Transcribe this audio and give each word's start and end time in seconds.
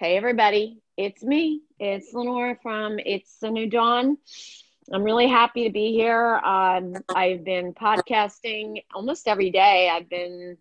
Hey, 0.00 0.16
everybody. 0.16 0.80
It's 0.96 1.24
me. 1.24 1.62
It's 1.80 2.14
Lenore 2.14 2.56
from 2.62 3.00
It's 3.00 3.42
a 3.42 3.50
New 3.50 3.68
Dawn. 3.68 4.16
I'm 4.92 5.02
really 5.02 5.26
happy 5.26 5.64
to 5.64 5.72
be 5.72 5.90
here. 5.90 6.36
Um, 6.36 6.94
I've 7.16 7.42
been 7.42 7.74
podcasting 7.74 8.84
almost 8.94 9.26
every 9.26 9.50
day. 9.50 9.90
I've 9.92 10.08
been, 10.08 10.56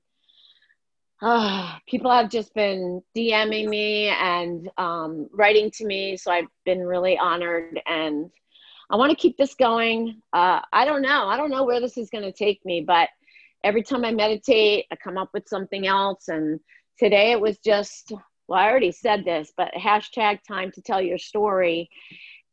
uh, 1.22 1.78
people 1.88 2.10
have 2.10 2.32
just 2.32 2.52
been 2.56 3.04
DMing 3.16 3.70
me 3.70 4.08
and 4.08 4.72
um, 4.80 5.30
writing 5.32 5.70
to 5.76 5.86
me. 5.86 6.18
So 6.18 6.32
I've 6.32 6.50
been 6.66 6.80
really 6.80 7.16
honored 7.20 7.80
and 7.86 8.32
I 8.90 8.96
want 8.96 9.12
to 9.12 9.16
keep 9.16 9.38
this 9.38 9.54
going. 9.54 10.20
Uh, 10.34 10.62
I 10.74 10.84
don't 10.84 11.04
know. 11.04 11.28
I 11.28 11.38
don't 11.38 11.52
know 11.52 11.64
where 11.64 11.80
this 11.80 12.00
is 12.00 12.10
going 12.10 12.24
to 12.24 12.32
take 12.32 12.66
me, 12.66 12.82
but 12.82 13.10
every 13.64 13.84
time 13.84 14.04
I 14.04 14.10
meditate, 14.10 14.88
I 14.92 14.96
come 14.96 15.20
up 15.20 15.30
with 15.32 15.48
something 15.48 15.86
else. 15.86 16.28
And 16.28 16.60
today 16.98 17.34
it 17.34 17.40
was 17.40 17.60
just 17.60 18.14
well, 18.48 18.60
I 18.60 18.70
already 18.70 18.92
said 18.92 19.26
this, 19.26 19.52
but 19.56 19.74
hashtag 19.74 20.40
time 20.48 20.72
to 20.72 20.82
tell 20.82 21.02
your 21.02 21.18
story. 21.18 21.90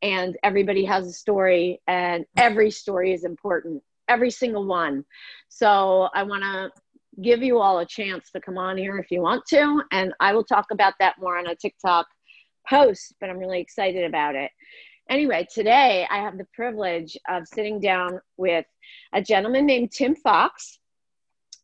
And 0.03 0.37
everybody 0.43 0.85
has 0.85 1.07
a 1.07 1.13
story, 1.13 1.81
and 1.87 2.27
every 2.37 2.71
story 2.71 3.15
is 3.15 3.25
important, 3.25 3.83
every 4.07 4.31
single 4.31 4.67
one. 4.67 5.05
So 5.49 6.09
I 6.15 6.25
want 6.25 6.43
to 6.43 6.71
give 7.23 7.43
you 7.43 7.59
all 7.59 7.79
a 7.79 7.87
chance 7.87 8.31
to 8.33 8.41
come 8.41 8.59
on 8.59 8.77
here 8.77 8.99
if 8.99 9.11
you 9.11 9.23
want 9.23 9.47
to. 9.47 9.83
And 9.93 10.13
I 10.21 10.35
will 10.35 10.45
talk 10.45 10.67
about 10.73 10.95
that 10.99 11.15
more 11.21 11.39
on 11.39 11.47
a 11.47 11.55
TikTok 11.55 12.07
post, 12.69 13.15
but 13.21 13.31
I'm 13.31 13.39
really 13.39 13.61
excited 13.61 14.05
about 14.05 14.35
it. 14.35 14.51
Anyway, 15.09 15.47
today 15.53 16.07
I 16.11 16.19
have 16.19 16.39
the 16.39 16.47
privilege 16.55 17.17
of 17.29 17.47
sitting 17.47 17.79
down 17.79 18.21
with 18.37 18.65
a 19.13 19.23
gentleman 19.23 19.67
named 19.67 19.93
Tim 19.93 20.17
Fox. 20.17 20.79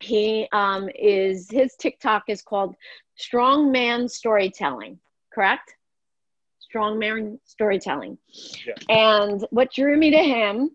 He 0.01 0.47
um, 0.51 0.89
is, 0.97 1.49
his 1.49 1.75
TikTok 1.75 2.23
is 2.27 2.41
called 2.41 2.75
strong 3.15 3.71
man 3.71 4.07
storytelling, 4.09 4.99
correct? 5.33 5.75
Strong 6.59 6.99
man 6.99 7.39
storytelling. 7.45 8.17
Yeah. 8.65 8.73
And 8.89 9.45
what 9.51 9.73
drew 9.73 9.97
me 9.97 10.11
to 10.11 10.17
him 10.17 10.71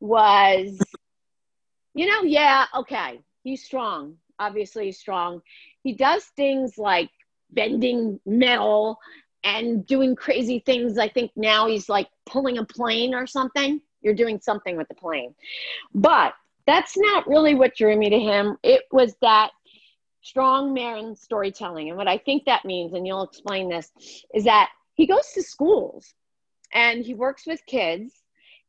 was, 0.00 0.78
you 1.94 2.06
know, 2.06 2.22
yeah, 2.22 2.66
okay, 2.74 3.20
he's 3.42 3.64
strong. 3.64 4.16
Obviously, 4.38 4.86
he's 4.86 4.98
strong. 4.98 5.42
He 5.82 5.92
does 5.92 6.24
things 6.36 6.76
like 6.76 7.10
bending 7.50 8.18
metal 8.26 8.98
and 9.44 9.86
doing 9.86 10.16
crazy 10.16 10.58
things. 10.58 10.98
I 10.98 11.08
think 11.08 11.30
now 11.36 11.68
he's 11.68 11.88
like 11.88 12.08
pulling 12.26 12.58
a 12.58 12.64
plane 12.64 13.14
or 13.14 13.26
something. 13.26 13.80
You're 14.00 14.14
doing 14.14 14.40
something 14.40 14.76
with 14.76 14.88
the 14.88 14.94
plane. 14.94 15.34
But 15.94 16.34
that's 16.66 16.96
not 16.96 17.28
really 17.28 17.54
what 17.54 17.76
drew 17.76 17.96
me 17.96 18.10
to 18.10 18.18
him. 18.18 18.56
It 18.62 18.82
was 18.90 19.14
that 19.20 19.50
strong 20.22 20.72
man 20.72 21.14
storytelling. 21.14 21.88
And 21.88 21.98
what 21.98 22.08
I 22.08 22.18
think 22.18 22.44
that 22.44 22.64
means, 22.64 22.94
and 22.94 23.06
you'll 23.06 23.24
explain 23.24 23.68
this, 23.68 23.90
is 24.32 24.44
that 24.44 24.70
he 24.94 25.06
goes 25.06 25.30
to 25.34 25.42
schools 25.42 26.14
and 26.72 27.04
he 27.04 27.14
works 27.14 27.46
with 27.46 27.60
kids 27.66 28.12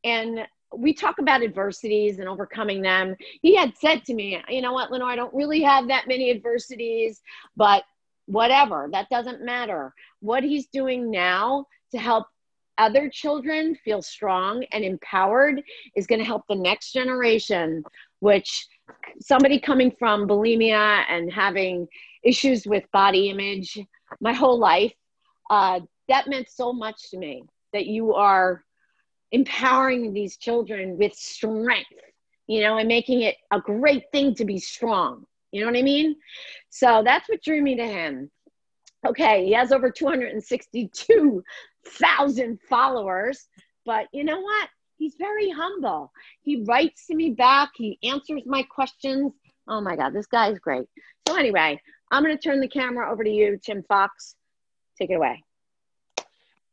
and 0.04 0.46
we 0.76 0.94
talk 0.94 1.20
about 1.20 1.44
adversities 1.44 2.20
and 2.20 2.28
overcoming 2.28 2.82
them. 2.82 3.16
He 3.42 3.56
had 3.56 3.78
said 3.78 4.04
to 4.06 4.14
me, 4.14 4.42
you 4.50 4.62
know 4.62 4.74
what, 4.74 4.92
Lenore, 4.92 5.10
I 5.10 5.16
don't 5.16 5.34
really 5.34 5.62
have 5.62 5.88
that 5.88 6.08
many 6.08 6.30
adversities, 6.32 7.22
but 7.56 7.84
whatever, 8.26 8.90
that 8.92 9.10
doesn't 9.10 9.44
matter. 9.44 9.94
What 10.20 10.44
he's 10.44 10.68
doing 10.68 11.12
now 11.12 11.68
to 11.92 11.98
help 11.98 12.28
other 12.78 13.10
children 13.10 13.76
feel 13.84 14.02
strong 14.02 14.66
and 14.72 14.84
empowered 14.84 15.62
is 15.96 16.08
going 16.08 16.20
to 16.20 16.26
help 16.26 16.44
the 16.48 16.56
next 16.56 16.92
generation, 16.92 17.84
which 18.20 18.68
somebody 19.20 19.60
coming 19.60 19.92
from 19.98 20.28
bulimia 20.28 21.04
and 21.10 21.32
having 21.32 21.88
issues 22.24 22.66
with 22.66 22.84
body 22.92 23.30
image 23.30 23.78
my 24.20 24.34
whole 24.34 24.60
life, 24.60 24.94
uh, 25.50 25.80
that 26.08 26.28
meant 26.28 26.50
so 26.50 26.74
much 26.74 27.10
to 27.12 27.18
me 27.18 27.44
that 27.74 27.86
you 27.86 28.14
are 28.14 28.64
empowering 29.32 30.14
these 30.14 30.38
children 30.38 30.98
with 30.98 31.14
strength, 31.14 31.90
you 32.48 32.62
know, 32.62 32.78
and 32.78 32.88
making 32.88 33.22
it 33.22 33.36
a 33.52 33.60
great 33.60 34.04
thing 34.12 34.36
to 34.36 34.46
be 34.46 34.58
strong. 34.58 35.26
You 35.52 35.62
know 35.62 35.68
what 35.68 35.78
I 35.78 35.82
mean? 35.82 36.16
So 36.70 37.02
that's 37.04 37.28
what 37.30 37.42
drew 37.42 37.62
me 37.62 37.76
to 37.76 37.86
him. 37.86 38.30
Okay, 39.06 39.46
he 39.46 39.54
has 39.54 39.72
over 39.72 39.92
262,000 39.92 42.60
followers, 42.68 43.48
but 43.86 44.08
you 44.12 44.24
know 44.24 44.40
what? 44.40 44.70
he's 44.98 45.16
very 45.18 45.50
humble. 45.50 46.12
He 46.42 46.64
writes 46.64 47.08
to 47.08 47.16
me 47.16 47.32
back, 47.32 47.72
he 47.76 48.00
answers 48.04 48.44
my 48.46 48.64
questions. 48.64 49.34
Oh 49.68 49.82
my 49.82 49.96
God, 49.96 50.14
this 50.14 50.28
guy 50.28 50.50
is 50.50 50.60
great. 50.60 50.88
So, 51.28 51.36
anyway, 51.36 51.80
I'm 52.12 52.24
going 52.24 52.38
to 52.38 52.42
turn 52.42 52.60
the 52.60 52.68
camera 52.68 53.12
over 53.12 53.24
to 53.24 53.30
you, 53.30 53.60
Tim 53.64 53.84
Fox. 53.88 54.36
Take 55.00 55.10
it 55.10 55.16
away. 55.16 55.44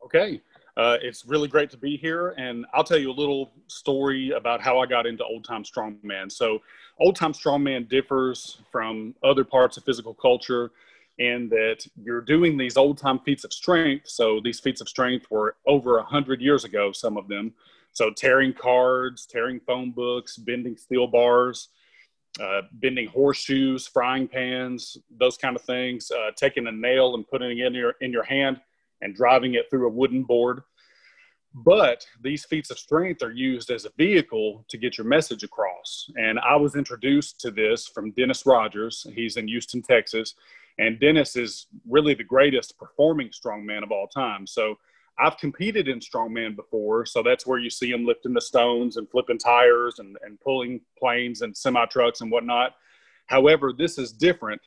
Okay. 0.04 0.40
Uh, 0.76 0.96
it's 1.02 1.26
really 1.26 1.48
great 1.48 1.68
to 1.68 1.76
be 1.76 1.98
here, 1.98 2.30
and 2.38 2.64
I'll 2.72 2.84
tell 2.84 2.98
you 2.98 3.10
a 3.10 3.12
little 3.12 3.52
story 3.66 4.30
about 4.30 4.62
how 4.62 4.78
I 4.78 4.86
got 4.86 5.06
into 5.06 5.22
old 5.22 5.44
time 5.44 5.64
strongman. 5.64 6.32
So, 6.32 6.62
old 6.98 7.14
time 7.14 7.34
strongman 7.34 7.88
differs 7.88 8.58
from 8.70 9.14
other 9.22 9.44
parts 9.44 9.76
of 9.76 9.84
physical 9.84 10.14
culture 10.14 10.70
in 11.18 11.48
that 11.50 11.86
you're 12.02 12.20
doing 12.20 12.56
these 12.56 12.76
old 12.76 12.98
time 12.98 13.18
feats 13.20 13.44
of 13.44 13.52
strength. 13.52 14.08
So, 14.08 14.40
these 14.42 14.60
feats 14.60 14.80
of 14.80 14.88
strength 14.88 15.26
were 15.30 15.56
over 15.66 15.98
a 15.98 16.04
hundred 16.04 16.40
years 16.40 16.64
ago, 16.64 16.92
some 16.92 17.16
of 17.16 17.28
them. 17.28 17.54
So 17.92 18.10
tearing 18.10 18.54
cards, 18.54 19.26
tearing 19.26 19.60
phone 19.60 19.92
books, 19.92 20.36
bending 20.36 20.76
steel 20.76 21.06
bars, 21.06 21.68
uh, 22.42 22.62
bending 22.72 23.06
horseshoes, 23.06 23.86
frying 23.86 24.26
pans, 24.26 24.96
those 25.10 25.36
kind 25.36 25.56
of 25.56 25.62
things. 25.62 26.10
Uh, 26.10 26.30
taking 26.34 26.66
a 26.66 26.72
nail 26.72 27.14
and 27.14 27.28
putting 27.28 27.58
it 27.58 27.66
in 27.66 27.74
your 27.74 27.94
in 28.00 28.10
your 28.10 28.24
hand 28.24 28.60
and 29.02 29.14
driving 29.14 29.54
it 29.54 29.68
through 29.68 29.86
a 29.86 29.92
wooden 29.92 30.22
board. 30.22 30.62
But 31.54 32.06
these 32.22 32.46
feats 32.46 32.70
of 32.70 32.78
strength 32.78 33.22
are 33.22 33.32
used 33.32 33.70
as 33.70 33.84
a 33.84 33.90
vehicle 33.98 34.64
to 34.68 34.78
get 34.78 34.96
your 34.96 35.06
message 35.06 35.42
across. 35.42 36.10
And 36.16 36.38
I 36.38 36.56
was 36.56 36.76
introduced 36.76 37.40
to 37.40 37.50
this 37.50 37.86
from 37.86 38.12
Dennis 38.12 38.46
Rogers. 38.46 39.06
He's 39.14 39.36
in 39.36 39.48
Houston, 39.48 39.82
Texas. 39.82 40.34
And 40.78 40.98
Dennis 40.98 41.36
is 41.36 41.66
really 41.88 42.14
the 42.14 42.24
greatest 42.24 42.78
performing 42.78 43.28
strongman 43.28 43.82
of 43.82 43.92
all 43.92 44.08
time. 44.08 44.46
So 44.46 44.78
I've 45.18 45.36
competed 45.36 45.88
in 45.88 46.00
strongman 46.00 46.56
before, 46.56 47.04
so 47.04 47.22
that's 47.22 47.46
where 47.46 47.58
you 47.58 47.70
see 47.70 47.90
him 47.90 48.06
lifting 48.06 48.32
the 48.32 48.40
stones 48.40 48.96
and 48.96 49.08
flipping 49.10 49.38
tires 49.38 49.98
and, 49.98 50.16
and 50.24 50.40
pulling 50.40 50.80
planes 50.98 51.42
and 51.42 51.56
semi 51.56 51.84
trucks 51.86 52.22
and 52.22 52.30
whatnot. 52.30 52.74
However, 53.26 53.72
this 53.76 53.98
is 53.98 54.12
different. 54.12 54.60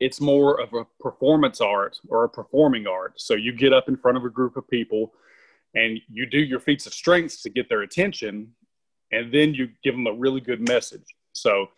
It's 0.00 0.20
more 0.20 0.60
of 0.60 0.74
a 0.74 0.86
performance 0.98 1.60
art 1.60 1.98
or 2.08 2.24
a 2.24 2.28
performing 2.28 2.86
art. 2.86 3.20
So 3.20 3.34
you 3.34 3.52
get 3.52 3.72
up 3.72 3.88
in 3.88 3.96
front 3.96 4.16
of 4.16 4.24
a 4.24 4.30
group 4.30 4.56
of 4.56 4.68
people 4.68 5.12
and 5.74 6.00
you 6.08 6.26
do 6.26 6.38
your 6.38 6.60
feats 6.60 6.86
of 6.86 6.94
strength 6.94 7.42
to 7.42 7.50
get 7.50 7.68
their 7.68 7.82
attention, 7.82 8.52
and 9.12 9.32
then 9.32 9.54
you 9.54 9.68
give 9.84 9.94
them 9.94 10.06
a 10.06 10.12
really 10.12 10.40
good 10.40 10.66
message. 10.68 11.14
So 11.32 11.68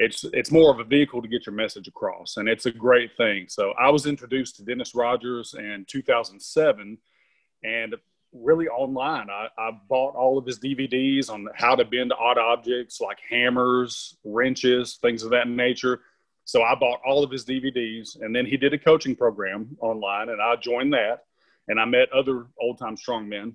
it's 0.00 0.24
it's 0.32 0.50
more 0.50 0.72
of 0.72 0.80
a 0.80 0.84
vehicle 0.84 1.20
to 1.20 1.28
get 1.28 1.44
your 1.44 1.54
message 1.54 1.86
across, 1.86 2.38
and 2.38 2.48
it's 2.48 2.64
a 2.64 2.70
great 2.70 3.10
thing. 3.18 3.46
So 3.48 3.72
I 3.78 3.90
was 3.90 4.06
introduced 4.06 4.56
to 4.56 4.64
Dennis 4.64 4.94
Rogers 4.94 5.54
in 5.56 5.84
2007 5.86 6.96
and 7.62 7.94
really 8.32 8.66
online. 8.68 9.28
I, 9.28 9.48
I, 9.58 9.72
bought 9.88 10.14
all 10.14 10.38
of 10.38 10.46
his 10.46 10.58
DVDs 10.58 11.28
on 11.30 11.48
how 11.54 11.74
to 11.74 11.84
bend 11.84 12.14
odd 12.18 12.38
objects 12.38 13.00
like 13.00 13.18
hammers, 13.28 14.16
wrenches, 14.24 14.98
things 15.02 15.22
of 15.22 15.30
that 15.30 15.48
nature. 15.48 16.00
So 16.44 16.62
I 16.62 16.74
bought 16.76 17.00
all 17.04 17.22
of 17.22 17.30
his 17.30 17.44
DVDs, 17.44 18.22
and 18.22 18.34
then 18.34 18.46
he 18.46 18.56
did 18.56 18.72
a 18.72 18.78
coaching 18.78 19.14
program 19.14 19.76
online, 19.80 20.30
and 20.30 20.40
I 20.40 20.56
joined 20.56 20.94
that, 20.94 21.24
and 21.68 21.78
I 21.78 21.84
met 21.84 22.10
other 22.12 22.46
old 22.58 22.78
time 22.78 22.96
strongmen, 22.96 23.54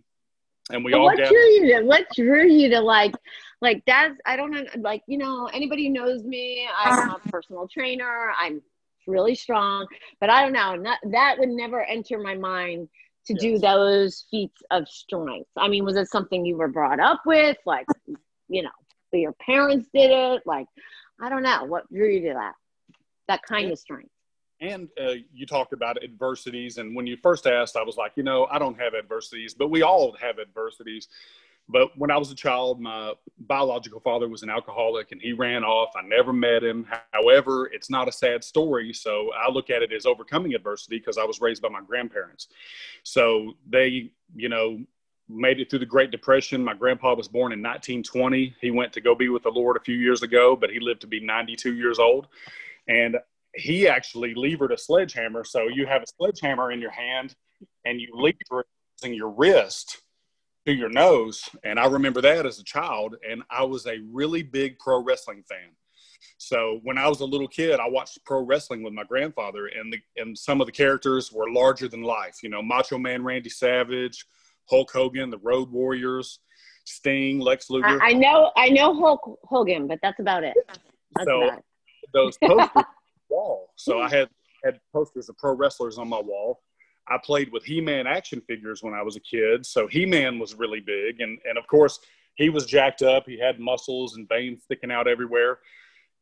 and 0.71 0.83
we 0.83 0.93
all. 0.93 1.05
What 1.05 1.17
drew 1.17 1.37
you 1.37 1.75
to? 1.75 1.83
What 1.83 2.05
drew 2.15 2.47
you 2.47 2.69
to 2.69 2.79
like? 2.79 3.13
Like 3.61 3.83
that's 3.85 4.15
I 4.25 4.35
don't 4.35 4.51
know. 4.51 4.63
Like 4.77 5.03
you 5.07 5.17
know, 5.17 5.47
anybody 5.53 5.87
who 5.87 5.93
knows 5.93 6.23
me, 6.23 6.67
I'm 6.77 7.09
a 7.09 7.19
personal 7.29 7.67
trainer. 7.67 8.31
I'm 8.37 8.61
really 9.07 9.35
strong, 9.35 9.87
but 10.19 10.29
I 10.29 10.41
don't 10.41 10.53
know. 10.53 10.75
Not, 10.75 10.99
that 11.11 11.35
would 11.39 11.49
never 11.49 11.83
enter 11.83 12.19
my 12.19 12.35
mind 12.35 12.89
to 13.27 13.33
yes. 13.33 13.41
do 13.41 13.59
those 13.59 14.25
feats 14.29 14.61
of 14.71 14.87
strength? 14.87 15.49
I 15.57 15.67
mean, 15.67 15.85
was 15.85 15.97
it 15.97 16.09
something 16.09 16.45
you 16.45 16.57
were 16.57 16.67
brought 16.67 16.99
up 16.99 17.21
with? 17.25 17.57
Like, 17.65 17.87
you 18.47 18.63
know, 18.63 18.69
your 19.11 19.33
parents 19.33 19.87
did 19.93 20.11
it? 20.11 20.43
Like, 20.45 20.67
I 21.19 21.29
don't 21.29 21.43
know. 21.43 21.63
What 21.65 21.91
drew 21.91 22.09
you 22.09 22.27
to 22.29 22.33
that? 22.35 22.53
That 23.27 23.41
kind 23.43 23.71
of 23.71 23.79
strength. 23.79 24.09
And 24.65 24.89
uh, 24.99 25.13
you 25.33 25.45
talked 25.45 25.73
about 25.73 26.03
adversities. 26.03 26.77
And 26.77 26.95
when 26.95 27.05
you 27.05 27.17
first 27.17 27.45
asked, 27.45 27.75
I 27.75 27.83
was 27.83 27.97
like, 27.97 28.13
you 28.15 28.23
know, 28.23 28.47
I 28.49 28.57
don't 28.57 28.79
have 28.79 28.93
adversities, 28.95 29.53
but 29.53 29.69
we 29.69 29.83
all 29.83 30.15
have 30.19 30.39
adversities. 30.39 31.07
But 31.67 31.97
when 31.97 32.11
I 32.11 32.17
was 32.17 32.31
a 32.31 32.35
child, 32.35 32.79
my 32.79 33.13
biological 33.39 33.99
father 33.99 34.27
was 34.27 34.43
an 34.43 34.49
alcoholic 34.49 35.11
and 35.11 35.21
he 35.21 35.33
ran 35.33 35.63
off. 35.63 35.89
I 35.95 36.01
never 36.03 36.31
met 36.31 36.63
him. 36.63 36.87
However, 37.11 37.67
it's 37.67 37.89
not 37.89 38.07
a 38.07 38.11
sad 38.11 38.43
story. 38.43 38.93
So 38.93 39.31
I 39.33 39.51
look 39.51 39.69
at 39.69 39.81
it 39.81 39.91
as 39.91 40.05
overcoming 40.05 40.53
adversity 40.53 40.99
because 40.99 41.17
I 41.17 41.23
was 41.23 41.41
raised 41.41 41.61
by 41.61 41.69
my 41.69 41.81
grandparents. 41.81 42.49
So 43.03 43.53
they, 43.67 44.11
you 44.35 44.49
know, 44.49 44.79
made 45.27 45.59
it 45.59 45.69
through 45.69 45.79
the 45.79 45.87
Great 45.87 46.11
Depression. 46.11 46.63
My 46.63 46.75
grandpa 46.75 47.15
was 47.15 47.27
born 47.27 47.51
in 47.51 47.59
1920. 47.59 48.55
He 48.61 48.69
went 48.69 48.93
to 48.93 49.01
go 49.01 49.15
be 49.15 49.29
with 49.29 49.41
the 49.41 49.49
Lord 49.49 49.75
a 49.75 49.79
few 49.79 49.95
years 49.95 50.21
ago, 50.21 50.55
but 50.55 50.69
he 50.69 50.79
lived 50.79 51.01
to 51.01 51.07
be 51.07 51.19
92 51.19 51.73
years 51.73 51.97
old. 51.97 52.27
And 52.87 53.17
he 53.55 53.87
actually 53.87 54.33
levered 54.35 54.71
a 54.71 54.77
sledgehammer. 54.77 55.43
So 55.43 55.67
you 55.67 55.85
have 55.85 56.03
a 56.03 56.07
sledgehammer 56.17 56.71
in 56.71 56.81
your 56.81 56.91
hand 56.91 57.35
and 57.85 57.99
you 57.99 58.09
lever 58.13 58.65
using 59.01 59.15
your 59.15 59.29
wrist 59.29 60.01
to 60.65 60.73
your 60.73 60.89
nose. 60.89 61.47
And 61.63 61.79
I 61.79 61.85
remember 61.85 62.21
that 62.21 62.45
as 62.45 62.59
a 62.59 62.63
child. 62.63 63.15
And 63.29 63.43
I 63.49 63.63
was 63.63 63.85
a 63.85 63.99
really 64.11 64.43
big 64.43 64.79
pro 64.79 65.01
wrestling 65.01 65.43
fan. 65.47 65.69
So 66.37 66.79
when 66.83 66.97
I 66.97 67.07
was 67.07 67.21
a 67.21 67.25
little 67.25 67.47
kid, 67.47 67.79
I 67.79 67.87
watched 67.87 68.23
pro 68.25 68.41
wrestling 68.41 68.83
with 68.83 68.93
my 68.93 69.03
grandfather, 69.03 69.67
and 69.67 69.93
the, 69.93 69.99
and 70.17 70.37
some 70.37 70.59
of 70.59 70.65
the 70.65 70.71
characters 70.71 71.31
were 71.31 71.51
larger 71.51 71.87
than 71.87 72.01
life. 72.01 72.37
You 72.41 72.49
know, 72.49 72.61
Macho 72.63 72.97
Man 72.97 73.23
Randy 73.23 73.49
Savage, 73.49 74.25
Hulk 74.69 74.91
Hogan, 74.91 75.29
the 75.29 75.37
Road 75.37 75.69
Warriors, 75.71 76.39
Sting, 76.85 77.39
Lex 77.39 77.69
Luger. 77.69 78.01
I, 78.01 78.09
I 78.09 78.13
know, 78.13 78.51
I 78.57 78.69
know 78.69 78.95
Hulk 78.95 79.39
Hogan, 79.43 79.87
but 79.87 79.99
that's 80.01 80.19
about 80.19 80.43
it. 80.43 80.55
That's 80.67 81.27
so 81.27 81.43
about 81.43 81.59
it. 81.59 81.65
those 82.13 82.37
posters 82.43 82.85
wall. 83.29 83.71
So 83.75 84.01
I 84.01 84.09
had 84.09 84.29
had 84.63 84.79
posters 84.93 85.29
of 85.29 85.37
pro 85.37 85.55
wrestlers 85.55 85.97
on 85.97 86.07
my 86.09 86.19
wall. 86.19 86.61
I 87.07 87.19
played 87.23 87.51
with 87.51 87.63
He-Man 87.63 88.07
action 88.07 88.41
figures 88.47 88.81
when 88.81 88.95
I 88.95 89.03
was 89.03 89.15
a 89.15 89.19
kid, 89.19 89.65
so 89.65 89.85
He-Man 89.87 90.39
was 90.39 90.55
really 90.55 90.79
big, 90.79 91.21
and 91.21 91.39
and 91.45 91.57
of 91.57 91.67
course 91.67 91.99
he 92.35 92.49
was 92.49 92.65
jacked 92.65 93.01
up. 93.01 93.25
He 93.25 93.39
had 93.39 93.59
muscles 93.59 94.17
and 94.17 94.27
veins 94.27 94.63
sticking 94.63 94.91
out 94.91 95.07
everywhere, 95.07 95.59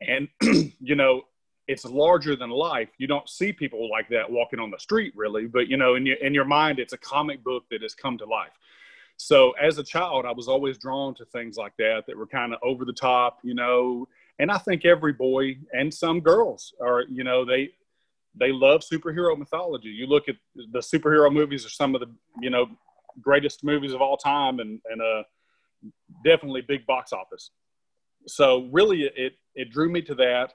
and 0.01 0.27
you 0.79 0.95
know 0.95 1.23
it's 1.67 1.85
larger 1.85 2.35
than 2.35 2.49
life. 2.49 2.89
You 2.97 3.07
don't 3.07 3.29
see 3.29 3.53
people 3.53 3.89
like 3.89 4.09
that 4.09 4.29
walking 4.29 4.59
on 4.59 4.69
the 4.69 4.79
street, 4.79 5.13
really, 5.15 5.47
but 5.47 5.67
you 5.67 5.77
know 5.77 5.95
in 5.95 6.05
your 6.05 6.17
in 6.17 6.33
your 6.33 6.45
mind, 6.45 6.79
it's 6.79 6.93
a 6.93 6.97
comic 6.97 7.43
book 7.43 7.63
that 7.71 7.81
has 7.81 7.95
come 7.95 8.17
to 8.17 8.25
life. 8.25 8.51
So 9.17 9.51
as 9.51 9.77
a 9.77 9.83
child, 9.83 10.25
I 10.25 10.31
was 10.31 10.47
always 10.47 10.77
drawn 10.77 11.15
to 11.15 11.25
things 11.25 11.55
like 11.55 11.73
that 11.77 12.03
that 12.07 12.17
were 12.17 12.27
kind 12.27 12.53
of 12.53 12.59
over 12.63 12.83
the 12.83 12.93
top, 12.93 13.39
you 13.43 13.53
know, 13.53 14.07
and 14.39 14.51
I 14.51 14.57
think 14.57 14.85
every 14.85 15.13
boy 15.13 15.57
and 15.73 15.93
some 15.93 16.19
girls 16.19 16.73
are, 16.81 17.03
you 17.09 17.23
know, 17.23 17.45
they 17.45 17.69
they 18.35 18.51
love 18.51 18.81
superhero 18.81 19.37
mythology. 19.37 19.89
You 19.89 20.07
look 20.07 20.27
at 20.27 20.35
the 20.55 20.79
superhero 20.79 21.31
movies 21.31 21.65
are 21.65 21.69
some 21.69 21.93
of 21.93 22.01
the, 22.01 22.11
you 22.41 22.49
know, 22.49 22.65
greatest 23.21 23.63
movies 23.63 23.93
of 23.93 24.01
all 24.01 24.17
time 24.17 24.59
and 24.59 24.79
and 24.89 25.01
uh 25.01 25.23
definitely 26.23 26.61
big 26.61 26.85
box 26.87 27.13
office. 27.13 27.51
So 28.27 28.69
really 28.71 29.03
it 29.03 29.33
it 29.55 29.69
drew 29.71 29.89
me 29.89 30.01
to 30.03 30.15
that. 30.15 30.53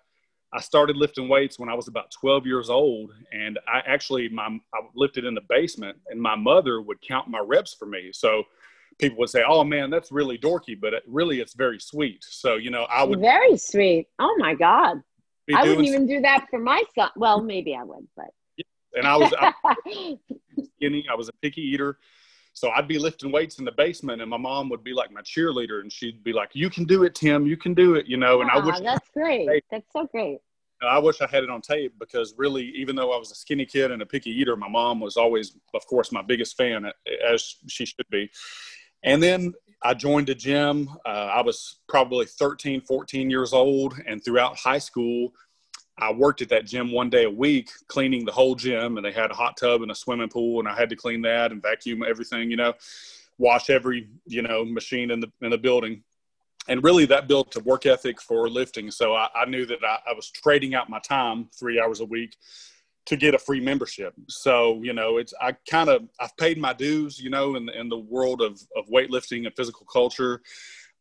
I 0.52 0.60
started 0.60 0.96
lifting 0.96 1.28
weights 1.28 1.58
when 1.58 1.68
I 1.68 1.74
was 1.74 1.88
about 1.88 2.10
12 2.10 2.46
years 2.46 2.70
old, 2.70 3.12
and 3.32 3.58
I 3.68 3.80
actually 3.86 4.28
my 4.30 4.46
I 4.74 4.78
lifted 4.96 5.24
in 5.24 5.34
the 5.34 5.42
basement, 5.48 5.98
and 6.08 6.20
my 6.20 6.34
mother 6.34 6.80
would 6.80 7.00
count 7.00 7.28
my 7.28 7.40
reps 7.40 7.74
for 7.74 7.86
me. 7.86 8.10
So 8.12 8.44
people 8.98 9.18
would 9.18 9.30
say, 9.30 9.42
"Oh 9.46 9.64
man, 9.64 9.90
that's 9.90 10.10
really 10.12 10.38
dorky," 10.38 10.78
but 10.78 10.94
it, 10.94 11.02
really, 11.06 11.40
it's 11.40 11.54
very 11.54 11.78
sweet. 11.78 12.24
So 12.28 12.56
you 12.56 12.70
know, 12.70 12.84
I 12.84 13.02
would 13.04 13.20
very 13.20 13.56
sweet. 13.56 14.08
Oh 14.18 14.34
my 14.38 14.54
god, 14.54 15.02
I 15.54 15.62
wouldn't 15.62 15.86
even 15.86 16.06
do 16.06 16.20
that 16.20 16.46
for 16.50 16.58
my 16.58 16.82
son. 16.94 17.10
Well, 17.16 17.42
maybe 17.42 17.74
I 17.74 17.84
would, 17.84 18.06
but 18.16 18.26
and 18.94 19.06
I 19.06 19.16
was, 19.16 19.32
I 19.38 19.52
was 19.84 20.68
skinny. 20.76 21.06
I 21.10 21.14
was 21.14 21.28
a 21.28 21.32
picky 21.42 21.62
eater, 21.62 21.98
so 22.52 22.70
I'd 22.70 22.88
be 22.88 22.98
lifting 22.98 23.30
weights 23.30 23.58
in 23.58 23.64
the 23.64 23.72
basement, 23.72 24.20
and 24.20 24.30
my 24.30 24.36
mom 24.36 24.68
would 24.70 24.84
be 24.84 24.92
like 24.92 25.12
my 25.12 25.22
cheerleader, 25.22 25.80
and 25.80 25.92
she'd 25.92 26.24
be 26.24 26.32
like, 26.32 26.50
"You 26.52 26.70
can 26.70 26.84
do 26.84 27.04
it, 27.04 27.14
Tim. 27.14 27.46
You 27.46 27.56
can 27.56 27.74
do 27.74 27.94
it." 27.94 28.06
You 28.06 28.16
know, 28.16 28.40
and 28.40 28.50
I 28.50 28.58
wish 28.58 28.80
that's 28.80 29.08
great. 29.10 29.48
That's 29.70 29.86
so 29.92 30.06
great. 30.06 30.38
I 30.80 30.98
wish 30.98 31.20
I 31.20 31.26
had 31.26 31.42
it 31.42 31.50
on 31.50 31.60
tape 31.60 31.94
because 31.98 32.34
really, 32.36 32.64
even 32.76 32.94
though 32.94 33.12
I 33.12 33.18
was 33.18 33.32
a 33.32 33.34
skinny 33.34 33.66
kid 33.66 33.90
and 33.90 34.00
a 34.00 34.06
picky 34.06 34.30
eater, 34.30 34.56
my 34.56 34.68
mom 34.68 35.00
was 35.00 35.16
always, 35.16 35.56
of 35.74 35.84
course, 35.86 36.12
my 36.12 36.22
biggest 36.22 36.56
fan, 36.56 36.86
as 37.26 37.56
she 37.66 37.84
should 37.84 38.06
be. 38.10 38.30
And 39.02 39.22
then 39.22 39.54
I 39.82 39.94
joined 39.94 40.28
a 40.28 40.34
gym. 40.34 40.88
Uh, 41.06 41.08
I 41.08 41.42
was 41.42 41.80
probably 41.88 42.26
13, 42.26 42.80
14 42.82 43.30
years 43.30 43.52
old. 43.52 43.94
And 44.06 44.24
throughout 44.24 44.56
high 44.56 44.78
school, 44.78 45.32
I 45.98 46.12
worked 46.12 46.42
at 46.42 46.48
that 46.50 46.66
gym 46.66 46.92
one 46.92 47.10
day 47.10 47.24
a 47.24 47.30
week, 47.30 47.70
cleaning 47.88 48.24
the 48.24 48.32
whole 48.32 48.54
gym. 48.54 48.96
And 48.96 49.04
they 49.04 49.12
had 49.12 49.30
a 49.30 49.34
hot 49.34 49.56
tub 49.56 49.82
and 49.82 49.90
a 49.90 49.94
swimming 49.94 50.28
pool. 50.28 50.60
And 50.60 50.68
I 50.68 50.74
had 50.74 50.88
to 50.90 50.96
clean 50.96 51.22
that 51.22 51.52
and 51.52 51.62
vacuum 51.62 52.02
everything, 52.02 52.50
you 52.50 52.56
know, 52.56 52.74
wash 53.38 53.70
every, 53.70 54.08
you 54.26 54.42
know, 54.42 54.64
machine 54.64 55.10
in 55.10 55.20
the, 55.20 55.30
in 55.42 55.50
the 55.50 55.58
building. 55.58 56.02
And 56.66 56.84
really, 56.84 57.06
that 57.06 57.28
built 57.28 57.56
a 57.56 57.60
work 57.60 57.86
ethic 57.86 58.20
for 58.20 58.48
lifting. 58.48 58.90
So 58.90 59.14
I, 59.14 59.28
I 59.34 59.46
knew 59.46 59.64
that 59.66 59.78
I, 59.82 60.10
I 60.10 60.12
was 60.14 60.30
trading 60.30 60.74
out 60.74 60.90
my 60.90 60.98
time 60.98 61.48
three 61.58 61.80
hours 61.80 62.00
a 62.00 62.04
week 62.04 62.36
to 63.08 63.16
get 63.16 63.34
a 63.34 63.38
free 63.38 63.58
membership. 63.58 64.12
So, 64.28 64.82
you 64.82 64.92
know, 64.92 65.16
it's, 65.16 65.32
I 65.40 65.52
kind 65.68 65.88
of, 65.88 66.02
I've 66.20 66.36
paid 66.36 66.58
my 66.58 66.74
dues, 66.74 67.18
you 67.18 67.30
know, 67.30 67.56
in 67.56 67.64
the, 67.64 67.80
in 67.80 67.88
the 67.88 67.96
world 67.96 68.42
of, 68.42 68.60
of 68.76 68.86
weightlifting 68.88 69.46
and 69.46 69.56
physical 69.56 69.86
culture. 69.86 70.42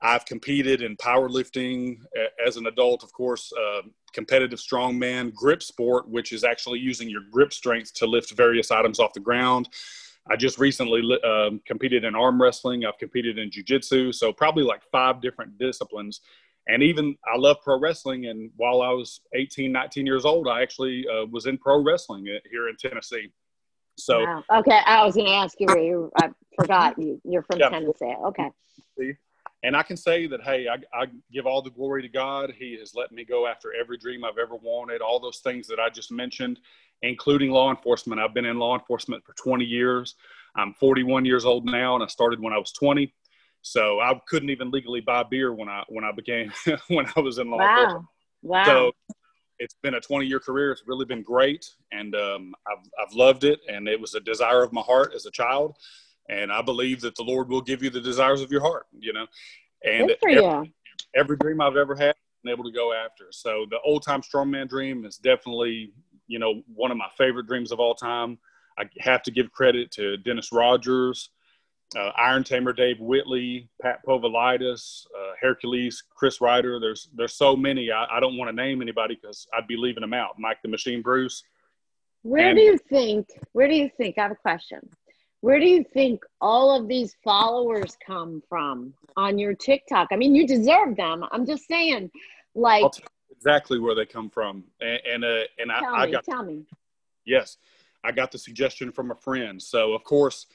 I've 0.01 0.24
competed 0.25 0.81
in 0.81 0.95
powerlifting 0.95 1.98
as 2.45 2.56
an 2.56 2.68
adult, 2.68 3.04
of 3.04 3.12
course, 3.12 3.51
uh, 3.51 3.81
competitive 4.13 4.59
strongman, 4.59 5.33
grip 5.33 5.62
sport, 5.62 6.07
which 6.07 6.31
is 6.31 6.45
actually 6.45 6.80
using 6.80 7.09
your 7.09 7.24
grip 7.30 7.51
strength 7.51 7.94
to 7.95 8.06
lift 8.06 8.31
various 8.31 8.71
items 8.71 9.01
off 9.01 9.12
the 9.12 9.19
ground. 9.19 9.68
I 10.30 10.38
just 10.38 10.59
recently 10.59 11.01
um, 11.25 11.59
competed 11.65 12.06
in 12.06 12.15
arm 12.15 12.42
wrestling. 12.42 12.86
I've 12.86 12.98
competed 12.98 13.38
in 13.38 13.50
jujitsu. 13.50 14.15
So, 14.15 14.31
probably 14.31 14.63
like 14.63 14.81
five 14.92 15.19
different 15.19 15.57
disciplines 15.57 16.21
and 16.68 16.84
even 16.84 17.18
I 17.31 17.38
love 17.38 17.58
pro 17.64 17.80
wrestling. 17.80 18.28
And 18.28 18.52
while 18.58 18.81
I 18.81 18.90
was 18.90 19.22
18, 19.34 19.72
19 19.72 20.06
years 20.06 20.25
old, 20.25 20.48
I 20.48 20.62
actually 20.62 21.06
uh, 21.08 21.25
was 21.25 21.46
in 21.46 21.58
pro 21.58 21.81
wrestling 21.84 22.25
here 22.25 22.69
in 22.69 22.75
Tennessee. 22.78 23.31
So, 23.98 24.24
wow. 24.24 24.44
okay, 24.60 24.80
I 24.86 25.04
was 25.04 25.16
going 25.16 25.28
to 25.28 25.34
ask 25.34 25.60
you 25.60 25.66
where 25.68 25.81
you, 25.81 26.12
I 26.22 26.30
forgot 26.60 27.00
you, 27.00 27.19
you're 27.24 27.42
from 27.42 27.60
yeah. 27.60 27.69
Tennessee. 27.69 28.14
Okay. 28.25 28.52
And 29.64 29.75
I 29.75 29.81
can 29.81 29.98
say 29.98 30.28
that, 30.28 30.42
hey, 30.44 30.68
I, 30.68 30.75
I 30.96 31.08
give 31.31 31.48
all 31.48 31.64
the 31.64 31.72
glory 31.72 32.04
to 32.04 32.10
God. 32.10 32.54
He 32.58 32.78
has 32.80 32.94
let 32.94 33.12
me 33.12 33.25
go 33.25 33.48
after 33.48 33.74
every 33.74 33.98
dream 33.98 34.24
I've 34.24 34.38
ever 34.38 34.56
wanted, 34.56 35.02
all 35.02 35.19
those 35.19 35.40
things 35.40 35.68
that 35.68 35.80
I 35.80 35.90
just 35.90 36.12
mentioned, 36.12 36.60
including 37.02 37.50
law 37.50 37.72
enforcement. 37.72 38.22
I've 38.22 38.36
been 38.36 38.46
in 38.46 38.60
law 38.60 38.78
enforcement 38.78 39.24
for 39.25 39.34
20 39.34 39.66
years. 39.66 40.16
I'm 40.56 40.74
41 40.74 41.25
years 41.25 41.44
old 41.44 41.66
now, 41.66 41.96
and 41.96 42.04
I 42.04 42.08
started 42.08 42.40
when 42.40 42.54
I 42.54 42.58
was 42.58 42.72
20. 42.72 43.12
So 43.72 44.00
I 44.00 44.19
couldn't 44.28 44.50
even 44.50 44.72
legally 44.72 45.02
buy 45.02 45.24
beer 45.24 45.54
when 45.54 45.68
I 45.68 45.84
when 45.90 46.06
I 46.06 46.12
became 46.12 46.52
when 46.88 47.06
I 47.16 47.19
was 47.19 47.38
in 47.38 47.50
law 47.50 47.58
wow. 47.58 47.69
enforcement. 47.69 48.06
Wow. 48.42 48.64
So 48.66 48.92
it's 49.60 49.75
been 49.84 49.96
a 49.96 50.00
20 50.00 50.25
year 50.25 50.40
career. 50.40 50.72
It's 50.72 50.84
really 50.86 51.06
been 51.06 51.22
great, 51.22 51.69
and 51.92 52.16
um, 52.16 52.56
I've 52.68 52.86
I've 53.00 53.14
loved 53.14 53.44
it, 53.44 53.60
and 53.68 53.88
it 53.88 54.00
was 54.00 54.16
a 54.16 54.19
desire 54.19 54.64
of 54.64 54.72
my 54.72 54.81
heart 54.81 55.14
as 55.14 55.25
a 55.25 55.31
child, 55.31 55.75
and 56.30 56.52
I 56.52 56.62
believe 56.62 57.02
that 57.02 57.16
the 57.16 57.24
Lord 57.24 57.50
will 57.50 57.62
give 57.62 57.84
you 57.84 57.90
the 57.90 58.00
desires 58.00 58.42
of 58.42 58.52
your 58.52 58.62
heart. 58.62 58.86
You 58.98 59.14
know, 59.14 59.25
and 59.84 60.12
every, 60.24 60.74
every 61.16 61.38
dream 61.38 61.60
I've 61.60 61.75
ever 61.75 61.96
had, 61.96 62.16
been 62.44 62.54
able 62.54 62.64
to 62.64 62.72
go 62.72 62.94
after. 62.94 63.25
So 63.31 63.66
the 63.69 63.80
old 63.84 64.04
time 64.04 64.22
strongman 64.22 64.69
dream 64.69 65.06
is 65.06 65.18
definitely 65.18 65.92
you 66.28 66.40
know 66.40 66.62
one 66.74 66.92
of 66.92 66.98
my 66.98 67.10
favorite 67.18 67.48
dreams 67.48 67.72
of 67.72 67.80
all 67.80 67.96
time. 67.96 68.38
I 68.80 68.83
have 69.00 69.24
to 69.24 69.31
give 69.31 69.52
credit 69.52 69.92
to 69.94 70.18
Dennis 70.18 70.52
Rogers 70.54 71.31
uh, 71.95 72.11
Iron 72.17 72.44
Tamer 72.44 72.73
Dave 72.73 72.99
Whitley, 72.99 73.69
Pat 73.81 74.06
Povilaitis, 74.06 75.06
uh, 75.17 75.33
Hercules, 75.41 76.03
Chris 76.13 76.41
Rider. 76.41 76.79
There's 76.79 77.09
there's 77.15 77.33
so 77.33 77.56
many. 77.56 77.91
I, 77.91 78.06
I 78.11 78.19
don't 78.19 78.37
want 78.37 78.49
to 78.49 78.56
name 78.56 78.81
anybody 78.81 79.17
because 79.19 79.47
I'd 79.53 79.67
be 79.67 79.77
leaving 79.77 80.01
them 80.01 80.13
out. 80.13 80.37
Mike 80.37 80.61
the 80.61 80.67
Machine 80.67 81.01
Bruce. 81.01 81.44
Where 82.23 82.49
and, 82.49 82.57
do 82.57 82.63
you 82.63 82.77
think? 82.77 83.27
Where 83.53 83.67
do 83.67 83.75
you 83.75 83.89
think? 83.97 84.17
I 84.17 84.23
have 84.23 84.31
a 84.31 84.35
question. 84.35 84.79
Where 85.41 85.59
do 85.59 85.65
you 85.65 85.83
think 85.94 86.23
all 86.41 86.75
of 86.75 86.87
these 86.87 87.15
followers 87.23 87.95
come 88.06 88.41
from 88.49 88.94
on 89.15 89.37
your 89.37 89.53
TikTok? 89.53 90.09
I 90.11 90.17
mean, 90.17 90.35
you 90.35 90.47
deserve 90.47 90.97
them. 90.97 91.23
I'm 91.31 91.45
just 91.45 91.67
saying, 91.67 92.11
like 92.53 92.83
exactly 93.31 93.79
where 93.79 93.95
they 93.95 94.06
come 94.06 94.29
from, 94.29 94.65
and 94.81 94.99
and, 95.09 95.23
uh, 95.23 95.44
and 95.57 95.71
I, 95.71 95.79
I 95.79 96.11
got 96.11 96.25
tell 96.25 96.44
me. 96.44 96.65
Yes, 97.25 97.57
I 98.03 98.11
got 98.11 98.31
the 98.31 98.37
suggestion 98.37 98.91
from 98.91 99.11
a 99.11 99.15
friend. 99.15 99.61
So 99.61 99.94
of 99.94 100.03
course 100.03 100.47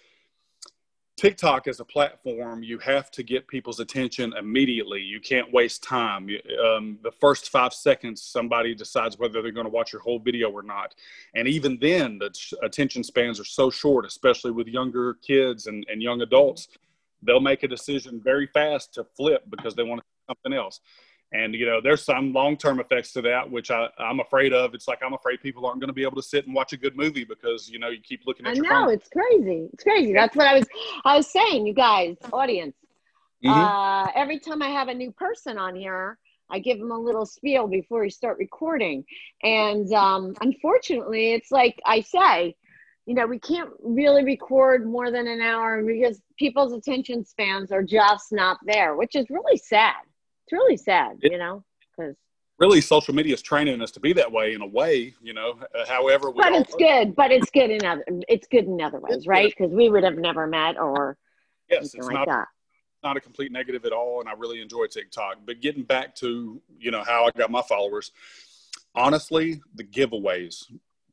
TikTok 1.16 1.68
as 1.68 1.78
a 1.78 1.84
platform, 1.84 2.62
you 2.62 2.78
have 2.78 3.10
to 3.12 3.22
get 3.22 3.46
people's 3.46 3.80
attention 3.80 4.32
immediately. 4.38 5.00
You 5.00 5.20
can't 5.20 5.52
waste 5.52 5.82
time. 5.82 6.28
Um, 6.64 6.98
the 7.02 7.12
first 7.20 7.50
five 7.50 7.74
seconds, 7.74 8.22
somebody 8.22 8.74
decides 8.74 9.18
whether 9.18 9.42
they're 9.42 9.52
going 9.52 9.66
to 9.66 9.72
watch 9.72 9.92
your 9.92 10.02
whole 10.02 10.18
video 10.18 10.50
or 10.50 10.62
not. 10.62 10.94
And 11.34 11.46
even 11.46 11.78
then, 11.80 12.18
the 12.18 12.34
attention 12.62 13.04
spans 13.04 13.38
are 13.38 13.44
so 13.44 13.70
short, 13.70 14.06
especially 14.06 14.52
with 14.52 14.66
younger 14.66 15.14
kids 15.14 15.66
and, 15.66 15.84
and 15.90 16.02
young 16.02 16.22
adults. 16.22 16.68
They'll 17.22 17.40
make 17.40 17.62
a 17.62 17.68
decision 17.68 18.20
very 18.22 18.46
fast 18.46 18.94
to 18.94 19.04
flip 19.04 19.44
because 19.50 19.74
they 19.74 19.84
want 19.84 20.00
to 20.00 20.04
do 20.04 20.34
something 20.34 20.58
else. 20.58 20.80
And 21.32 21.54
you 21.54 21.64
know, 21.64 21.80
there's 21.80 22.04
some 22.04 22.32
long-term 22.32 22.78
effects 22.78 23.12
to 23.14 23.22
that, 23.22 23.50
which 23.50 23.70
I, 23.70 23.88
I'm 23.98 24.20
afraid 24.20 24.52
of. 24.52 24.74
It's 24.74 24.86
like 24.86 25.00
I'm 25.04 25.14
afraid 25.14 25.40
people 25.40 25.64
aren't 25.64 25.80
going 25.80 25.88
to 25.88 25.94
be 25.94 26.02
able 26.02 26.16
to 26.16 26.22
sit 26.22 26.46
and 26.46 26.54
watch 26.54 26.74
a 26.74 26.76
good 26.76 26.96
movie 26.96 27.24
because 27.24 27.70
you 27.70 27.78
know 27.78 27.88
you 27.88 28.00
keep 28.00 28.20
looking 28.26 28.46
at. 28.46 28.50
I 28.50 28.54
your 28.54 28.64
know 28.64 28.86
phone. 28.86 28.92
it's 28.92 29.08
crazy. 29.08 29.68
It's 29.72 29.82
crazy. 29.82 30.12
That's 30.12 30.36
what 30.36 30.46
I 30.46 30.58
was. 30.58 30.66
I 31.04 31.16
was 31.16 31.26
saying, 31.30 31.66
you 31.66 31.72
guys, 31.74 32.16
audience. 32.32 32.76
Mm-hmm. 33.44 33.50
Uh, 33.50 34.08
every 34.14 34.38
time 34.38 34.62
I 34.62 34.68
have 34.68 34.88
a 34.88 34.94
new 34.94 35.10
person 35.10 35.58
on 35.58 35.74
here, 35.74 36.18
I 36.50 36.58
give 36.58 36.78
them 36.78 36.90
a 36.90 36.98
little 36.98 37.24
spiel 37.24 37.66
before 37.66 38.02
we 38.02 38.10
start 38.10 38.36
recording, 38.38 39.04
and 39.42 39.90
um, 39.94 40.34
unfortunately, 40.42 41.32
it's 41.32 41.50
like 41.50 41.80
I 41.86 42.02
say, 42.02 42.54
you 43.06 43.14
know, 43.14 43.26
we 43.26 43.38
can't 43.38 43.70
really 43.82 44.22
record 44.22 44.86
more 44.86 45.10
than 45.10 45.26
an 45.26 45.40
hour 45.40 45.82
because 45.82 46.20
people's 46.38 46.74
attention 46.74 47.24
spans 47.24 47.72
are 47.72 47.82
just 47.82 48.32
not 48.32 48.58
there, 48.66 48.96
which 48.96 49.16
is 49.16 49.30
really 49.30 49.56
sad 49.56 49.94
it's 50.44 50.52
really 50.52 50.76
sad, 50.76 51.18
you 51.22 51.38
know, 51.38 51.64
because 51.96 52.16
really 52.58 52.80
social 52.80 53.14
media 53.14 53.34
is 53.34 53.42
training 53.42 53.80
us 53.82 53.90
to 53.90 54.00
be 54.00 54.12
that 54.12 54.30
way 54.30 54.54
in 54.54 54.62
a 54.62 54.66
way, 54.66 55.14
you 55.22 55.32
know. 55.32 55.58
Uh, 55.74 55.84
however, 55.86 56.32
but 56.32 56.52
it's 56.52 56.74
good. 56.74 57.14
But 57.14 57.30
it's 57.30 57.50
good 57.50 57.70
in 57.70 57.84
other. 57.84 58.04
It's 58.28 58.46
good 58.46 58.66
in 58.66 58.80
other 58.80 59.00
ways, 59.00 59.26
right? 59.26 59.52
Because 59.56 59.72
we 59.72 59.88
would 59.88 60.04
have 60.04 60.16
never 60.16 60.46
met 60.46 60.78
or 60.78 61.16
yes, 61.68 61.94
it's 61.94 62.06
like 62.06 62.14
not, 62.14 62.28
that. 62.28 62.48
Not 63.02 63.16
a 63.16 63.20
complete 63.20 63.52
negative 63.52 63.84
at 63.84 63.92
all, 63.92 64.20
and 64.20 64.28
I 64.28 64.32
really 64.32 64.60
enjoy 64.60 64.86
TikTok. 64.86 65.38
But 65.44 65.60
getting 65.60 65.82
back 65.82 66.14
to 66.16 66.60
you 66.78 66.90
know 66.90 67.02
how 67.02 67.26
I 67.26 67.30
got 67.36 67.50
my 67.50 67.62
followers, 67.62 68.12
honestly, 68.94 69.60
the 69.74 69.84
giveaways. 69.84 70.64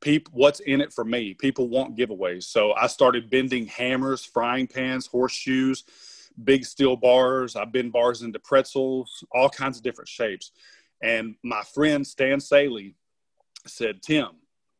People, 0.01 0.31
what's 0.33 0.61
in 0.61 0.79
it 0.79 0.93
for 0.93 1.03
me? 1.03 1.33
People 1.33 1.67
want 1.67 1.97
giveaways, 1.97 2.43
so 2.43 2.73
I 2.73 2.87
started 2.87 3.29
bending 3.29 3.67
hammers, 3.67 4.23
frying 4.23 4.65
pans, 4.65 5.07
horseshoes, 5.07 5.83
big 6.43 6.65
steel 6.65 6.95
bars. 6.95 7.55
I 7.55 7.65
bend 7.65 7.91
bars 7.91 8.21
into 8.21 8.39
pretzels, 8.39 9.23
all 9.31 9.49
kinds 9.49 9.77
of 9.77 9.83
different 9.83 10.07
shapes 10.07 10.51
and 11.01 11.35
my 11.43 11.61
friend 11.61 12.05
Stan 12.05 12.39
Saley 12.39 12.95
said, 13.65 14.01
Tim, 14.01 14.29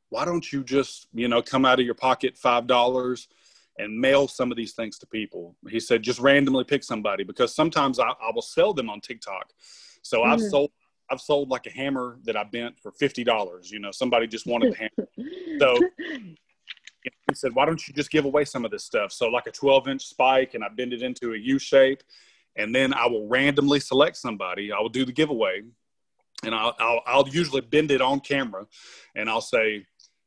why 0.10 0.25
don't 0.25 0.51
you 0.51 0.63
just, 0.63 1.08
you 1.13 1.28
know, 1.28 1.42
come 1.42 1.66
out 1.66 1.80
of 1.80 1.86
your 1.86 1.96
pocket 1.96 2.36
$5 2.36 3.28
and 3.78 4.00
mail 4.00 4.28
some 4.28 4.51
of 4.51 4.58
these 4.58 4.74
things 4.74 4.98
to 5.00 5.08
people? 5.08 5.56
He 5.70 5.80
said, 5.80 6.01
just 6.01 6.20
randomly 6.20 6.63
pick 6.63 6.84
somebody 6.84 7.24
because 7.24 7.54
sometimes 7.54 8.00
I, 8.00 8.10
I 8.10 8.32
will 8.34 8.42
sell 8.42 8.74
them 8.74 8.89
on 8.89 9.01
TikTok. 9.01 9.54
So 10.01 10.20
mm-hmm. 10.20 10.32
I've 10.32 10.42
sold 10.42 10.72
I've 11.12 11.20
sold 11.20 11.50
like 11.50 11.66
a 11.66 11.72
hammer 11.72 12.20
that 12.25 12.38
I 12.38 12.44
bent 12.44 12.80
for 12.80 12.92
fifty 12.92 13.24
dollars. 13.24 13.72
You 13.72 13.80
know, 13.80 13.89
somebody 13.89 14.28
just 14.28 14.46
wanted 14.46 14.74
the 14.74 14.78
hammer. 14.78 15.10
So 15.60 15.75
he 17.03 17.36
said, 17.36 17.53
"Why 17.53 17.65
don't 17.65 17.88
you 17.88 17.94
just 17.94 18.12
give 18.12 18.25
away 18.25 18.46
some 18.46 18.65
of 18.65 18.72
this 18.72 18.84
stuff?" 18.84 19.12
So 19.12 19.27
like 19.27 19.48
a 19.48 19.51
twelve 19.51 19.88
inch 19.88 20.06
spike, 20.06 20.53
and 20.53 20.63
I 20.63 20.70
bend 20.70 20.94
it 20.94 21.01
into 21.01 21.34
a 21.34 21.38
U 21.38 21.60
shape, 21.60 22.03
and 22.56 22.74
then 22.74 22.94
I 22.94 23.08
will 23.08 23.27
randomly 23.27 23.79
select 23.79 24.18
somebody. 24.18 24.72
I 24.72 24.79
will 24.79 24.89
do 24.89 25.06
the 25.06 25.12
giveaway, 25.12 25.63
and 26.44 26.56
I'll, 26.56 26.75
I'll, 26.79 27.01
I'll 27.06 27.27
usually 27.27 27.62
bend 27.62 27.91
it 27.91 28.01
on 28.01 28.20
camera 28.20 28.65
and 29.15 29.29
I'll 29.29 29.41
say, 29.41 29.86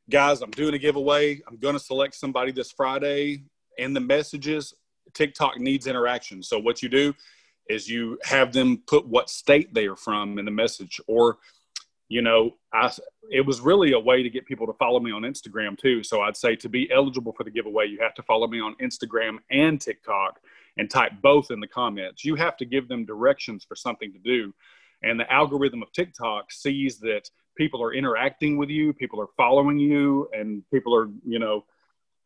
guys, 0.09 0.41
I'm 0.41 0.51
doing 0.51 0.73
a 0.73 0.77
giveaway. 0.77 1.41
I'm 1.47 1.57
going 1.57 1.73
to 1.73 1.79
select 1.79 2.15
somebody 2.15 2.51
this 2.51 2.71
Friday. 2.71 3.43
In 3.77 3.93
the 3.93 3.99
messages, 3.99 4.73
TikTok 5.13 5.59
needs 5.59 5.87
interaction. 5.87 6.43
So 6.43 6.59
what 6.59 6.83
you 6.83 6.89
do 6.89 7.13
is 7.69 7.89
you 7.89 8.19
have 8.23 8.53
them 8.53 8.83
put 8.85 9.07
what 9.07 9.29
state 9.29 9.73
they 9.73 9.87
are 9.87 9.95
from 9.95 10.37
in 10.37 10.45
the 10.45 10.51
message 10.51 10.99
or 11.07 11.37
you 12.09 12.21
know 12.21 12.51
i 12.73 12.91
it 13.31 13.45
was 13.45 13.61
really 13.61 13.93
a 13.93 13.99
way 13.99 14.21
to 14.21 14.29
get 14.29 14.45
people 14.45 14.67
to 14.67 14.73
follow 14.73 14.99
me 14.99 15.11
on 15.11 15.23
instagram 15.23 15.77
too. 15.77 16.03
So 16.03 16.21
i'd 16.21 16.37
say 16.37 16.55
to 16.57 16.69
be 16.69 16.91
eligible 16.91 17.33
for 17.33 17.43
the 17.43 17.51
giveaway 17.51 17.87
you 17.87 17.99
have 18.01 18.13
to 18.15 18.23
follow 18.23 18.47
me 18.47 18.59
on 18.59 18.75
instagram 18.81 19.37
and 19.49 19.79
tiktok 19.79 20.39
and 20.77 20.89
type 20.89 21.11
both 21.21 21.51
in 21.51 21.59
the 21.59 21.67
comments. 21.67 22.25
You 22.25 22.35
have 22.35 22.57
to 22.57 22.65
give 22.65 22.87
them 22.87 23.05
directions 23.05 23.63
for 23.63 23.75
something 23.75 24.11
to 24.13 24.19
do. 24.19 24.53
And 25.03 25.19
the 25.19 25.31
algorithm 25.31 25.83
of 25.83 25.91
TikTok 25.91 26.51
sees 26.51 26.99
that 26.99 27.29
people 27.57 27.83
are 27.83 27.93
interacting 27.93 28.57
with 28.57 28.69
you, 28.69 28.93
people 28.93 29.21
are 29.21 29.27
following 29.37 29.77
you, 29.77 30.27
and 30.33 30.63
people 30.71 30.95
are, 30.95 31.09
you 31.25 31.39
know, 31.39 31.65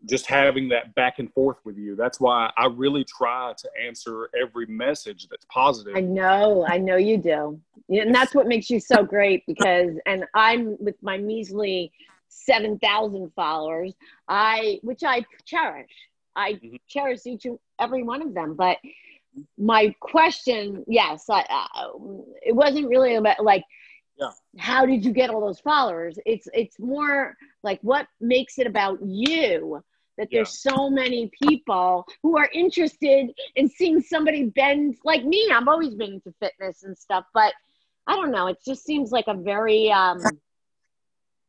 just 0.06 0.26
having 0.26 0.70
that 0.70 0.94
back 0.96 1.20
and 1.20 1.32
forth 1.34 1.58
with 1.66 1.78
you. 1.78 1.96
That's 1.96 2.20
why 2.20 2.52
I 2.58 2.68
really 2.68 3.04
try 3.04 3.54
to 3.58 3.70
answer 3.86 4.30
every 4.40 4.66
message 4.68 5.28
that's 5.30 5.46
positive. 5.52 5.96
I 5.96 6.02
know, 6.02 6.66
I 6.68 6.78
know 6.78 6.98
you 6.98 7.18
do. 7.18 7.60
And 7.90 8.14
that's 8.14 8.36
what 8.36 8.48
makes 8.48 8.70
you 8.70 8.80
so 8.80 9.04
great 9.04 9.44
because, 9.48 9.92
and 10.06 10.26
I'm 10.34 10.78
with 10.80 10.96
my 11.02 11.18
measly 11.18 11.92
7,000 12.30 13.32
followers, 13.36 13.94
I, 14.28 14.80
which 14.84 15.04
I 15.04 15.26
cherish. 15.46 15.92
I 16.36 16.54
mm-hmm. 16.54 16.76
cherish 16.88 17.22
each 17.26 17.46
and 17.46 17.58
every 17.80 18.04
one 18.04 18.22
of 18.22 18.34
them, 18.34 18.54
but 18.54 18.78
my 19.58 19.94
question, 20.00 20.84
yes, 20.88 21.26
I, 21.30 21.42
uh, 21.42 21.90
it 22.46 22.56
wasn't 22.56 22.90
really 22.90 23.16
about 23.16 23.44
like, 23.44 23.64
yeah. 24.20 24.30
how 24.58 24.86
did 24.86 25.06
you 25.06 25.12
get 25.12 25.30
all 25.30 25.42
those 25.42 25.60
followers? 25.60 26.18
It's 26.26 26.48
it's 26.54 26.80
more 26.80 27.36
like 27.64 27.80
what 27.82 28.08
makes 28.20 28.60
it 28.60 28.68
about 28.68 29.00
you 29.04 29.82
that 30.18 30.30
there's 30.32 30.62
yeah. 30.66 30.72
so 30.72 30.90
many 30.90 31.30
people 31.44 32.08
who 32.24 32.38
are 32.38 32.50
interested 32.54 33.30
in 33.56 33.70
seeing 33.70 34.02
somebody 34.02 34.46
bend 34.46 34.96
like 35.04 35.24
me. 35.24 35.50
I've 35.54 35.68
always 35.68 35.94
been 35.94 36.14
into 36.14 36.34
fitness 36.40 36.84
and 36.84 36.98
stuff, 36.98 37.26
but 37.34 37.54
I 38.08 38.16
don't 38.16 38.32
know. 38.32 38.48
It 38.48 38.58
just 38.66 38.84
seems 38.84 39.12
like 39.12 39.26
a 39.28 39.36
very 39.36 39.92
um, 39.92 40.20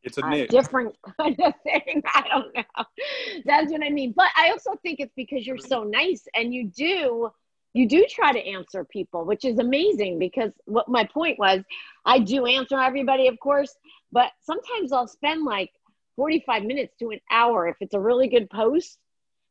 it's 0.03 0.19
a 0.19 0.25
uh, 0.27 0.47
different 0.47 0.95
kind 1.21 1.39
of 1.41 1.55
thing. 1.63 2.03
I 2.07 2.25
don't 2.29 2.55
know. 2.55 2.85
That's 3.45 3.71
what 3.73 3.83
I 3.83 3.91
mean. 3.91 4.13
But 4.15 4.29
I 4.37 4.51
also 4.51 4.77
think 4.83 5.01
it's 5.01 5.15
because 5.17 5.47
you're 5.47 5.59
so 5.59 5.85
nice 5.85 6.25
and 6.35 6.53
you 6.53 6.67
do 6.67 7.31
you 7.75 7.87
do 7.87 8.07
try 8.09 8.33
to 8.33 8.41
answer 8.41 8.85
people, 8.85 9.25
which 9.25 9.45
is 9.45 9.59
amazing 9.59 10.19
because 10.19 10.51
what 10.65 10.89
my 10.89 11.05
point 11.05 11.39
was, 11.39 11.63
I 12.05 12.19
do 12.19 12.47
answer 12.47 12.81
everybody, 12.81 13.29
of 13.29 13.39
course, 13.39 13.75
but 14.11 14.33
sometimes 14.41 14.91
I'll 14.91 15.07
spend 15.07 15.45
like 15.45 15.71
45 16.19 16.65
minutes 16.65 16.95
to 16.99 17.11
an 17.11 17.21
hour 17.31 17.69
if 17.69 17.77
it's 17.81 17.95
a 17.95 18.01
really 18.01 18.27
good 18.27 18.51
post. 18.51 18.99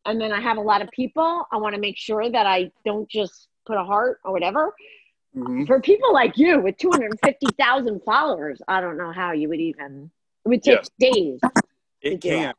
And 0.06 0.20
then 0.20 0.34
I 0.34 0.42
have 0.42 0.58
a 0.58 0.62
lot 0.62 0.82
of 0.82 0.92
people. 0.92 1.46
I 1.50 1.58
want 1.58 1.76
to 1.76 1.82
make 1.82 1.98
sure 1.98 2.30
that 2.30 2.46
I 2.46 2.72
don't 2.86 3.10
just 3.10 3.48
put 3.66 3.78
a 3.78 3.84
heart 3.84 4.20
or 4.24 4.34
whatever. 4.34 4.76
Mm-hmm. 5.36 5.64
For 5.64 5.80
people 5.80 6.14
like 6.14 6.38
you 6.38 6.60
with 6.60 6.78
250,000 6.78 8.02
followers, 8.04 8.62
I 8.68 8.82
don't 8.82 8.98
know 8.98 9.14
how 9.14 9.32
you 9.32 9.48
would 9.48 9.62
even, 9.62 10.12
it 10.46 10.50
would 10.50 10.62
take 10.62 10.80
yes. 10.80 11.14
days. 11.14 11.40
It 12.02 12.22
can. 12.22 12.54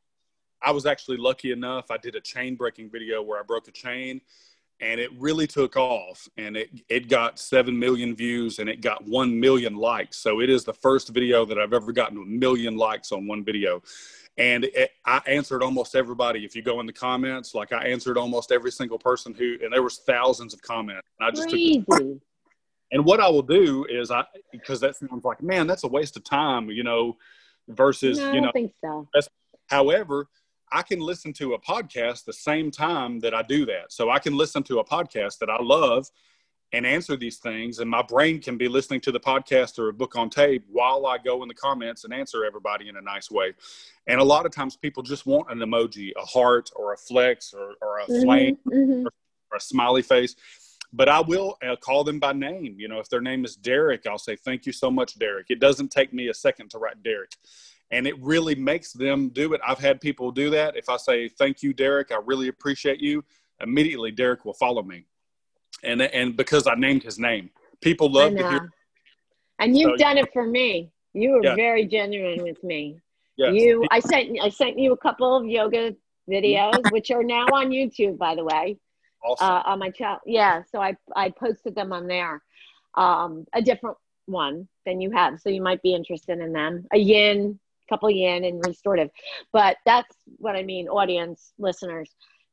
I 0.62 0.72
was 0.72 0.86
actually 0.86 1.18
lucky 1.18 1.52
enough. 1.52 1.90
I 1.90 1.98
did 1.98 2.14
a 2.16 2.20
chain 2.20 2.56
breaking 2.56 2.90
video 2.90 3.22
where 3.22 3.38
I 3.38 3.42
broke 3.42 3.68
a 3.68 3.72
chain 3.72 4.20
and 4.80 5.00
it 5.00 5.10
really 5.18 5.46
took 5.46 5.76
off 5.76 6.28
and 6.36 6.56
it, 6.56 6.70
it 6.88 7.08
got 7.08 7.38
7 7.38 7.76
million 7.76 8.14
views 8.14 8.58
and 8.58 8.68
it 8.68 8.80
got 8.80 9.04
1 9.06 9.38
million 9.38 9.76
likes 9.76 10.18
so 10.18 10.40
it 10.40 10.50
is 10.50 10.64
the 10.64 10.72
first 10.72 11.08
video 11.08 11.44
that 11.44 11.58
i've 11.58 11.72
ever 11.72 11.92
gotten 11.92 12.16
a 12.18 12.20
million 12.20 12.76
likes 12.76 13.12
on 13.12 13.26
one 13.26 13.44
video 13.44 13.82
and 14.36 14.64
it, 14.64 14.90
i 15.04 15.20
answered 15.26 15.62
almost 15.62 15.96
everybody 15.96 16.44
if 16.44 16.54
you 16.54 16.62
go 16.62 16.80
in 16.80 16.86
the 16.86 16.92
comments 16.92 17.54
like 17.54 17.72
i 17.72 17.84
answered 17.84 18.16
almost 18.16 18.52
every 18.52 18.70
single 18.70 18.98
person 18.98 19.34
who 19.34 19.56
and 19.62 19.72
there 19.72 19.82
was 19.82 19.98
thousands 19.98 20.54
of 20.54 20.62
comments 20.62 21.06
i 21.20 21.30
just 21.30 21.48
Crazy. 21.48 21.84
took 21.90 22.18
and 22.92 23.04
what 23.04 23.20
i 23.20 23.28
will 23.28 23.42
do 23.42 23.84
is 23.88 24.10
i 24.10 24.24
because 24.52 24.80
that 24.80 24.96
sounds 24.96 25.24
like 25.24 25.42
man 25.42 25.66
that's 25.66 25.84
a 25.84 25.88
waste 25.88 26.16
of 26.16 26.24
time 26.24 26.70
you 26.70 26.84
know 26.84 27.16
versus 27.68 28.18
no, 28.18 28.32
you 28.32 28.40
know 28.40 28.48
I 28.48 28.52
think 28.52 28.72
so. 28.82 29.08
however 29.66 30.28
I 30.72 30.82
can 30.82 31.00
listen 31.00 31.32
to 31.34 31.54
a 31.54 31.60
podcast 31.60 32.24
the 32.24 32.32
same 32.32 32.70
time 32.70 33.20
that 33.20 33.34
I 33.34 33.42
do 33.42 33.66
that. 33.66 33.92
So 33.92 34.10
I 34.10 34.18
can 34.18 34.36
listen 34.36 34.62
to 34.64 34.78
a 34.78 34.84
podcast 34.84 35.38
that 35.38 35.50
I 35.50 35.62
love 35.62 36.10
and 36.72 36.86
answer 36.86 37.16
these 37.16 37.38
things, 37.38 37.78
and 37.78 37.88
my 37.88 38.02
brain 38.02 38.42
can 38.42 38.58
be 38.58 38.68
listening 38.68 39.00
to 39.00 39.10
the 39.10 39.20
podcast 39.20 39.78
or 39.78 39.88
a 39.88 39.92
book 39.92 40.16
on 40.16 40.28
tape 40.28 40.62
while 40.70 41.06
I 41.06 41.16
go 41.16 41.42
in 41.42 41.48
the 41.48 41.54
comments 41.54 42.04
and 42.04 42.12
answer 42.12 42.44
everybody 42.44 42.90
in 42.90 42.96
a 42.96 43.00
nice 43.00 43.30
way. 43.30 43.54
And 44.06 44.20
a 44.20 44.24
lot 44.24 44.44
of 44.44 44.52
times 44.52 44.76
people 44.76 45.02
just 45.02 45.24
want 45.24 45.50
an 45.50 45.60
emoji, 45.60 46.12
a 46.14 46.26
heart 46.26 46.70
or 46.76 46.92
a 46.92 46.96
flex 46.96 47.54
or, 47.54 47.72
or 47.80 48.00
a 48.00 48.02
mm-hmm, 48.02 48.22
flame 48.22 48.58
mm-hmm. 48.66 49.06
Or, 49.06 49.10
or 49.50 49.56
a 49.56 49.60
smiley 49.60 50.02
face 50.02 50.36
but 50.90 51.06
I 51.06 51.20
will 51.20 51.58
uh, 51.62 51.76
call 51.76 52.02
them 52.02 52.18
by 52.18 52.32
name. 52.32 52.76
You 52.78 52.88
know, 52.88 52.98
if 52.98 53.10
their 53.10 53.20
name 53.20 53.44
is 53.44 53.56
Derek, 53.56 54.06
I'll 54.06 54.16
say, 54.16 54.36
Thank 54.36 54.64
you 54.64 54.72
so 54.72 54.90
much, 54.90 55.18
Derek. 55.18 55.48
It 55.50 55.60
doesn't 55.60 55.90
take 55.90 56.14
me 56.14 56.28
a 56.28 56.34
second 56.34 56.70
to 56.70 56.78
write 56.78 57.02
Derek 57.02 57.30
and 57.90 58.06
it 58.06 58.20
really 58.20 58.54
makes 58.54 58.92
them 58.92 59.30
do 59.30 59.54
it. 59.54 59.60
I've 59.66 59.78
had 59.78 60.00
people 60.00 60.30
do 60.30 60.50
that. 60.50 60.76
If 60.76 60.88
I 60.88 60.96
say, 60.96 61.28
thank 61.28 61.62
you, 61.62 61.72
Derek, 61.72 62.12
I 62.12 62.18
really 62.24 62.48
appreciate 62.48 63.00
you, 63.00 63.24
immediately 63.60 64.10
Derek 64.10 64.44
will 64.44 64.54
follow 64.54 64.82
me. 64.82 65.04
And, 65.82 66.02
and 66.02 66.36
because 66.36 66.66
I 66.66 66.74
named 66.74 67.02
his 67.02 67.18
name, 67.18 67.50
people 67.80 68.10
love 68.10 68.34
to 68.36 68.48
hear. 68.48 68.70
And 69.58 69.76
you've 69.76 69.92
so, 69.92 69.96
done 69.96 70.18
it 70.18 70.32
for 70.32 70.46
me. 70.46 70.90
You 71.14 71.32
were 71.32 71.44
yeah. 71.44 71.54
very 71.54 71.86
genuine 71.86 72.42
with 72.42 72.62
me. 72.62 72.98
Yes. 73.36 73.54
You, 73.54 73.86
I 73.90 74.00
sent, 74.00 74.38
I 74.42 74.48
sent 74.48 74.78
you 74.78 74.92
a 74.92 74.96
couple 74.96 75.36
of 75.36 75.46
yoga 75.46 75.94
videos, 76.28 76.80
which 76.92 77.10
are 77.10 77.22
now 77.22 77.44
on 77.46 77.70
YouTube, 77.70 78.18
by 78.18 78.34
the 78.34 78.44
way. 78.44 78.76
Awesome. 79.24 79.48
Uh, 79.48 79.62
on 79.64 79.78
my 79.78 79.90
channel. 79.90 80.18
Yeah. 80.26 80.62
So 80.70 80.80
I, 80.80 80.96
I 81.16 81.30
posted 81.30 81.74
them 81.74 81.92
on 81.92 82.06
there. 82.06 82.42
Um, 82.94 83.46
a 83.52 83.62
different 83.62 83.96
one 84.26 84.68
than 84.86 85.00
you 85.00 85.10
have. 85.10 85.40
So 85.40 85.48
you 85.48 85.62
might 85.62 85.82
be 85.82 85.94
interested 85.94 86.38
in 86.38 86.52
them. 86.52 86.86
A 86.92 86.98
yin 86.98 87.58
couple 87.88 88.10
yin 88.10 88.44
and 88.44 88.64
restorative. 88.66 89.10
But 89.52 89.76
that's 89.84 90.14
what 90.38 90.56
I 90.56 90.62
mean, 90.62 90.88
audience, 90.88 91.52
listeners. 91.58 92.10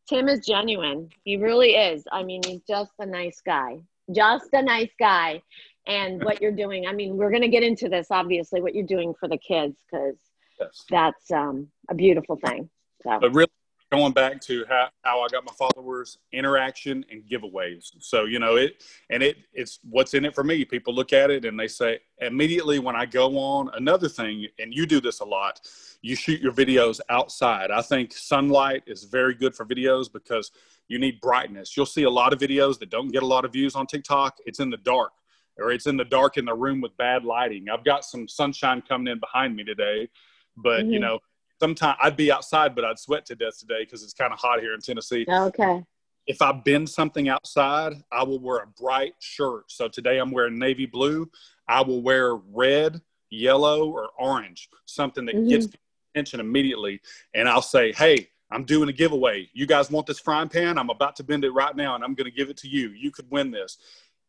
Tim 0.07 0.27
is 0.27 0.45
genuine. 0.45 1.09
He 1.23 1.37
really 1.37 1.71
is. 1.71 2.03
I 2.11 2.23
mean, 2.23 2.41
he's 2.45 2.61
just 2.67 2.91
a 2.99 3.05
nice 3.05 3.41
guy. 3.45 3.79
Just 4.11 4.49
a 4.53 4.61
nice 4.61 4.91
guy. 4.99 5.41
And 5.87 6.23
what 6.23 6.41
you're 6.41 6.51
doing, 6.51 6.87
I 6.87 6.93
mean, 6.93 7.17
we're 7.17 7.29
going 7.29 7.41
to 7.41 7.47
get 7.47 7.63
into 7.63 7.89
this, 7.89 8.07
obviously, 8.11 8.61
what 8.61 8.73
you're 8.75 8.85
doing 8.85 9.13
for 9.19 9.27
the 9.27 9.37
kids, 9.37 9.75
because 9.85 10.15
yes. 10.59 10.85
that's 10.89 11.31
um, 11.31 11.67
a 11.89 11.95
beautiful 11.95 12.37
thing. 12.37 12.69
So. 13.03 13.19
But 13.19 13.33
really, 13.33 13.51
going 13.95 14.13
back 14.13 14.41
to 14.41 14.65
how, 14.67 14.89
how 15.03 15.21
I 15.21 15.27
got 15.29 15.43
my 15.45 15.53
followers, 15.53 16.17
interaction 16.31 17.05
and 17.11 17.23
giveaways. 17.23 17.91
So, 17.99 18.25
you 18.25 18.39
know, 18.39 18.55
it, 18.55 18.83
and 19.09 19.23
it, 19.23 19.37
it's 19.53 19.79
what's 19.89 20.13
in 20.13 20.25
it 20.25 20.35
for 20.35 20.43
me. 20.43 20.65
People 20.65 20.93
look 20.93 21.13
at 21.13 21.31
it 21.31 21.45
and 21.45 21.59
they 21.59 21.67
say, 21.67 21.99
immediately 22.19 22.79
when 22.79 22.95
I 22.95 23.05
go 23.05 23.37
on, 23.37 23.69
another 23.73 24.09
thing, 24.09 24.47
and 24.59 24.73
you 24.73 24.85
do 24.85 24.99
this 24.99 25.19
a 25.21 25.25
lot, 25.25 25.61
you 26.01 26.15
shoot 26.15 26.41
your 26.41 26.53
videos 26.53 26.99
outside. 27.09 27.71
I 27.71 27.81
think 27.81 28.13
sunlight 28.13 28.83
is 28.85 29.05
very 29.05 29.33
good 29.33 29.55
for 29.55 29.65
videos 29.65 30.11
because 30.11 30.51
you 30.87 30.99
need 30.99 31.19
brightness. 31.21 31.75
You'll 31.75 31.85
see 31.97 32.03
a 32.03 32.09
lot 32.09 32.33
of 32.33 32.39
videos 32.39 32.77
that 32.79 32.89
don't 32.89 33.09
get 33.09 33.23
a 33.23 33.27
lot 33.27 33.45
of 33.45 33.53
views 33.53 33.75
on 33.75 33.87
TikTok. 33.87 34.37
It's 34.45 34.59
in 34.59 34.69
the 34.69 34.77
dark. 34.77 35.13
or 35.57 35.71
it's 35.71 35.87
in 35.87 35.97
the 35.97 36.05
dark 36.05 36.37
in 36.37 36.45
the 36.45 36.53
room 36.53 36.81
with 36.81 36.95
bad 36.97 37.23
lighting. 37.23 37.67
I've 37.69 37.85
got 37.85 38.03
some 38.03 38.27
sunshine 38.27 38.81
coming 38.87 39.11
in 39.11 39.19
behind 39.19 39.55
me 39.55 39.63
today, 39.63 40.09
but 40.57 40.81
mm-hmm. 40.81 40.91
you 40.91 40.99
know, 40.99 41.19
sometimes 41.59 41.97
I'd 42.01 42.17
be 42.17 42.31
outside, 42.31 42.75
but 42.75 42.85
I'd 42.85 42.99
sweat 42.99 43.25
to 43.27 43.35
death 43.35 43.59
today 43.59 43.83
because 43.83 44.03
it's 44.03 44.13
kind 44.13 44.33
of 44.33 44.39
hot 44.39 44.59
here 44.59 44.73
in 44.73 44.81
Tennessee. 44.81 45.25
Okay. 45.27 45.83
If 46.27 46.41
I 46.41 46.51
bend 46.51 46.89
something 46.89 47.29
outside, 47.29 47.93
I 48.11 48.23
will 48.23 48.39
wear 48.39 48.57
a 48.57 48.67
bright 48.67 49.13
shirt. 49.19 49.71
So 49.71 49.87
today 49.87 50.17
I'm 50.17 50.31
wearing 50.31 50.57
navy 50.57 50.87
blue. 50.87 51.29
I 51.67 51.81
will 51.81 52.01
wear 52.01 52.35
red, 52.35 52.99
yellow, 53.29 53.91
or 53.91 54.09
orange, 54.17 54.69
something 54.85 55.25
that 55.25 55.35
mm-hmm. 55.35 55.49
gets 55.49 55.67
attention 56.13 56.39
immediately. 56.39 56.99
And 57.35 57.47
I'll 57.47 57.61
say, 57.61 57.91
hey, 57.93 58.29
I'm 58.51 58.63
doing 58.63 58.89
a 58.89 58.93
giveaway. 58.93 59.49
You 59.53 59.65
guys 59.65 59.91
want 59.91 60.07
this 60.07 60.19
frying 60.19 60.49
pan? 60.49 60.77
I'm 60.77 60.89
about 60.89 61.15
to 61.17 61.23
bend 61.23 61.43
it 61.43 61.51
right 61.51 61.75
now 61.75 61.95
and 61.95 62.03
I'm 62.03 62.15
going 62.15 62.29
to 62.29 62.35
give 62.35 62.49
it 62.49 62.57
to 62.57 62.67
you. 62.67 62.89
You 62.89 63.11
could 63.11 63.29
win 63.29 63.51
this. 63.51 63.77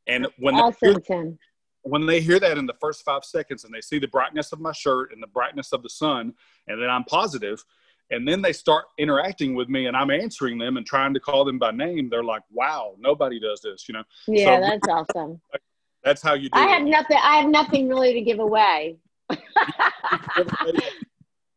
And 0.07 0.27
when 0.39 0.55
awesome, 0.55 1.03
hear, 1.07 1.39
when 1.87 2.07
they 2.07 2.21
hear 2.21 2.39
that 2.41 2.59
in 2.59 2.67
the 2.67 2.75
first 2.75 3.05
five 3.05 3.25
seconds 3.25 3.65
and 3.65 3.73
they 3.73 3.81
see 3.81 3.99
the 3.99 4.09
brightness 4.09 4.53
of 4.53 4.61
my 4.61 4.73
shirt 4.73 5.13
and 5.13 5.23
the 5.23 5.27
brightness 5.29 5.73
of 5.73 5.83
the 5.83 5.91
sun, 5.91 6.35
and 6.69 6.83
then 6.83 6.91
I'm 6.91 7.05
positive, 7.05 7.65
and 8.11 8.27
then 8.27 8.43
they 8.43 8.53
start 8.53 8.87
interacting 8.99 9.55
with 9.55 9.69
me 9.69 9.87
and 9.87 9.97
I'm 9.97 10.11
answering 10.11 10.59
them 10.59 10.77
and 10.77 10.85
trying 10.87 11.15
to 11.15 11.21
call 11.21 11.45
them 11.45 11.59
by 11.59 11.71
name, 11.71 12.09
they're 12.09 12.25
like, 12.25 12.43
wow, 12.53 12.95
nobody 12.99 13.41
does 13.41 13.61
this, 13.61 13.89
you 13.89 13.95
know? 13.95 14.05
Yeah, 14.27 14.57
so, 14.57 14.61
that's 14.61 14.89
awesome. 14.89 15.41
That's 16.05 16.23
how 16.23 16.35
you 16.35 16.51
do 16.51 16.59
I 16.59 16.67
it. 16.67 16.71
have 16.71 16.83
nothing, 16.87 17.19
I 17.23 17.37
have 17.39 17.51
nothing 17.51 17.89
really 17.89 18.13
to 18.15 18.21
give 18.21 18.39
away. 18.39 18.99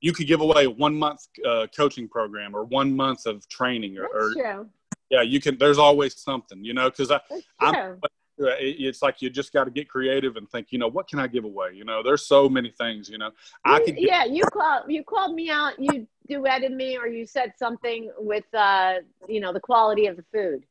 you 0.02 0.12
could 0.14 0.26
give 0.28 0.42
away 0.42 0.66
one 0.66 0.96
month 0.96 1.28
uh, 1.46 1.68
coaching 1.76 2.08
program 2.08 2.56
or 2.56 2.64
one 2.64 2.96
month 2.96 3.26
of 3.28 3.48
training 3.48 3.98
or, 3.98 4.06
or 4.06 4.34
yeah 5.12 5.22
you 5.22 5.40
can 5.40 5.58
there's 5.58 5.78
always 5.78 6.20
something 6.20 6.64
you 6.64 6.74
know 6.74 6.90
because 6.90 7.12
i 7.12 7.20
i'm 7.60 8.00
it's 8.40 9.02
like 9.02 9.22
you 9.22 9.30
just 9.30 9.54
got 9.54 9.66
to 9.66 9.72
get 9.72 9.90
creative 9.90 10.36
and 10.36 10.50
think 10.50 10.68
you 10.72 10.80
know 10.80 10.88
what 10.88 11.08
can 11.08 11.20
i 11.20 11.28
give 11.28 11.44
away 11.44 11.72
you 11.74 11.84
know 11.84 12.02
there's 12.02 12.26
so 12.26 12.48
many 12.48 12.70
things 12.70 13.10
you 13.10 13.18
know 13.18 13.32
i 13.66 13.80
could 13.80 13.98
yeah 13.98 14.24
you 14.26 14.44
called 14.46 14.84
you 14.88 15.04
called 15.04 15.36
me 15.36 15.50
out 15.50 15.74
you 15.78 16.08
duetted 16.30 16.72
me 16.72 16.98
or 16.98 17.08
you 17.08 17.26
said 17.26 17.54
something 17.58 18.12
with 18.18 18.46
uh 18.54 18.96
you 19.28 19.40
know 19.40 19.52
the 19.52 19.60
quality 19.60 20.08
of 20.08 20.16
the 20.16 20.26
food 20.34 20.64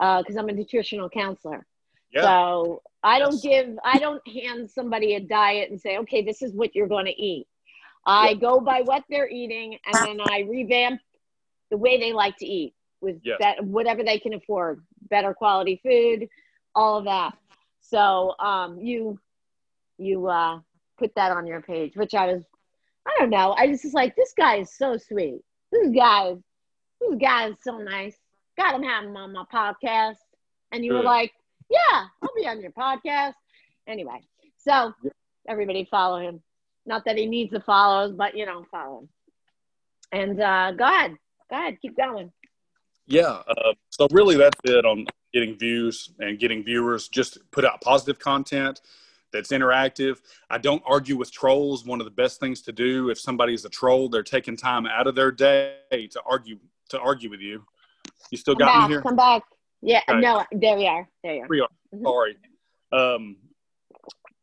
Uh, 0.00 0.20
because 0.22 0.36
uh, 0.36 0.40
i'm 0.40 0.48
a 0.48 0.52
nutritional 0.52 1.08
counselor 1.08 1.64
yeah. 2.12 2.22
so 2.22 2.82
i 3.02 3.18
don't 3.18 3.42
give 3.42 3.78
i 3.84 3.98
don't 3.98 4.26
hand 4.28 4.70
somebody 4.70 5.14
a 5.14 5.20
diet 5.20 5.70
and 5.70 5.80
say 5.80 5.98
okay 5.98 6.22
this 6.22 6.42
is 6.42 6.52
what 6.52 6.74
you're 6.74 6.88
going 6.88 7.06
to 7.06 7.22
eat 7.22 7.46
I 8.06 8.30
yep. 8.30 8.40
go 8.40 8.60
by 8.60 8.82
what 8.82 9.04
they're 9.08 9.28
eating 9.30 9.78
and 9.86 9.94
then 9.94 10.20
I 10.20 10.40
revamp 10.40 11.00
the 11.70 11.76
way 11.78 11.98
they 11.98 12.12
like 12.12 12.36
to 12.38 12.46
eat 12.46 12.74
with 13.00 13.20
yes. 13.22 13.38
that 13.40 13.64
whatever 13.64 14.02
they 14.02 14.18
can 14.18 14.34
afford, 14.34 14.84
better 15.08 15.34
quality 15.34 15.80
food, 15.82 16.28
all 16.74 16.98
of 16.98 17.04
that. 17.04 17.36
So 17.80 18.34
um, 18.38 18.78
you 18.80 19.18
you 19.98 20.26
uh, 20.26 20.60
put 20.98 21.14
that 21.14 21.32
on 21.32 21.46
your 21.46 21.60
page, 21.62 21.96
which 21.96 22.14
I 22.14 22.32
was 22.32 22.44
I 23.06 23.14
don't 23.18 23.30
know. 23.30 23.54
I 23.56 23.66
just 23.66 23.84
was 23.84 23.94
like, 23.94 24.16
this 24.16 24.32
guy 24.36 24.56
is 24.56 24.72
so 24.72 24.96
sweet. 24.96 25.42
This 25.70 25.90
guy, 25.90 26.34
this 27.00 27.14
guy 27.20 27.48
is 27.48 27.56
so 27.62 27.78
nice. 27.78 28.16
Got 28.56 28.74
him 28.74 28.82
have 28.82 29.04
him 29.04 29.16
on 29.16 29.32
my 29.32 29.44
podcast, 29.52 30.16
and 30.72 30.84
you 30.84 30.92
Good. 30.92 30.98
were 30.98 31.04
like, 31.04 31.32
yeah, 31.68 32.04
I'll 32.22 32.30
be 32.36 32.46
on 32.46 32.60
your 32.60 32.70
podcast. 32.70 33.34
Anyway, 33.86 34.20
so 34.56 34.94
everybody 35.48 35.86
follow 35.90 36.20
him. 36.20 36.40
Not 36.86 37.04
that 37.06 37.18
he 37.18 37.26
needs 37.26 37.50
the 37.50 37.60
follows, 37.60 38.12
but 38.12 38.36
you 38.36 38.46
know, 38.46 38.64
follow 38.70 39.00
him. 39.00 39.08
And 40.12 40.40
uh, 40.40 40.72
go 40.72 40.84
ahead, 40.84 41.16
go 41.50 41.56
ahead, 41.56 41.78
keep 41.82 41.96
going. 41.96 42.30
Yeah. 43.06 43.42
Uh, 43.48 43.74
so 43.90 44.06
really, 44.12 44.36
that's 44.36 44.58
it 44.64 44.84
on 44.84 45.06
getting 45.34 45.58
views 45.58 46.10
and 46.20 46.38
getting 46.38 46.64
viewers. 46.64 47.08
Just 47.08 47.38
put 47.50 47.64
out 47.66 47.82
positive 47.82 48.18
content 48.18 48.80
that's 49.34 49.50
interactive. 49.50 50.20
I 50.48 50.58
don't 50.58 50.82
argue 50.86 51.16
with 51.16 51.32
trolls. 51.32 51.84
One 51.84 52.00
of 52.00 52.06
the 52.06 52.12
best 52.12 52.40
things 52.40 52.62
to 52.62 52.72
do 52.72 53.10
if 53.10 53.18
somebody's 53.18 53.64
a 53.64 53.68
troll, 53.68 54.08
they're 54.08 54.22
taking 54.22 54.56
time 54.56 54.86
out 54.86 55.06
of 55.08 55.16
their 55.16 55.32
day 55.32 55.76
to 55.90 56.22
argue 56.24 56.58
to 56.90 57.00
argue 57.00 57.28
with 57.28 57.40
you. 57.40 57.66
You 58.30 58.38
still 58.38 58.54
got 58.54 58.66
back, 58.66 58.88
me 58.88 58.94
here? 58.94 59.02
Come 59.02 59.16
back. 59.16 59.42
Yeah. 59.82 60.00
Okay. 60.08 60.20
No. 60.20 60.44
There 60.52 60.76
we 60.76 60.86
are. 60.86 61.08
There 61.22 61.34
you 61.34 61.42
are. 61.42 61.46
We 61.48 61.60
are. 61.60 61.68
Mm-hmm. 61.94 62.04
Sorry. 62.04 62.36
Um, 62.92 63.36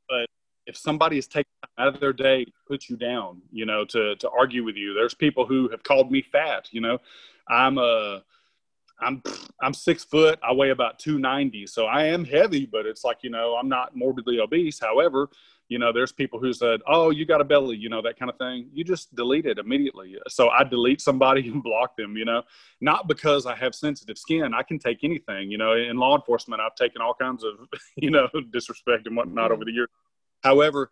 but 0.10 0.28
if 0.68 0.76
somebody 0.76 1.18
is 1.18 1.28
taking 1.28 1.52
out 1.78 1.88
of 1.88 2.00
their 2.02 2.14
day 2.14 2.44
to 2.44 2.52
put 2.68 2.90
you 2.90 2.98
down, 2.98 3.42
you 3.52 3.66
know, 3.66 3.86
to 3.86 4.18
to 4.18 4.30
argue 4.30 4.66
with 4.66 4.76
you, 4.76 4.94
there's 4.94 5.14
people 5.14 5.46
who 5.46 5.70
have 5.70 5.84
called 5.84 6.12
me 6.12 6.22
fat. 6.22 6.68
You 6.72 6.82
know, 6.82 6.98
I'm 7.48 7.78
a 7.78 8.24
I'm 9.02 9.22
I'm 9.62 9.74
six 9.74 10.04
foot. 10.04 10.40
I 10.44 10.54
weigh 10.54 10.70
about 10.70 11.00
two 11.00 11.20
ninety, 11.20 11.68
so 11.68 11.86
I 11.86 12.06
am 12.06 12.24
heavy. 12.24 12.66
But 12.66 12.86
it's 12.86 13.04
like 13.04 13.20
you 13.22 13.30
know, 13.30 13.56
I'm 13.56 13.70
not 13.70 13.96
morbidly 13.96 14.40
obese. 14.40 14.80
However, 14.80 15.30
you 15.70 15.80
know, 15.80 15.94
there's 15.94 16.12
people 16.12 16.40
who 16.40 16.54
said, 16.54 16.82
"Oh, 16.88 17.10
you 17.10 17.26
got 17.26 17.42
a 17.42 17.44
belly," 17.44 17.78
you 17.78 17.90
know, 17.90 18.02
that 18.02 18.20
kind 18.20 18.30
of 18.30 18.38
thing. 18.38 18.70
You 18.74 18.84
just 18.84 19.16
delete 19.16 19.46
it 19.46 19.58
immediately. 19.58 20.18
So 20.28 20.50
I 20.50 20.64
delete 20.64 21.02
somebody 21.02 21.48
and 21.52 21.64
block 21.64 21.96
them. 21.98 22.16
You 22.18 22.26
know, 22.26 22.44
not 22.82 23.08
because 23.08 23.46
I 23.46 23.56
have 23.56 23.74
sensitive 23.74 24.18
skin. 24.18 24.54
I 24.54 24.64
can 24.64 24.80
take 24.80 25.04
anything. 25.04 25.50
You 25.50 25.58
know, 25.58 25.74
in 25.74 25.98
law 25.98 26.16
enforcement, 26.16 26.62
I've 26.62 26.76
taken 26.76 27.02
all 27.02 27.14
kinds 27.14 27.44
of 27.44 27.54
you 27.96 28.12
know 28.12 28.28
disrespect 28.52 29.08
and 29.08 29.16
whatnot 29.16 29.46
mm-hmm. 29.46 29.54
over 29.54 29.66
the 29.66 29.72
years. 29.72 29.90
However, 30.44 30.92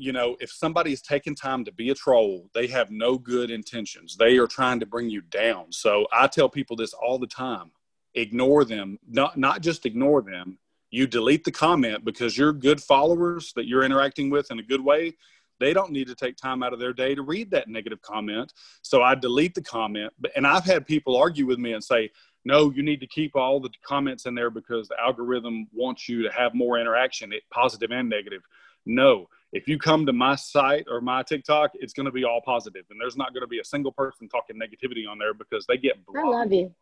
you 0.00 0.12
know, 0.12 0.36
if 0.40 0.50
somebody 0.50 0.92
is 0.92 1.02
taking 1.02 1.34
time 1.34 1.64
to 1.64 1.72
be 1.72 1.90
a 1.90 1.94
troll, 1.94 2.48
they 2.54 2.66
have 2.68 2.90
no 2.90 3.18
good 3.18 3.50
intentions. 3.50 4.16
They 4.16 4.38
are 4.38 4.46
trying 4.46 4.80
to 4.80 4.86
bring 4.86 5.10
you 5.10 5.20
down. 5.20 5.72
So 5.72 6.06
I 6.12 6.26
tell 6.26 6.48
people 6.48 6.74
this 6.74 6.94
all 6.94 7.18
the 7.18 7.26
time. 7.26 7.70
Ignore 8.14 8.64
them, 8.64 8.98
not 9.08 9.36
not 9.36 9.60
just 9.60 9.86
ignore 9.86 10.22
them. 10.22 10.58
You 10.90 11.06
delete 11.06 11.44
the 11.44 11.52
comment 11.52 12.04
because 12.04 12.36
your 12.36 12.52
good 12.52 12.82
followers 12.82 13.52
that 13.54 13.66
you're 13.66 13.84
interacting 13.84 14.30
with 14.30 14.50
in 14.50 14.58
a 14.58 14.64
good 14.64 14.80
way, 14.80 15.14
they 15.60 15.72
don't 15.72 15.92
need 15.92 16.08
to 16.08 16.16
take 16.16 16.36
time 16.36 16.64
out 16.64 16.72
of 16.72 16.80
their 16.80 16.92
day 16.92 17.14
to 17.14 17.22
read 17.22 17.50
that 17.52 17.68
negative 17.68 18.02
comment. 18.02 18.52
So 18.82 19.02
I 19.02 19.14
delete 19.14 19.54
the 19.54 19.62
comment. 19.62 20.12
And 20.34 20.46
I've 20.46 20.64
had 20.64 20.86
people 20.86 21.16
argue 21.16 21.46
with 21.46 21.58
me 21.60 21.74
and 21.74 21.84
say, 21.84 22.10
no, 22.44 22.70
you 22.70 22.82
need 22.82 23.00
to 23.00 23.06
keep 23.06 23.36
all 23.36 23.60
the 23.60 23.70
comments 23.84 24.26
in 24.26 24.34
there 24.34 24.50
because 24.50 24.88
the 24.88 24.98
algorithm 24.98 25.68
wants 25.72 26.08
you 26.08 26.22
to 26.22 26.32
have 26.32 26.54
more 26.54 26.80
interaction, 26.80 27.32
positive 27.52 27.92
and 27.92 28.08
negative. 28.08 28.42
No, 28.86 29.28
if 29.52 29.66
you 29.66 29.78
come 29.78 30.06
to 30.06 30.12
my 30.12 30.36
site 30.36 30.86
or 30.88 31.00
my 31.00 31.22
TikTok, 31.22 31.72
it's 31.74 31.92
going 31.92 32.06
to 32.06 32.12
be 32.12 32.24
all 32.24 32.40
positive, 32.44 32.84
and 32.90 33.00
there's 33.00 33.16
not 33.16 33.34
going 33.34 33.42
to 33.42 33.48
be 33.48 33.58
a 33.58 33.64
single 33.64 33.92
person 33.92 34.28
talking 34.28 34.56
negativity 34.56 35.08
on 35.08 35.18
there 35.18 35.34
because 35.34 35.66
they 35.66 35.76
get 35.76 36.04
blocked. 36.06 36.26
I 36.26 36.30
love 36.30 36.52
you. 36.52 36.74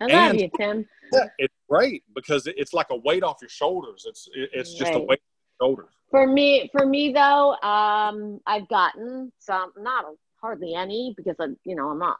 I 0.00 0.04
love 0.04 0.30
and, 0.30 0.40
you, 0.40 0.50
Tim. 0.58 0.86
Yeah, 1.12 1.28
it's 1.38 1.54
great 1.68 2.02
because 2.14 2.46
it's 2.46 2.72
like 2.74 2.88
a 2.90 2.96
weight 2.96 3.22
off 3.22 3.38
your 3.40 3.48
shoulders. 3.48 4.04
It's 4.08 4.28
it's 4.34 4.74
just 4.74 4.92
right. 4.92 4.96
a 4.96 5.04
weight 5.04 5.20
off 5.20 5.60
your 5.60 5.68
shoulders. 5.68 5.92
For 6.10 6.26
me, 6.26 6.68
for 6.72 6.84
me 6.84 7.12
though, 7.12 7.54
um, 7.62 8.40
I've 8.46 8.68
gotten 8.68 9.32
some, 9.38 9.72
not 9.78 10.04
hardly 10.40 10.74
any 10.74 11.14
because 11.16 11.36
I, 11.40 11.46
you 11.64 11.76
know, 11.76 11.90
I'm 11.90 11.98
not 11.98 12.18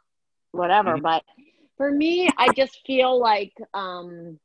whatever. 0.51 0.93
Mm-hmm. 0.93 1.03
But 1.03 1.23
for 1.75 1.91
me, 1.91 2.29
I 2.37 2.51
just 2.53 2.79
feel 2.87 3.19
like 3.19 3.53
um, 3.73 4.39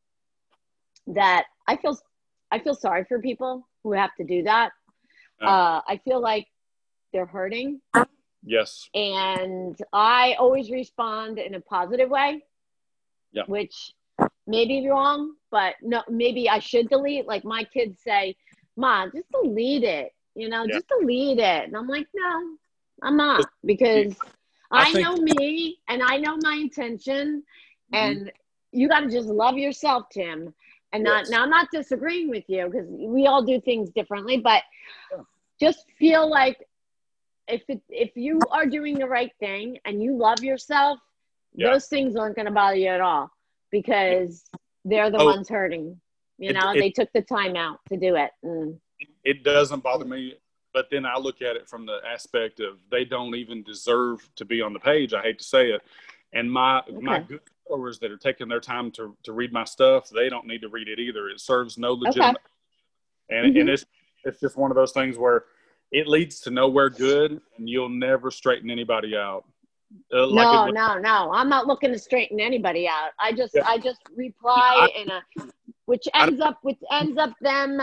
that 1.07 1.45
I 1.67 1.77
feel 1.77 1.99
I 2.51 2.59
feel 2.59 2.75
sorry 2.75 3.05
for 3.09 3.21
people 3.21 3.67
who 3.83 3.93
have 3.93 4.15
to 4.17 4.25
do 4.25 4.43
that 4.43 4.73
uh, 5.47 5.81
I 5.87 6.01
feel 6.05 6.21
like 6.21 6.47
they're 7.13 7.27
hurting. 7.27 7.81
Yes. 8.45 8.89
And 8.95 9.79
I 9.93 10.35
always 10.39 10.71
respond 10.71 11.39
in 11.39 11.55
a 11.55 11.61
positive 11.61 12.11
way. 12.11 12.45
Yeah. 13.33 13.45
Which 13.47 13.93
may 14.47 14.67
be 14.67 14.89
wrong, 14.89 15.35
but 15.51 15.75
no, 15.81 16.03
maybe 16.09 16.49
I 16.49 16.59
should 16.59 16.89
delete. 16.89 17.27
Like 17.27 17.45
my 17.45 17.65
kids 17.65 18.03
say, 18.03 18.37
"Mom, 18.77 19.11
just 19.15 19.31
delete 19.31 19.85
it." 19.85 20.13
You 20.35 20.49
know, 20.49 20.65
yeah. 20.65 20.75
just 20.75 20.89
delete 20.89 21.39
it. 21.39 21.65
And 21.65 21.77
I'm 21.77 21.89
like, 21.89 22.07
no, 22.15 22.57
I'm 23.03 23.17
not 23.17 23.47
because 23.65 24.15
I, 24.71 24.83
I 24.83 24.93
think- 24.93 25.07
know 25.07 25.17
me 25.17 25.79
and 25.89 26.03
I 26.03 26.19
know 26.19 26.37
my 26.43 26.55
intention, 26.55 27.43
mm-hmm. 27.93 27.95
and 27.95 28.33
you 28.71 28.89
got 28.89 29.01
to 29.01 29.11
just 29.11 29.29
love 29.29 29.57
yourself, 29.57 30.07
Tim. 30.13 30.53
And 30.95 31.05
not 31.05 31.21
yes. 31.21 31.31
now, 31.31 31.43
I'm 31.43 31.51
not 31.51 31.69
disagreeing 31.73 32.29
with 32.29 32.45
you 32.49 32.67
because 32.67 32.87
we 32.91 33.27
all 33.27 33.43
do 33.43 33.59
things 33.63 33.89
differently, 33.91 34.37
but 34.37 34.63
yeah 35.11 35.23
just 35.63 35.87
feel 35.99 36.29
like 36.29 36.59
if 37.49 37.63
it, 37.69 37.81
if 37.89 38.17
you 38.17 38.41
are 38.51 38.67
doing 38.67 38.99
the 38.99 39.07
right 39.07 39.33
thing 39.39 39.79
and 39.85 40.03
you 40.03 40.17
love 40.17 40.43
yourself, 40.43 40.99
yeah. 41.55 41.71
those 41.71 41.87
things 41.87 42.17
aren't 42.17 42.37
going 42.37 42.47
to 42.47 42.53
bother 42.53 42.77
you 42.77 42.89
at 42.89 43.01
all 43.01 43.31
because 43.71 44.45
they're 44.85 45.11
the 45.11 45.19
oh, 45.19 45.27
ones 45.27 45.49
hurting. 45.49 46.01
You 46.39 46.53
know, 46.53 46.73
it, 46.73 46.81
they 46.81 46.91
took 46.91 47.13
the 47.13 47.23
time 47.23 47.55
out 47.55 47.79
to 47.89 47.97
do 47.97 48.17
it. 48.17 48.31
Mm. 48.45 48.79
It 49.23 49.45
doesn't 49.45 49.83
bother 49.83 50.05
me, 50.05 50.35
but 50.75 50.89
then 50.91 51.07
I 51.07 51.19
look 51.19 51.43
at 51.43 51.55
it 51.55 51.69
from 51.69 51.87
the 51.87 51.99
aspect 52.09 52.59
of 52.59 52.79
they 52.91 53.05
don't 53.05 53.35
even 53.37 53.63
deserve 53.63 54.29
to 54.37 54.45
be 54.45 54.61
on 54.61 54.73
the 54.73 54.81
page. 54.81 55.15
I 55.15 55.23
hate 55.23 55.39
to 55.39 55.45
say 55.45 55.71
it, 55.71 55.83
and 56.33 56.51
my 56.51 56.81
okay. 56.81 56.93
my 57.01 57.21
good 57.21 57.41
followers 57.69 58.01
that 58.01 58.11
are 58.11 58.17
taking 58.17 58.49
their 58.49 58.61
time 58.61 58.91
to 58.93 59.17
to 59.23 59.33
read 59.33 59.53
my 59.53 59.65
stuff, 59.65 60.11
they 60.11 60.29
don't 60.29 60.47
need 60.47 60.63
to 60.63 60.69
read 60.69 60.89
it 60.89 60.99
either. 60.99 61.29
It 61.29 61.41
serves 61.41 61.79
no 61.79 61.93
legitimate. 61.93 62.31
Okay. 62.31 63.39
And, 63.39 63.53
mm-hmm. 63.53 63.61
and 63.61 63.69
it's 63.71 63.85
it's 64.25 64.41
just 64.41 64.57
one 64.57 64.71
of 64.71 64.77
those 64.77 64.93
things 64.93 65.19
where 65.19 65.45
it 65.91 66.07
leads 66.09 66.41
to 66.41 66.51
nowhere 66.51 66.91
good, 66.91 67.41
and 67.57 67.69
you'll 67.69 67.89
never 67.89 68.31
straighten 68.31 68.71
anybody 68.71 69.17
out. 69.17 69.45
Uh, 70.13 70.27
no, 70.31 70.69
no, 70.69 70.99
no. 70.99 71.31
I'm 71.35 71.51
not 71.51 71.67
looking 71.67 71.93
to 71.93 71.99
straighten 71.99 72.41
anybody 72.41 72.89
out. 72.89 73.11
I 73.19 73.33
just, 73.33 73.55
yeah. 73.55 73.67
I 73.67 73.77
just 73.77 74.01
reply 74.17 74.89
I, 74.91 75.01
in 75.03 75.11
a, 75.11 75.23
which 75.85 76.09
ends 76.15 76.41
up, 76.41 76.59
which 76.63 76.79
ends 76.91 77.19
up 77.19 77.35
them 77.43 77.79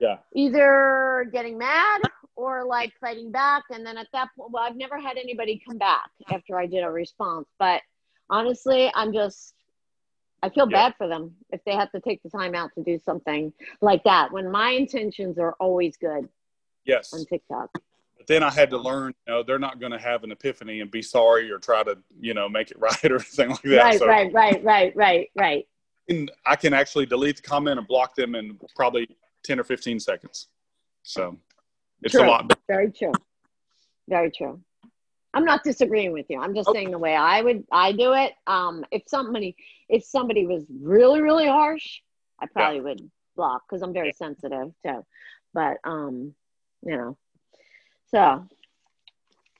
Yeah. 0.00 0.16
either 0.34 1.28
getting 1.32 1.56
mad 1.56 2.00
or 2.34 2.64
like 2.64 2.92
fighting 3.00 3.30
back. 3.30 3.62
And 3.70 3.86
then 3.86 3.96
at 3.96 4.08
that 4.12 4.30
point, 4.36 4.50
well, 4.52 4.64
I've 4.64 4.76
never 4.76 4.98
had 4.98 5.16
anybody 5.16 5.62
come 5.64 5.78
back 5.78 6.10
after 6.32 6.58
I 6.58 6.66
did 6.66 6.82
a 6.82 6.90
response, 6.90 7.46
but 7.58 7.82
honestly, 8.30 8.90
I'm 8.96 9.12
just, 9.12 9.54
I 10.42 10.48
feel 10.50 10.68
Yeah. 10.70 10.88
bad 10.88 10.94
for 10.96 11.08
them 11.08 11.36
if 11.50 11.62
they 11.64 11.72
have 11.74 11.90
to 11.92 12.00
take 12.00 12.22
the 12.22 12.30
time 12.30 12.54
out 12.54 12.72
to 12.74 12.82
do 12.82 12.98
something 12.98 13.52
like 13.80 14.04
that 14.04 14.30
when 14.32 14.50
my 14.50 14.70
intentions 14.70 15.38
are 15.38 15.54
always 15.54 15.96
good 15.96 16.28
Yes. 16.84 17.12
on 17.12 17.24
TikTok. 17.24 17.70
But 18.16 18.26
then 18.26 18.42
I 18.42 18.50
had 18.50 18.70
to 18.70 18.78
learn, 18.78 19.14
you 19.26 19.32
know, 19.34 19.42
they're 19.42 19.58
not 19.58 19.80
going 19.80 19.92
to 19.92 19.98
have 19.98 20.24
an 20.24 20.30
epiphany 20.32 20.80
and 20.80 20.90
be 20.90 21.02
sorry 21.02 21.50
or 21.50 21.58
try 21.58 21.82
to, 21.82 21.98
you 22.20 22.34
know, 22.34 22.48
make 22.48 22.70
it 22.70 22.78
right 22.80 23.04
or 23.04 23.16
anything 23.16 23.50
like 23.50 23.62
that. 23.62 23.76
right, 23.82 23.98
so 23.98 24.06
right, 24.06 24.32
right, 24.32 24.62
right, 24.64 24.96
right, 24.96 25.30
right. 25.34 25.68
can- 26.08 26.30
I 26.46 26.56
can 26.56 26.72
actually 26.72 27.06
delete 27.06 27.36
the 27.36 27.42
comment 27.42 27.78
and 27.78 27.86
block 27.88 28.14
them 28.14 28.34
in 28.34 28.58
probably 28.76 29.08
10 29.42 29.58
or 29.60 29.64
15 29.64 29.98
seconds. 30.00 30.48
So 31.02 31.36
it's 32.02 32.12
True. 32.12 32.24
a 32.24 32.26
lot. 32.28 32.58
Very 32.68 32.90
true. 32.92 33.12
Very 34.08 34.30
true. 34.30 34.60
I'm 35.34 35.44
not 35.44 35.62
disagreeing 35.62 36.12
with 36.12 36.26
you. 36.28 36.40
I'm 36.40 36.54
just 36.54 36.68
Okay. 36.68 36.78
saying 36.78 36.90
the 36.90 36.98
way 36.98 37.14
I 37.14 37.42
would 37.42 37.64
I 37.70 37.92
do 37.92 38.14
it. 38.14 38.32
Um, 38.46 38.84
if 38.90 39.02
somebody 39.06 39.56
if 39.88 40.04
somebody 40.04 40.46
was 40.46 40.64
really 40.82 41.20
really 41.20 41.46
harsh, 41.46 42.00
I 42.40 42.46
probably 42.46 42.80
would 42.80 43.10
block 43.36 43.62
because 43.68 43.82
I'm 43.82 43.92
very 43.92 44.12
sensitive 44.12 44.72
too. 44.84 45.04
But 45.54 45.78
um, 45.84 46.34
you 46.82 46.96
know, 46.96 47.18
so 48.10 48.46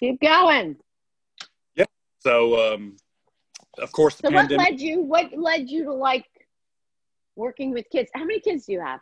keep 0.01 0.21
going. 0.21 0.77
Yeah. 1.75 1.85
So, 2.21 2.73
um, 2.73 2.97
of 3.79 3.93
course, 3.93 4.17
the 4.17 4.29
So 4.29 4.35
what 4.35 4.51
led 4.51 4.81
you? 4.81 5.03
What 5.03 5.33
led 5.37 5.69
you 5.69 5.85
to 5.85 5.93
like 5.93 6.27
working 7.37 7.73
with 7.73 7.87
kids? 7.91 8.11
How 8.15 8.25
many 8.25 8.41
kids 8.41 8.67
do 8.67 8.73
you 8.73 8.81
have? 8.81 9.01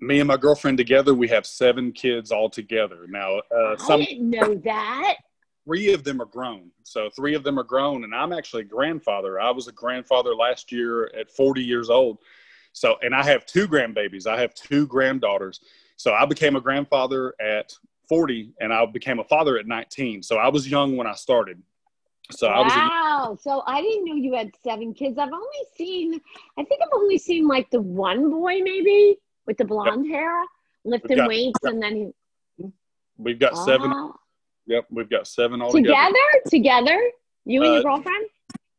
Me 0.00 0.20
and 0.20 0.28
my 0.28 0.36
girlfriend 0.36 0.78
together, 0.78 1.14
we 1.14 1.28
have 1.28 1.46
seven 1.46 1.92
kids 1.92 2.32
all 2.32 2.50
together. 2.50 3.06
Now, 3.08 3.38
uh, 3.54 3.76
I 3.88 3.96
didn't 3.98 4.30
know 4.30 4.54
that. 4.64 5.16
three 5.64 5.92
of 5.92 6.04
them 6.04 6.20
are 6.20 6.26
grown. 6.26 6.70
So 6.82 7.10
three 7.10 7.34
of 7.34 7.44
them 7.44 7.58
are 7.58 7.64
grown, 7.64 8.04
and 8.04 8.14
I'm 8.14 8.32
actually 8.32 8.62
a 8.62 8.66
grandfather. 8.66 9.40
I 9.40 9.50
was 9.50 9.68
a 9.68 9.72
grandfather 9.72 10.34
last 10.34 10.72
year 10.72 11.06
at 11.18 11.30
40 11.30 11.62
years 11.62 11.90
old. 11.90 12.18
So, 12.72 12.96
and 13.02 13.14
I 13.14 13.22
have 13.22 13.46
two 13.46 13.68
grandbabies. 13.68 14.26
I 14.26 14.40
have 14.40 14.52
two 14.54 14.86
granddaughters. 14.86 15.60
So 15.96 16.12
I 16.12 16.26
became 16.26 16.56
a 16.56 16.60
grandfather 16.60 17.34
at 17.40 17.72
40, 18.08 18.52
and 18.60 18.72
I 18.72 18.84
became 18.86 19.20
a 19.20 19.24
father 19.24 19.56
at 19.58 19.66
19. 19.66 20.22
So 20.22 20.36
I 20.36 20.48
was 20.48 20.68
young 20.68 20.96
when 20.96 21.06
I 21.06 21.14
started. 21.14 21.62
So 22.32 22.48
I 22.48 22.60
was 22.60 22.72
a, 22.72 22.76
wow. 22.76 23.38
So 23.40 23.62
I 23.66 23.80
didn't 23.80 24.06
know 24.06 24.14
you 24.14 24.34
had 24.34 24.50
seven 24.62 24.92
kids. 24.92 25.18
I've 25.18 25.32
only 25.32 25.46
seen, 25.76 26.20
I 26.58 26.64
think 26.64 26.80
I've 26.82 26.92
only 26.94 27.18
seen 27.18 27.46
like 27.46 27.70
the 27.70 27.80
one 27.80 28.30
boy 28.30 28.60
maybe 28.62 29.18
with 29.46 29.56
the 29.58 29.64
blonde 29.64 30.06
hair 30.08 30.32
lifting 30.84 31.16
got- 31.16 31.28
weights 31.28 31.58
and 31.64 31.82
then 31.82 32.12
he. 32.58 32.66
we've 33.18 33.38
got 33.38 33.56
seven. 33.56 33.90
Oh. 33.94 34.14
Yep, 34.66 34.86
we've 34.90 35.10
got 35.10 35.26
seven 35.26 35.60
all 35.60 35.70
together. 35.70 35.94
Together? 35.94 36.48
Together? 36.48 37.10
You 37.44 37.62
and 37.62 37.70
Uh, 37.70 37.74
your 37.74 37.82
girlfriend? 37.82 38.26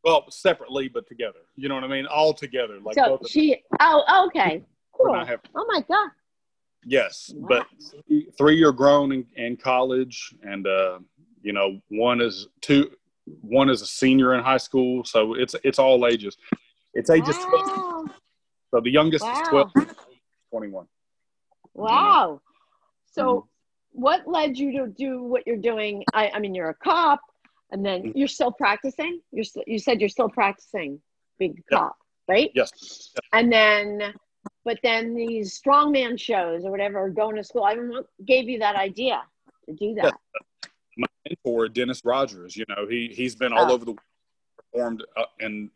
Well, 0.04 0.30
separately, 0.30 0.88
but 0.88 1.08
together. 1.08 1.40
You 1.56 1.70
know 1.70 1.76
what 1.76 1.84
I 1.84 1.88
mean? 1.88 2.06
All 2.08 2.34
together. 2.34 2.80
Like 2.80 2.96
So 2.96 3.20
she, 3.28 3.64
oh, 3.80 4.26
okay. 4.28 4.64
Cool. 4.94 5.14
have 5.26 5.42
Oh 5.56 5.66
my 5.68 5.82
God. 5.82 6.10
Yes, 6.88 7.32
Wow. 7.36 7.48
but 7.50 7.68
three, 8.38 8.64
are 8.64 8.72
grown 8.72 9.12
in, 9.12 9.26
in 9.36 9.58
college, 9.58 10.34
and 10.44 10.68
uh, 10.68 11.00
you 11.42 11.52
know, 11.54 11.80
one 11.90 12.22
is 12.22 12.48
two. 12.62 12.92
One 13.42 13.70
is 13.72 13.82
a 13.82 13.88
senior 13.88 14.36
in 14.36 14.44
high 14.44 14.58
school, 14.58 15.04
so 15.04 15.34
it's 15.34 15.56
it's 15.64 15.80
all 15.80 16.06
ages. 16.06 16.38
It's 16.94 17.10
ages 17.10 17.36
twelve. 17.38 17.68
Wow. 17.68 18.06
So 18.72 18.82
the 18.82 18.92
youngest 18.92 19.26
is 19.26 19.48
12, 19.50 19.72
21. 20.56 20.88
Wow. 21.74 22.42
So 23.12 23.24
Mhm. 23.42 23.48
what 23.92 24.26
led 24.28 24.58
you 24.58 24.72
to 24.80 24.88
do 24.88 25.22
what 25.24 25.46
you're 25.46 25.58
doing? 25.58 26.04
I, 26.14 26.30
I 26.34 26.40
mean, 26.40 26.56
you're 26.56 26.70
a 26.70 26.74
cop 26.76 27.20
and 27.72 27.86
then 27.86 28.04
Mhm. 28.04 28.14
you're 28.16 28.30
still 28.30 28.52
practicing. 28.54 29.22
You're 29.32 29.44
st- 29.44 29.68
you 29.68 29.80
said 29.80 30.00
you're 30.00 30.08
still 30.18 30.30
practicing 30.30 31.02
being 31.40 31.58
a 31.60 31.64
Yeah. 31.72 31.78
cop, 31.80 31.98
right? 32.30 32.52
Yes, 32.56 33.14
And 33.34 33.52
then, 33.52 34.14
but 34.64 34.80
then 34.82 35.14
these 35.14 35.60
strongman 35.62 36.18
shows 36.18 36.64
or 36.64 36.72
whatever, 36.72 37.00
or 37.00 37.10
going 37.10 37.36
to 37.36 37.44
school. 37.44 37.66
I 37.66 37.76
mean, 37.76 37.90
what 37.90 38.08
gave 38.26 38.48
you 38.48 38.60
that 38.60 38.76
idea 38.78 39.22
to 39.66 39.74
do 39.74 39.94
that? 39.96 40.18
my 40.98 41.08
mentor 41.28 41.68
Dennis 41.68 42.06
Rogers. 42.06 42.56
You 42.56 42.64
know, 42.70 42.88
he 42.88 43.10
he's 43.14 43.36
been 43.36 43.52
all 43.52 43.70
Oh. 43.70 43.74
over 43.74 43.84
the 43.84 43.92
world, 43.92 44.00
performed 44.72 45.06
uh, 45.18 45.26
in 45.42 45.70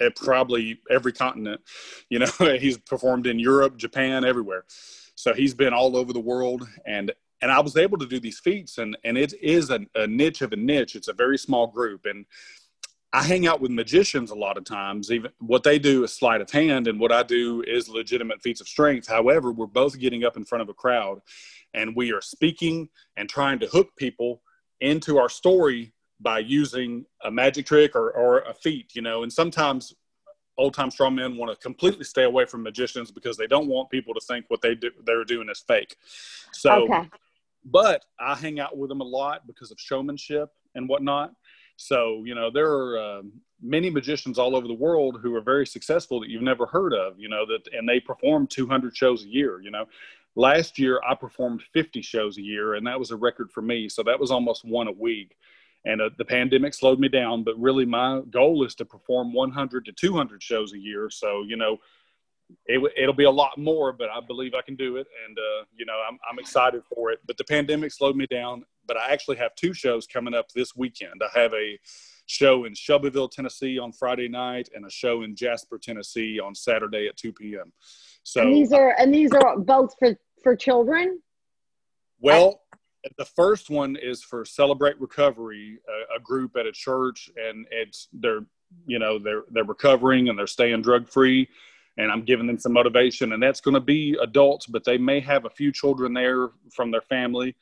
at 0.00 0.16
probably 0.16 0.80
every 0.90 1.12
continent. 1.12 1.60
You 2.08 2.20
know, 2.20 2.26
he's 2.58 2.78
performed 2.78 3.26
in 3.26 3.38
Europe, 3.38 3.76
Japan, 3.76 4.24
everywhere. 4.24 4.64
So 5.14 5.34
he's 5.34 5.54
been 5.54 5.72
all 5.72 5.96
over 5.96 6.12
the 6.12 6.20
world, 6.20 6.66
and 6.86 7.12
and 7.40 7.50
I 7.50 7.60
was 7.60 7.76
able 7.76 7.98
to 7.98 8.06
do 8.06 8.20
these 8.20 8.38
feats, 8.38 8.78
and 8.78 8.96
and 9.04 9.18
it 9.18 9.34
is 9.42 9.70
a, 9.70 9.80
a 9.94 10.06
niche 10.06 10.42
of 10.42 10.52
a 10.52 10.56
niche. 10.56 10.96
It's 10.96 11.08
a 11.08 11.12
very 11.12 11.38
small 11.38 11.66
group, 11.66 12.06
and 12.06 12.24
I 13.12 13.22
hang 13.22 13.46
out 13.46 13.60
with 13.60 13.70
magicians 13.70 14.30
a 14.30 14.34
lot 14.34 14.56
of 14.56 14.64
times. 14.64 15.10
Even 15.10 15.32
what 15.38 15.64
they 15.64 15.78
do 15.78 16.04
is 16.04 16.12
sleight 16.12 16.40
of 16.40 16.50
hand, 16.50 16.88
and 16.88 16.98
what 16.98 17.12
I 17.12 17.22
do 17.22 17.62
is 17.66 17.88
legitimate 17.88 18.40
feats 18.40 18.60
of 18.60 18.68
strength. 18.68 19.06
However, 19.06 19.52
we're 19.52 19.66
both 19.66 19.98
getting 19.98 20.24
up 20.24 20.36
in 20.36 20.44
front 20.44 20.62
of 20.62 20.68
a 20.68 20.74
crowd, 20.74 21.20
and 21.74 21.94
we 21.94 22.12
are 22.12 22.22
speaking 22.22 22.88
and 23.16 23.28
trying 23.28 23.58
to 23.58 23.66
hook 23.66 23.90
people 23.96 24.42
into 24.80 25.18
our 25.18 25.28
story 25.28 25.92
by 26.22 26.38
using 26.38 27.04
a 27.24 27.30
magic 27.30 27.66
trick 27.66 27.96
or, 27.96 28.10
or 28.12 28.40
a 28.40 28.54
feat, 28.54 28.94
you 28.94 29.02
know. 29.02 29.22
And 29.22 29.32
sometimes 29.32 29.94
old 30.58 30.74
time 30.74 30.90
strongmen 30.90 31.36
want 31.36 31.50
to 31.50 31.62
completely 31.62 32.04
stay 32.04 32.24
away 32.24 32.44
from 32.44 32.62
magicians 32.62 33.10
because 33.10 33.36
they 33.36 33.46
don't 33.46 33.68
want 33.68 33.90
people 33.90 34.14
to 34.14 34.20
think 34.20 34.44
what 34.48 34.60
they 34.60 34.74
do 34.74 34.90
they're 35.04 35.24
doing 35.24 35.48
is 35.50 35.60
fake. 35.66 35.96
So 36.52 36.84
okay. 36.84 37.08
but 37.64 38.04
I 38.20 38.34
hang 38.34 38.60
out 38.60 38.76
with 38.76 38.88
them 38.88 39.00
a 39.00 39.04
lot 39.04 39.46
because 39.46 39.70
of 39.70 39.80
showmanship 39.80 40.50
and 40.74 40.88
whatnot. 40.88 41.32
So, 41.76 42.22
you 42.24 42.34
know, 42.34 42.50
there 42.50 42.70
are 42.70 43.18
um 43.18 43.32
many 43.62 43.90
magicians 43.90 44.38
all 44.38 44.56
over 44.56 44.66
the 44.66 44.74
world 44.74 45.20
who 45.22 45.34
are 45.34 45.40
very 45.40 45.66
successful 45.66 46.20
that 46.20 46.28
you've 46.28 46.42
never 46.42 46.66
heard 46.66 46.92
of, 46.92 47.18
you 47.18 47.28
know, 47.28 47.46
that, 47.46 47.72
and 47.72 47.88
they 47.88 48.00
perform 48.00 48.46
200 48.46 48.96
shows 48.96 49.24
a 49.24 49.28
year, 49.28 49.60
you 49.60 49.70
know. 49.70 49.86
Last 50.34 50.78
year, 50.78 51.00
I 51.08 51.14
performed 51.14 51.62
50 51.72 52.00
shows 52.02 52.38
a 52.38 52.42
year, 52.42 52.74
and 52.74 52.86
that 52.86 52.98
was 52.98 53.10
a 53.10 53.16
record 53.16 53.52
for 53.52 53.60
me. 53.60 53.88
So 53.88 54.02
that 54.02 54.18
was 54.18 54.30
almost 54.30 54.64
one 54.64 54.88
a 54.88 54.92
week. 54.92 55.36
And 55.84 56.00
uh, 56.00 56.10
the 56.16 56.24
pandemic 56.24 56.74
slowed 56.74 57.00
me 57.00 57.08
down, 57.08 57.42
but 57.42 57.58
really 57.58 57.84
my 57.84 58.20
goal 58.30 58.64
is 58.64 58.74
to 58.76 58.84
perform 58.84 59.32
100 59.32 59.84
to 59.86 59.92
200 59.92 60.42
shows 60.42 60.72
a 60.72 60.78
year. 60.78 61.10
So, 61.10 61.42
you 61.46 61.56
know, 61.56 61.78
it, 62.66 62.92
it'll 62.96 63.14
be 63.14 63.24
a 63.24 63.30
lot 63.30 63.58
more, 63.58 63.92
but 63.92 64.08
I 64.10 64.20
believe 64.20 64.54
I 64.54 64.62
can 64.62 64.76
do 64.76 64.96
it. 64.96 65.06
And, 65.26 65.36
uh, 65.38 65.64
you 65.74 65.84
know, 65.84 66.00
I'm, 66.08 66.18
I'm 66.30 66.38
excited 66.38 66.82
for 66.94 67.10
it. 67.10 67.20
But 67.26 67.36
the 67.36 67.44
pandemic 67.44 67.92
slowed 67.92 68.16
me 68.16 68.26
down. 68.26 68.64
But 68.86 68.96
I 68.96 69.12
actually 69.12 69.36
have 69.36 69.54
two 69.54 69.72
shows 69.72 70.06
coming 70.06 70.34
up 70.34 70.48
this 70.54 70.76
weekend. 70.76 71.22
I 71.22 71.38
have 71.38 71.52
a 71.54 71.78
show 72.26 72.64
in 72.64 72.74
Shelbyville, 72.74 73.28
Tennessee 73.28 73.78
on 73.78 73.92
Friday 73.92 74.28
night 74.28 74.68
and 74.74 74.86
a 74.86 74.90
show 74.90 75.22
in 75.22 75.36
Jasper, 75.36 75.78
Tennessee 75.78 76.40
on 76.40 76.54
Saturday 76.54 77.06
at 77.06 77.16
2 77.16 77.32
p.m. 77.32 77.72
So, 78.22 78.42
and 78.42 78.54
these 78.54 78.72
are 78.72 78.94
and 78.98 79.12
these 79.12 79.32
are 79.32 79.58
both 79.58 79.94
for 79.98 80.16
for 80.42 80.56
children. 80.56 81.20
well, 82.20 82.61
the 83.16 83.24
first 83.24 83.70
one 83.70 83.96
is 83.96 84.22
for 84.22 84.44
Celebrate 84.44 85.00
Recovery, 85.00 85.78
a, 85.88 86.16
a 86.16 86.20
group 86.20 86.56
at 86.56 86.66
a 86.66 86.72
church, 86.72 87.30
and 87.36 87.66
it's 87.70 88.08
they're 88.12 88.44
you 88.86 88.98
know 88.98 89.18
they're 89.18 89.44
they're 89.50 89.64
recovering 89.64 90.28
and 90.28 90.38
they're 90.38 90.46
staying 90.46 90.82
drug 90.82 91.08
free, 91.08 91.48
and 91.98 92.10
I'm 92.10 92.22
giving 92.22 92.46
them 92.46 92.58
some 92.58 92.72
motivation, 92.72 93.32
and 93.32 93.42
that's 93.42 93.60
going 93.60 93.74
to 93.74 93.80
be 93.80 94.16
adults, 94.22 94.66
but 94.66 94.84
they 94.84 94.98
may 94.98 95.20
have 95.20 95.44
a 95.44 95.50
few 95.50 95.72
children 95.72 96.14
there 96.14 96.50
from 96.70 96.90
their 96.90 97.02
family. 97.02 97.56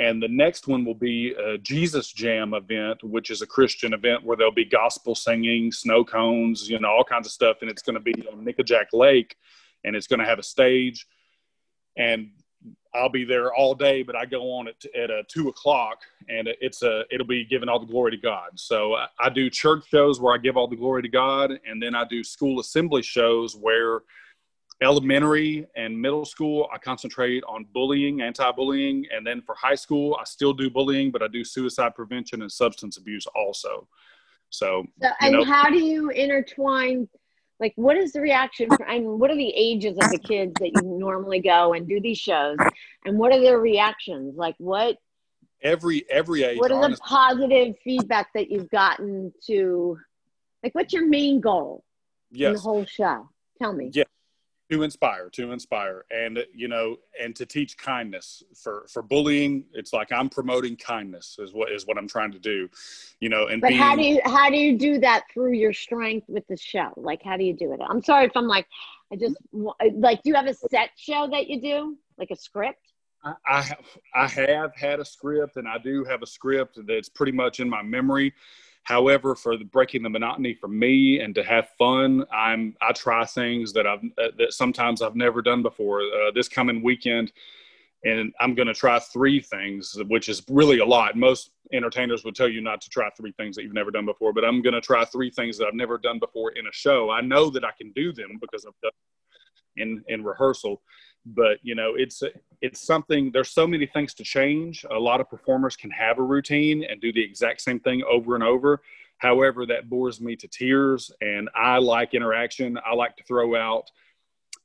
And 0.00 0.22
the 0.22 0.28
next 0.28 0.68
one 0.68 0.84
will 0.84 0.94
be 0.94 1.32
a 1.32 1.58
Jesus 1.58 2.12
Jam 2.12 2.54
event, 2.54 3.02
which 3.02 3.30
is 3.30 3.42
a 3.42 3.46
Christian 3.48 3.92
event 3.92 4.22
where 4.22 4.36
there'll 4.36 4.52
be 4.52 4.64
gospel 4.64 5.16
singing, 5.16 5.72
snow 5.72 6.04
cones, 6.04 6.70
you 6.70 6.78
know, 6.78 6.88
all 6.88 7.02
kinds 7.02 7.26
of 7.26 7.32
stuff, 7.32 7.58
and 7.62 7.70
it's 7.70 7.82
going 7.82 7.94
to 7.94 8.00
be 8.00 8.14
on 8.32 8.44
Nickajack 8.44 8.92
Lake, 8.92 9.34
and 9.82 9.96
it's 9.96 10.06
going 10.06 10.20
to 10.20 10.24
have 10.24 10.38
a 10.38 10.42
stage, 10.44 11.04
and 11.96 12.30
I'll 12.94 13.08
be 13.08 13.24
there 13.24 13.52
all 13.52 13.74
day, 13.74 14.02
but 14.02 14.16
I 14.16 14.24
go 14.24 14.50
on 14.52 14.68
at, 14.68 14.84
at 14.94 15.10
uh, 15.10 15.22
two 15.28 15.48
o'clock, 15.48 15.98
and 16.28 16.48
it's 16.60 16.82
a 16.82 17.04
it'll 17.10 17.26
be 17.26 17.44
giving 17.44 17.68
all 17.68 17.78
the 17.78 17.86
glory 17.86 18.12
to 18.12 18.16
God. 18.16 18.50
So 18.54 18.94
I, 18.94 19.06
I 19.20 19.28
do 19.28 19.50
church 19.50 19.84
shows 19.90 20.20
where 20.20 20.34
I 20.34 20.38
give 20.38 20.56
all 20.56 20.68
the 20.68 20.76
glory 20.76 21.02
to 21.02 21.08
God, 21.08 21.52
and 21.66 21.82
then 21.82 21.94
I 21.94 22.04
do 22.04 22.24
school 22.24 22.60
assembly 22.60 23.02
shows 23.02 23.54
where 23.54 24.00
elementary 24.80 25.66
and 25.76 26.00
middle 26.00 26.24
school 26.24 26.68
I 26.72 26.78
concentrate 26.78 27.42
on 27.48 27.66
bullying, 27.74 28.20
anti-bullying, 28.22 29.06
and 29.14 29.26
then 29.26 29.42
for 29.42 29.54
high 29.54 29.74
school 29.74 30.16
I 30.20 30.24
still 30.24 30.52
do 30.52 30.70
bullying, 30.70 31.10
but 31.10 31.22
I 31.22 31.28
do 31.28 31.44
suicide 31.44 31.94
prevention 31.94 32.42
and 32.42 32.50
substance 32.50 32.96
abuse 32.96 33.26
also. 33.34 33.88
So 34.50 34.84
So, 35.02 35.08
and 35.20 35.32
know, 35.32 35.44
how 35.44 35.68
do 35.68 35.78
you 35.78 36.10
intertwine? 36.10 37.08
Like, 37.60 37.72
what 37.76 37.96
is 37.96 38.12
the 38.12 38.20
reaction? 38.20 38.68
For, 38.68 38.86
I 38.86 39.00
mean, 39.00 39.18
what 39.18 39.30
are 39.30 39.36
the 39.36 39.52
ages 39.54 39.98
of 39.98 40.10
the 40.10 40.18
kids 40.18 40.54
that 40.60 40.72
you 40.72 40.82
normally 40.82 41.40
go 41.40 41.72
and 41.72 41.88
do 41.88 42.00
these 42.00 42.18
shows, 42.18 42.56
and 43.04 43.18
what 43.18 43.32
are 43.32 43.40
their 43.40 43.58
reactions? 43.58 44.36
Like, 44.36 44.54
what 44.58 44.96
every 45.62 46.04
every 46.10 46.44
age. 46.44 46.58
what 46.58 46.70
are 46.70 46.88
the 46.88 46.96
positive 46.98 47.74
feedback 47.82 48.32
that 48.34 48.50
you've 48.50 48.70
gotten 48.70 49.32
to? 49.46 49.98
Like, 50.62 50.74
what's 50.74 50.92
your 50.92 51.06
main 51.06 51.40
goal 51.40 51.84
in 52.32 52.54
the 52.54 52.60
whole 52.60 52.84
show? 52.84 53.28
Tell 53.60 53.72
me. 53.72 53.90
Yeah. 53.92 54.04
To 54.70 54.82
inspire 54.82 55.30
to 55.30 55.52
inspire. 55.52 56.04
And 56.10 56.44
you 56.54 56.68
know 56.68 56.96
and 57.20 57.34
to 57.36 57.46
teach 57.46 57.76
kindness. 57.78 58.42
For 58.54 58.86
for 58.92 59.02
bullying 59.02 59.64
it's 59.72 59.92
like 59.92 60.10
i'm 60.12 60.28
promoting 60.28 60.76
kindness 60.76 61.38
is 61.38 61.52
what 61.52 61.70
is 61.70 61.86
what 61.86 61.98
i'm 61.98 62.08
trying 62.08 62.32
to 62.32 62.38
do 62.38 62.68
you 63.20 63.28
know 63.28 63.46
and 63.46 63.60
but 63.60 63.68
being, 63.68 63.80
how 63.80 63.94
do 63.94 64.02
you 64.02 64.20
how 64.24 64.50
do 64.50 64.56
you 64.56 64.76
do 64.76 64.98
that 65.00 65.24
through 65.32 65.52
your 65.52 65.72
strength 65.72 66.28
with 66.28 66.46
the 66.48 66.56
show? 66.56 66.90
Like 66.96 67.22
how 67.22 67.36
do 67.36 67.44
you 67.44 67.54
do 67.54 67.72
it? 67.72 67.80
I'm 67.86 68.02
sorry 68.02 68.26
if 68.26 68.36
i'm 68.36 68.46
like 68.46 68.66
i 69.12 69.16
just 69.16 69.36
like 69.52 70.22
do 70.22 70.30
you 70.30 70.34
have 70.34 70.46
a 70.46 70.54
set 70.54 70.90
show 70.96 71.28
that 71.30 71.48
you 71.48 71.60
do? 71.60 71.96
Like 72.18 72.30
a 72.30 72.36
script? 72.36 72.80
I 73.24 73.62
have 73.62 73.86
I 74.14 74.26
have 74.26 74.74
had 74.76 75.00
a 75.00 75.04
script 75.04 75.56
and 75.56 75.68
I 75.68 75.78
do 75.78 76.04
have 76.04 76.22
a 76.22 76.26
script 76.26 76.78
that's 76.86 77.08
pretty 77.08 77.32
much 77.32 77.60
in 77.60 77.68
my 77.68 77.82
memory. 77.82 78.32
However, 78.88 79.34
for 79.34 79.58
the 79.58 79.66
breaking 79.66 80.02
the 80.02 80.08
monotony 80.08 80.54
for 80.54 80.66
me 80.66 81.20
and 81.20 81.34
to 81.34 81.44
have 81.44 81.68
fun, 81.76 82.24
I'm 82.32 82.74
I 82.80 82.92
try 82.92 83.26
things 83.26 83.74
that 83.74 83.86
I've 83.86 84.00
that 84.16 84.54
sometimes 84.54 85.02
I've 85.02 85.14
never 85.14 85.42
done 85.42 85.62
before. 85.62 86.00
Uh, 86.00 86.30
this 86.34 86.48
coming 86.48 86.82
weekend, 86.82 87.32
and 88.04 88.32
I'm 88.40 88.54
going 88.54 88.66
to 88.66 88.72
try 88.72 88.98
three 88.98 89.40
things, 89.40 89.94
which 90.08 90.30
is 90.30 90.42
really 90.48 90.78
a 90.78 90.86
lot. 90.86 91.16
Most 91.16 91.50
entertainers 91.70 92.24
would 92.24 92.34
tell 92.34 92.48
you 92.48 92.62
not 92.62 92.80
to 92.80 92.88
try 92.88 93.10
three 93.10 93.32
things 93.32 93.56
that 93.56 93.64
you've 93.64 93.74
never 93.74 93.90
done 93.90 94.06
before, 94.06 94.32
but 94.32 94.42
I'm 94.42 94.62
going 94.62 94.72
to 94.72 94.80
try 94.80 95.04
three 95.04 95.30
things 95.30 95.58
that 95.58 95.66
I've 95.66 95.74
never 95.74 95.98
done 95.98 96.18
before 96.18 96.52
in 96.52 96.66
a 96.66 96.72
show. 96.72 97.10
I 97.10 97.20
know 97.20 97.50
that 97.50 97.64
I 97.64 97.72
can 97.76 97.92
do 97.92 98.14
them 98.14 98.38
because 98.40 98.64
I've 98.64 98.80
done 98.82 98.92
in 99.78 100.02
in 100.08 100.24
rehearsal. 100.24 100.82
But 101.26 101.58
you 101.62 101.74
know 101.74 101.94
it's 101.96 102.22
it's 102.60 102.80
something 102.80 103.30
there's 103.32 103.50
so 103.50 103.66
many 103.66 103.86
things 103.86 104.14
to 104.14 104.24
change. 104.24 104.84
A 104.90 104.98
lot 104.98 105.20
of 105.20 105.28
performers 105.28 105.76
can 105.76 105.90
have 105.90 106.18
a 106.18 106.22
routine 106.22 106.84
and 106.84 107.00
do 107.00 107.12
the 107.12 107.22
exact 107.22 107.60
same 107.60 107.80
thing 107.80 108.02
over 108.08 108.34
and 108.34 108.44
over. 108.44 108.80
However 109.18 109.66
that 109.66 109.88
bores 109.88 110.20
me 110.20 110.36
to 110.36 110.48
tears 110.48 111.10
and 111.20 111.48
i 111.54 111.78
like 111.78 112.14
interaction. 112.14 112.78
I 112.84 112.94
like 112.94 113.16
to 113.16 113.24
throw 113.24 113.56
out 113.56 113.90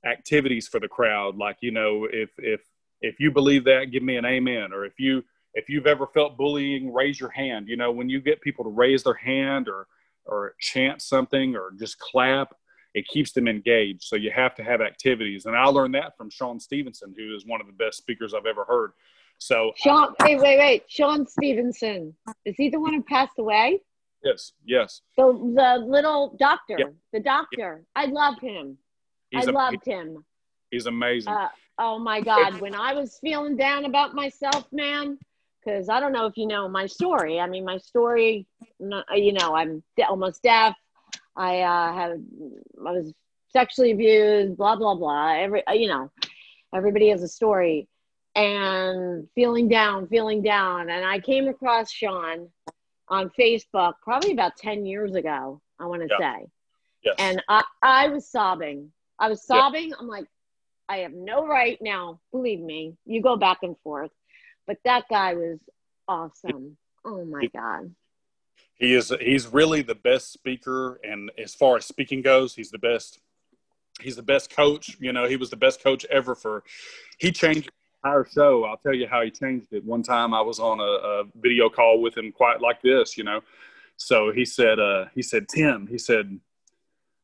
activities 0.05 0.67
for 0.67 0.79
the 0.79 0.87
crowd. 0.87 1.37
Like 1.37 1.57
you 1.61 1.71
know 1.71 2.07
if 2.11 2.29
if 2.37 2.61
if 3.01 3.19
you 3.19 3.31
believe 3.31 3.65
that 3.65 3.91
give 3.91 4.03
me 4.03 4.17
an 4.17 4.25
amen. 4.25 4.73
Or 4.73 4.85
if 4.85 4.99
you 4.99 5.23
if 5.53 5.69
you've 5.69 5.87
ever 5.87 6.07
felt 6.07 6.37
bullying 6.37 6.93
raise 6.93 7.19
your 7.19 7.29
hand. 7.29 7.67
You 7.67 7.77
know 7.77 7.91
when 7.91 8.09
you 8.09 8.21
get 8.21 8.41
people 8.41 8.63
to 8.63 8.69
raise 8.69 9.03
their 9.03 9.13
hand 9.13 9.67
or 9.67 9.87
or 10.25 10.55
chant 10.59 11.01
something 11.01 11.55
or 11.55 11.71
just 11.77 11.99
clap 11.99 12.55
it 12.93 13.07
keeps 13.07 13.31
them 13.31 13.47
engaged. 13.47 14.03
So 14.03 14.15
you 14.15 14.31
have 14.31 14.55
to 14.55 14.63
have 14.63 14.81
activities. 14.81 15.45
And 15.45 15.55
I 15.55 15.65
learned 15.65 15.95
that 15.95 16.15
from 16.17 16.29
Sean 16.29 16.59
Stephenson, 16.59 17.13
who 17.17 17.35
is 17.35 17.45
one 17.45 17.61
of 17.61 17.67
the 17.67 17.73
best 17.73 17.97
speakers 17.97 18.33
I've 18.33 18.45
ever 18.45 18.65
heard. 18.65 18.91
So 19.39 19.71
Sean, 19.75 20.13
wait, 20.21 20.39
wait, 20.39 20.59
wait. 20.59 20.83
Sean 20.87 21.27
Stephenson. 21.27 22.15
Is 22.45 22.55
he 22.57 22.69
the 22.69 22.79
one 22.79 22.93
who 22.93 23.03
passed 23.03 23.37
away? 23.39 23.81
Yes, 24.23 24.53
yes. 24.63 25.01
The 25.17 25.25
the 25.25 25.85
little 25.85 26.35
doctor, 26.39 26.77
yep. 26.79 26.93
the 27.11 27.19
doctor. 27.19 27.81
Yep. 27.81 27.85
I 27.95 28.05
love 28.05 28.39
him. 28.39 28.77
He's 29.31 29.47
I 29.47 29.51
a, 29.51 29.53
loved 29.53 29.85
him. 29.85 30.23
He's 30.71 30.85
amazing. 30.85 31.33
Uh, 31.33 31.49
oh 31.77 31.99
my 31.99 32.21
God. 32.21 32.61
when 32.61 32.73
I 32.73 32.93
was 32.93 33.17
feeling 33.19 33.57
down 33.57 33.85
about 33.85 34.13
myself, 34.13 34.65
man, 34.71 35.17
because 35.63 35.89
I 35.89 35.99
don't 35.99 36.13
know 36.13 36.25
if 36.25 36.37
you 36.37 36.47
know 36.47 36.69
my 36.69 36.85
story. 36.85 37.39
I 37.39 37.47
mean, 37.47 37.65
my 37.65 37.77
story, 37.77 38.47
you 38.79 39.33
know, 39.33 39.55
I'm 39.55 39.83
almost 40.07 40.41
deaf. 40.43 40.75
I 41.35 41.61
uh, 41.61 41.93
had 41.93 42.25
I 42.85 42.91
was 42.91 43.13
sexually 43.49 43.91
abused, 43.91 44.57
blah 44.57 44.75
blah 44.75 44.95
blah. 44.95 45.33
Every 45.33 45.65
uh, 45.67 45.73
you 45.73 45.87
know, 45.87 46.11
everybody 46.73 47.09
has 47.09 47.23
a 47.23 47.27
story, 47.27 47.87
and 48.35 49.27
feeling 49.35 49.67
down, 49.67 50.07
feeling 50.07 50.41
down. 50.41 50.89
And 50.89 51.05
I 51.05 51.19
came 51.19 51.47
across 51.47 51.91
Sean 51.91 52.49
on 53.07 53.31
Facebook 53.39 53.93
probably 54.03 54.31
about 54.31 54.57
ten 54.57 54.85
years 54.85 55.15
ago. 55.15 55.61
I 55.79 55.85
want 55.85 56.01
to 56.01 56.07
yeah. 56.19 56.35
say, 56.37 56.45
yes. 57.03 57.15
and 57.19 57.43
I 57.47 57.63
I 57.81 58.09
was 58.09 58.29
sobbing. 58.29 58.91
I 59.19 59.29
was 59.29 59.45
sobbing. 59.45 59.89
Yeah. 59.89 59.95
I'm 59.99 60.07
like, 60.07 60.25
I 60.89 60.97
have 60.97 61.13
no 61.13 61.47
right 61.47 61.77
now. 61.81 62.19
Believe 62.31 62.59
me, 62.59 62.95
you 63.05 63.21
go 63.21 63.37
back 63.37 63.59
and 63.63 63.75
forth, 63.83 64.11
but 64.67 64.77
that 64.85 65.05
guy 65.09 65.33
was 65.33 65.59
awesome. 66.07 66.77
Oh 67.05 67.25
my 67.25 67.47
god 67.47 67.93
he 68.75 68.93
is 68.93 69.13
he's 69.21 69.47
really 69.47 69.81
the 69.81 69.95
best 69.95 70.33
speaker 70.33 70.99
and 71.03 71.31
as 71.37 71.53
far 71.53 71.77
as 71.77 71.85
speaking 71.85 72.21
goes 72.21 72.55
he's 72.55 72.71
the 72.71 72.79
best 72.79 73.19
he's 74.01 74.15
the 74.15 74.23
best 74.23 74.55
coach. 74.55 74.97
You 74.99 75.13
know 75.13 75.27
he 75.27 75.35
was 75.35 75.49
the 75.49 75.55
best 75.55 75.83
coach 75.83 76.05
ever 76.09 76.35
for 76.35 76.63
he 77.17 77.31
changed 77.31 77.71
our 78.03 78.25
show. 78.25 78.65
I'll 78.65 78.77
tell 78.77 78.93
you 78.93 79.07
how 79.07 79.21
he 79.21 79.31
changed 79.31 79.67
it. 79.71 79.83
One 79.83 80.03
time 80.03 80.33
i 80.33 80.41
was 80.41 80.59
on 80.59 80.79
a, 80.79 80.83
a 80.83 81.23
video 81.35 81.69
call 81.69 82.01
with 82.01 82.17
him 82.17 82.31
quite 82.31 82.61
like 82.61 82.81
this 82.81 83.17
you 83.17 83.23
know. 83.23 83.41
So 83.97 84.31
he 84.31 84.45
said 84.45 84.79
uh, 84.79 85.05
he 85.13 85.21
said 85.21 85.47
tim 85.47 85.87
he 85.87 85.97
said 85.97 86.39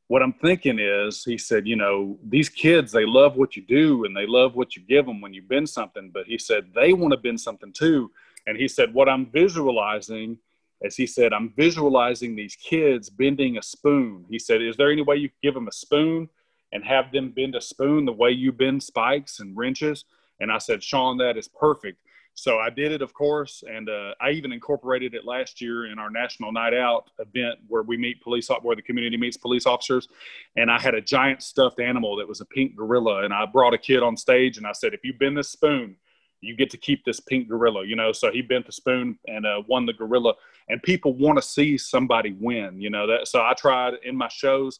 what 0.08 0.24
i'm 0.24 0.34
thinking 0.34 0.80
is 0.80 1.24
he 1.24 1.38
said 1.38 1.68
you 1.68 1.76
know 1.76 2.18
these 2.24 2.50
kids 2.50 2.92
they 2.92 3.06
love 3.06 3.36
what 3.36 3.56
you 3.56 3.62
do 3.62 4.06
and 4.06 4.16
they 4.16 4.26
love 4.26 4.56
what 4.56 4.76
you 4.76 4.82
give 4.82 5.06
them 5.06 5.22
when 5.22 5.34
you 5.34 5.42
bend 5.42 5.70
something 5.70 6.10
but 6.12 6.26
he 6.26 6.38
said 6.38 6.66
they 6.74 6.94
want 6.94 7.12
to 7.12 7.18
bend 7.18 7.40
something 7.40 7.72
too. 7.74 8.12
And 8.48 8.58
he 8.58 8.68
said 8.68 8.94
what 8.94 9.10
i'm 9.10 9.26
visualizing 9.28 10.38
as 10.84 10.96
he 10.96 11.06
said, 11.06 11.34
I'm 11.34 11.54
visualizing 11.56 12.36
these 12.36 12.56
kids 12.56 13.10
bending 13.10 13.58
a 13.58 13.62
spoon. 13.62 14.26
He 14.30 14.40
said, 14.40 14.62
Is 14.62 14.78
there 14.78 14.92
any 14.92 15.02
way 15.02 15.18
you 15.18 15.30
could 15.30 15.42
give 15.42 15.54
them 15.54 15.68
a 15.68 15.74
spoon 15.74 16.30
and 16.72 16.84
have 16.84 17.12
them 17.12 17.32
bend 17.32 17.56
a 17.56 17.62
spoon 17.62 18.06
the 18.06 18.14
way 18.14 18.32
you 18.32 18.52
bend 18.52 18.82
spikes 18.82 19.40
and 19.40 19.56
wrenches? 19.58 20.06
And 20.40 20.52
I 20.52 20.58
said, 20.58 20.82
Sean, 20.82 21.18
that 21.18 21.38
is 21.38 21.48
perfect. 21.48 22.00
So 22.34 22.60
I 22.60 22.70
did 22.70 22.94
it, 22.94 23.02
of 23.02 23.14
course, 23.14 23.66
and 23.70 23.90
uh, 23.90 24.14
I 24.22 24.30
even 24.30 24.54
incorporated 24.54 25.14
it 25.14 25.26
last 25.26 25.60
year 25.60 25.92
in 25.92 26.00
our 26.00 26.10
National 26.10 26.54
Night 26.54 26.74
Out 26.74 27.10
event 27.20 27.60
where 27.68 27.84
we 27.84 27.98
meet 27.98 28.22
police, 28.22 28.50
where 28.62 28.78
the 28.78 28.82
community 28.82 29.18
meets 29.18 29.36
police 29.36 29.66
officers. 29.66 30.08
And 30.56 30.72
I 30.72 30.80
had 30.80 30.96
a 30.96 31.02
giant 31.02 31.44
stuffed 31.44 31.82
animal 31.82 32.16
that 32.16 32.28
was 32.28 32.40
a 32.40 32.46
pink 32.46 32.78
gorilla, 32.78 33.26
and 33.26 33.34
I 33.34 33.46
brought 33.46 33.74
a 33.74 33.78
kid 33.78 34.02
on 34.04 34.16
stage, 34.16 34.58
and 34.58 34.66
I 34.66 34.72
said, 34.72 34.94
"If 34.94 35.04
you 35.04 35.12
bend 35.12 35.38
this 35.38 35.50
spoon, 35.50 35.98
you 36.42 36.56
get 36.56 36.70
to 36.72 36.78
keep 36.78 37.04
this 37.06 37.20
pink 37.20 37.48
gorilla." 37.48 37.86
You 37.86 37.96
know, 37.96 38.12
so 38.12 38.32
he 38.32 38.42
bent 38.42 38.66
the 38.66 38.72
spoon 38.72 39.18
and 39.28 39.46
uh, 39.46 39.62
won 39.68 39.86
the 39.86 39.94
gorilla. 39.94 40.34
And 40.70 40.82
people 40.84 41.14
want 41.14 41.38
to 41.38 41.42
see 41.42 41.78
somebody 41.78 42.36
win 42.40 42.80
you 42.80 42.90
know? 42.90 43.08
That 43.08 43.28
so 43.28 43.42
i 43.42 43.54
tried 43.54 43.96
in 44.04 44.16
my 44.16 44.28
shows 44.30 44.80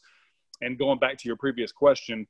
and 0.60 0.78
going 0.78 0.98
back 0.98 1.18
to 1.18 1.28
your 1.28 1.36
previous 1.36 1.72
question 1.72 2.26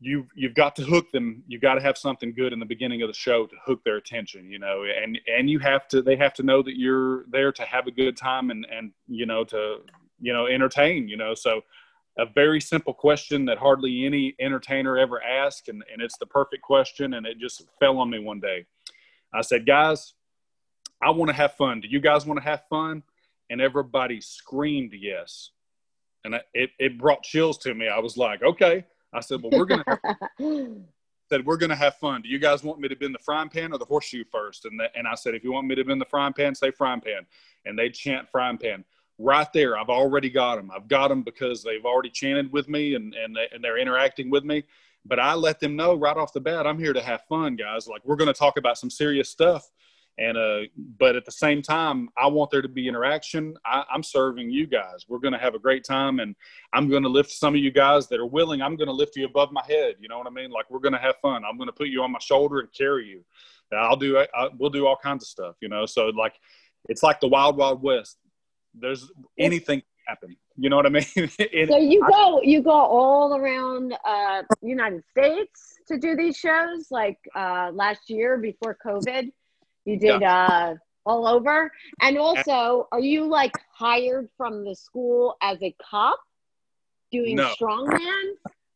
you've 0.00 0.26
you've 0.34 0.54
got 0.54 0.74
to 0.76 0.82
hook 0.82 1.10
them. 1.12 1.42
You've 1.46 1.60
got 1.60 1.74
to 1.74 1.82
have 1.82 1.98
something 1.98 2.32
good 2.32 2.52
in 2.52 2.58
the 2.58 2.66
beginning 2.66 3.02
of 3.02 3.08
the 3.08 3.14
show 3.14 3.46
to 3.46 3.56
hook 3.64 3.82
their 3.84 3.96
attention 3.96 4.50
you 4.50 4.58
know? 4.58 4.84
And 4.84 5.18
and 5.26 5.48
you 5.48 5.58
have 5.58 5.86
to 5.88 6.02
they 6.02 6.16
have 6.16 6.34
to 6.34 6.42
know 6.42 6.62
that 6.62 6.78
you're 6.78 7.24
there 7.30 7.52
to 7.52 7.62
have 7.64 7.86
a 7.86 7.90
good 7.90 8.16
time 8.16 8.50
and 8.50 8.66
and 8.70 8.92
you 9.06 9.26
know 9.26 9.44
to 9.44 9.78
you 10.20 10.32
know 10.32 10.46
entertain 10.46 11.08
you 11.08 11.16
know? 11.16 11.34
So 11.34 11.62
a 12.20 12.26
very 12.34 12.60
simple 12.60 12.94
question 12.94 13.44
that 13.46 13.58
hardly 13.58 14.04
any 14.04 14.34
entertainer 14.40 14.96
ever 14.98 15.22
asks 15.22 15.68
and, 15.68 15.82
and 15.92 16.00
it's 16.00 16.18
the 16.18 16.26
perfect 16.26 16.62
question 16.62 17.14
and 17.14 17.26
it 17.26 17.38
just 17.38 17.64
fell 17.78 17.98
on 17.98 18.10
me 18.10 18.18
one 18.18 18.40
day 18.40 18.64
i 19.34 19.40
said 19.40 19.66
guys 19.66 20.14
I 21.02 21.10
want 21.10 21.30
to 21.30 21.34
have 21.34 21.54
fun. 21.54 21.80
Do 21.80 21.88
you 21.88 22.00
guys 22.00 22.26
want 22.26 22.38
to 22.38 22.44
have 22.44 22.64
fun? 22.68 23.02
And 23.48 23.60
everybody 23.60 24.20
screamed 24.20 24.92
yes. 24.92 25.50
And 26.24 26.34
it, 26.52 26.70
it 26.78 26.98
brought 26.98 27.22
chills 27.22 27.58
to 27.58 27.74
me. 27.74 27.88
I 27.88 27.98
was 27.98 28.16
like, 28.16 28.42
okay. 28.42 28.84
I 29.12 29.20
said, 29.20 29.40
well, 29.42 29.58
we're 29.58 29.64
going 29.64 29.82
to 30.38 30.84
said, 31.30 31.46
we're 31.46 31.56
going 31.56 31.70
to 31.70 31.76
have 31.76 31.96
fun. 31.96 32.22
Do 32.22 32.28
you 32.28 32.38
guys 32.38 32.62
want 32.62 32.80
me 32.80 32.88
to 32.88 32.96
bend 32.96 33.14
the 33.14 33.20
frying 33.20 33.48
pan 33.48 33.72
or 33.72 33.78
the 33.78 33.84
horseshoe 33.84 34.24
first? 34.30 34.66
And, 34.66 34.78
the, 34.78 34.88
and 34.94 35.06
I 35.06 35.14
said, 35.14 35.34
if 35.34 35.42
you 35.42 35.52
want 35.52 35.66
me 35.66 35.74
to 35.76 35.84
bend 35.84 36.00
the 36.00 36.06
frying 36.06 36.32
pan, 36.32 36.54
say 36.54 36.70
frying 36.70 37.00
pan. 37.00 37.26
And 37.64 37.78
they 37.78 37.88
chant 37.88 38.28
frying 38.30 38.58
pan 38.58 38.84
right 39.20 39.52
there. 39.52 39.78
I've 39.78 39.88
already 39.88 40.30
got 40.30 40.56
them. 40.56 40.70
I've 40.74 40.88
got 40.88 41.08
them 41.08 41.22
because 41.22 41.62
they've 41.62 41.84
already 41.84 42.10
chanted 42.10 42.52
with 42.52 42.68
me 42.68 42.94
and, 42.94 43.14
and, 43.14 43.36
they, 43.36 43.46
and 43.52 43.62
they're 43.62 43.78
interacting 43.78 44.30
with 44.30 44.44
me. 44.44 44.64
But 45.04 45.18
I 45.18 45.34
let 45.34 45.60
them 45.60 45.76
know 45.76 45.94
right 45.94 46.16
off 46.16 46.32
the 46.32 46.40
bat, 46.40 46.66
I'm 46.66 46.78
here 46.78 46.92
to 46.92 47.02
have 47.02 47.22
fun, 47.28 47.56
guys. 47.56 47.86
Like 47.86 48.02
we're 48.04 48.16
going 48.16 48.32
to 48.32 48.38
talk 48.38 48.56
about 48.56 48.78
some 48.78 48.90
serious 48.90 49.30
stuff 49.30 49.70
and 50.20 50.36
uh, 50.36 50.60
but 50.98 51.16
at 51.16 51.24
the 51.24 51.32
same 51.32 51.62
time, 51.62 52.10
I 52.16 52.26
want 52.26 52.50
there 52.50 52.60
to 52.60 52.68
be 52.68 52.86
interaction. 52.86 53.54
I, 53.64 53.84
am 53.92 54.02
serving 54.02 54.50
you 54.50 54.66
guys. 54.66 55.06
We're 55.08 55.18
going 55.18 55.32
to 55.32 55.38
have 55.38 55.54
a 55.54 55.58
great 55.58 55.82
time, 55.82 56.20
and 56.20 56.36
I'm 56.74 56.90
going 56.90 57.02
to 57.04 57.08
lift 57.08 57.30
some 57.30 57.54
of 57.54 57.60
you 57.60 57.70
guys 57.70 58.06
that 58.08 58.20
are 58.20 58.26
willing. 58.26 58.60
I'm 58.60 58.76
going 58.76 58.88
to 58.88 58.92
lift 58.92 59.16
you 59.16 59.24
above 59.24 59.50
my 59.50 59.64
head. 59.66 59.94
You 59.98 60.08
know 60.08 60.18
what 60.18 60.26
I 60.26 60.30
mean? 60.30 60.50
Like 60.50 60.70
we're 60.70 60.80
going 60.80 60.92
to 60.92 60.98
have 60.98 61.14
fun. 61.22 61.42
I'm 61.48 61.56
going 61.56 61.68
to 61.68 61.72
put 61.72 61.88
you 61.88 62.02
on 62.02 62.12
my 62.12 62.18
shoulder 62.18 62.60
and 62.60 62.70
carry 62.70 63.06
you. 63.06 63.24
I'll 63.72 63.96
do. 63.96 64.18
I, 64.18 64.48
we'll 64.58 64.68
do 64.68 64.86
all 64.86 64.96
kinds 65.02 65.24
of 65.24 65.28
stuff. 65.28 65.56
You 65.62 65.70
know, 65.70 65.86
so 65.86 66.08
like 66.08 66.34
it's 66.90 67.02
like 67.02 67.20
the 67.20 67.28
wild, 67.28 67.56
wild 67.56 67.82
west. 67.82 68.18
There's 68.74 69.10
anything 69.38 69.82
happen. 70.06 70.36
You 70.56 70.68
know 70.68 70.76
what 70.76 70.86
I 70.86 70.90
mean? 70.90 71.02
so 71.68 71.78
you 71.78 72.04
go 72.08 72.42
you 72.42 72.62
go 72.62 72.70
all 72.70 73.36
around 73.36 73.94
uh, 74.04 74.42
United 74.62 75.02
States 75.10 75.78
to 75.88 75.98
do 75.98 76.16
these 76.16 76.36
shows. 76.36 76.90
Like 76.90 77.18
uh, 77.34 77.70
last 77.72 78.10
year 78.10 78.38
before 78.38 78.76
COVID, 78.84 79.30
you 79.84 79.98
did 79.98 80.20
yeah. 80.20 80.46
uh, 80.46 80.74
all 81.06 81.26
over. 81.26 81.70
And 82.00 82.18
also, 82.18 82.88
are 82.92 83.00
you 83.00 83.26
like 83.26 83.52
hired 83.72 84.28
from 84.36 84.64
the 84.64 84.74
school 84.74 85.36
as 85.42 85.62
a 85.62 85.74
cop 85.82 86.18
doing 87.10 87.36
no. 87.36 87.52
strongman? 87.60 88.32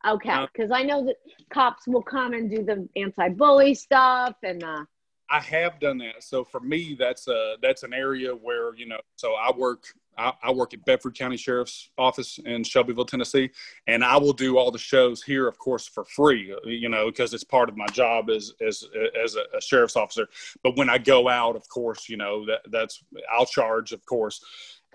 Okay, 0.07 0.45
because 0.53 0.69
no. 0.69 0.75
I 0.75 0.83
know 0.83 1.05
that 1.05 1.15
cops 1.51 1.87
will 1.87 2.03
come 2.03 2.33
and 2.33 2.49
do 2.49 2.63
the 2.63 2.87
anti-bully 2.95 3.73
stuff 3.73 4.35
and 4.43 4.63
uh, 4.63 4.85
I 5.29 5.39
have 5.39 5.79
done 5.79 5.97
that. 5.99 6.23
So 6.23 6.43
for 6.43 6.59
me, 6.59 6.95
that's 6.97 7.27
a 7.27 7.55
that's 7.61 7.83
an 7.83 7.93
area 7.93 8.31
where 8.31 8.75
you 8.75 8.85
know. 8.85 8.99
So 9.15 9.33
I 9.33 9.51
work 9.55 9.85
I, 10.17 10.33
I, 10.43 10.51
work 10.51 10.73
at 10.73 10.85
Bedford 10.85 11.17
County 11.17 11.37
Sheriff's 11.37 11.89
Office 11.97 12.39
in 12.45 12.63
Shelbyville, 12.63 13.05
Tennessee, 13.05 13.49
and 13.87 14.03
I 14.03 14.17
will 14.17 14.33
do 14.33 14.57
all 14.57 14.71
the 14.71 14.77
shows 14.77 15.21
here, 15.21 15.47
of 15.47 15.57
course, 15.57 15.87
for 15.87 16.05
free. 16.05 16.55
You 16.65 16.89
know, 16.89 17.07
because 17.07 17.33
it's 17.33 17.43
part 17.43 17.69
of 17.69 17.77
my 17.77 17.87
job 17.87 18.29
as 18.29 18.53
as 18.65 18.83
as 19.21 19.35
a, 19.35 19.61
sheriff's 19.61 19.95
officer. 19.95 20.27
But 20.63 20.77
when 20.77 20.89
I 20.89 20.97
go 20.97 21.27
out, 21.27 21.55
of 21.55 21.67
course, 21.69 22.07
you 22.07 22.17
know 22.17 22.45
that 22.45 22.61
that's 22.69 23.03
I'll 23.31 23.45
charge, 23.45 23.91
of 23.91 24.05
course. 24.05 24.43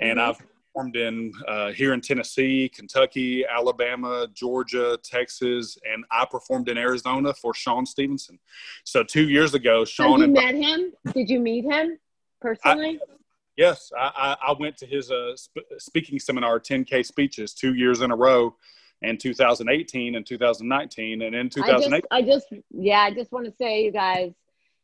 And 0.01 0.19
mm-hmm. 0.19 0.31
I've 0.31 0.47
performed 0.73 0.97
in 0.97 1.33
uh, 1.49 1.73
here 1.73 1.93
in 1.93 2.01
Tennessee, 2.01 2.69
Kentucky, 2.69 3.45
Alabama, 3.47 4.27
Georgia, 4.33 4.99
Texas, 5.03 5.79
and 5.91 6.05
I 6.11 6.25
performed 6.31 6.69
in 6.69 6.79
Arizona 6.79 7.35
for 7.35 7.55
Sean 7.55 7.87
Stephenson. 7.87 8.39
So 8.85 9.03
two 9.03 9.29
years 9.29 9.55
ago, 9.55 9.85
Sean. 9.85 10.21
So 10.21 10.27
you 10.27 10.33
met 10.33 10.55
him? 10.55 10.93
Did 11.13 11.29
you 11.29 11.41
meet 11.41 11.65
him 11.65 11.99
personally? 12.41 13.01
I, 13.03 13.15
yes, 13.57 13.91
I, 13.99 14.37
I, 14.49 14.55
went 14.59 14.77
to 14.79 14.87
his 14.87 15.11
uh, 15.11 15.37
sp- 15.37 15.67
speaking 15.79 16.19
seminar, 16.19 16.61
10K 16.61 17.05
speeches, 17.05 17.55
two 17.55 17.75
years 17.75 18.01
in 18.01 18.11
a 18.11 18.17
row. 18.17 18.55
In 19.03 19.17
2018 19.17 20.15
and 20.15 20.27
2019, 20.27 21.23
and 21.23 21.35
in 21.35 21.49
2008, 21.49 22.05
I 22.11 22.21
just, 22.21 22.47
I 22.51 22.53
just, 22.53 22.65
yeah, 22.71 23.01
I 23.01 23.11
just 23.11 23.33
want 23.33 23.47
to 23.47 23.53
say, 23.59 23.83
you 23.83 23.93
guys, 23.93 24.33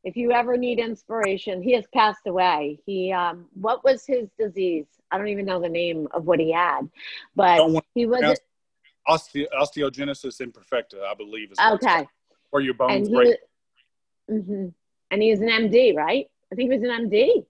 if 0.06 0.16
you 0.16 0.30
ever 0.30 0.56
need 0.56 0.78
inspiration, 0.78 1.60
he 1.60 1.72
has 1.72 1.84
passed 1.92 2.28
away. 2.28 2.78
He, 2.86 3.10
um, 3.10 3.46
what 3.54 3.82
was 3.82 4.06
his 4.06 4.28
disease? 4.38 4.86
I 5.10 5.18
don't 5.18 5.26
even 5.26 5.44
know 5.44 5.60
the 5.60 5.68
name 5.68 6.06
of 6.12 6.26
what 6.26 6.38
he 6.38 6.52
had, 6.52 6.82
but 7.34 7.60
he 7.92 8.06
was 8.06 8.38
osteo- 9.08 9.48
osteogenesis 9.60 10.40
imperfecta, 10.40 11.02
I 11.04 11.14
believe 11.14 11.50
is 11.50 11.58
okay. 11.58 12.06
Where 12.50 12.62
your 12.62 12.74
bones 12.74 13.08
and 13.08 13.16
break. 13.16 13.36
mm-hmm. 14.30 14.68
And 15.10 15.22
he 15.22 15.30
was 15.32 15.40
an 15.40 15.48
MD, 15.48 15.96
right? 15.96 16.26
I 16.52 16.54
think 16.54 16.70
he 16.70 16.78
was 16.78 16.88
an 16.88 17.10
MD. 17.10 17.44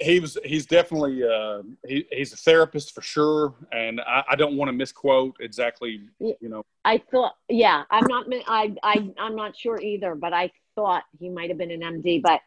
He, 0.00 0.20
was. 0.20 0.38
He's 0.44 0.66
definitely. 0.66 1.22
Uh, 1.24 1.62
he, 1.86 2.06
he's 2.10 2.32
a 2.32 2.36
therapist 2.36 2.94
for 2.94 3.02
sure, 3.02 3.52
and 3.70 4.00
I, 4.00 4.24
I 4.30 4.36
don't 4.36 4.56
want 4.56 4.70
to 4.70 4.72
misquote 4.72 5.36
exactly. 5.40 6.02
You 6.20 6.36
know. 6.40 6.64
I 6.86 7.02
thought. 7.10 7.34
Yeah, 7.50 7.82
I'm 7.90 8.06
not. 8.06 8.26
I. 8.46 8.74
I. 8.82 9.10
I'm 9.18 9.36
not 9.36 9.54
sure 9.54 9.78
either, 9.78 10.14
but 10.14 10.32
I 10.32 10.50
thought 10.74 11.04
he 11.18 11.28
might 11.28 11.48
have 11.48 11.58
been 11.58 11.70
an 11.70 11.80
MD, 11.80 12.22
but 12.22 12.40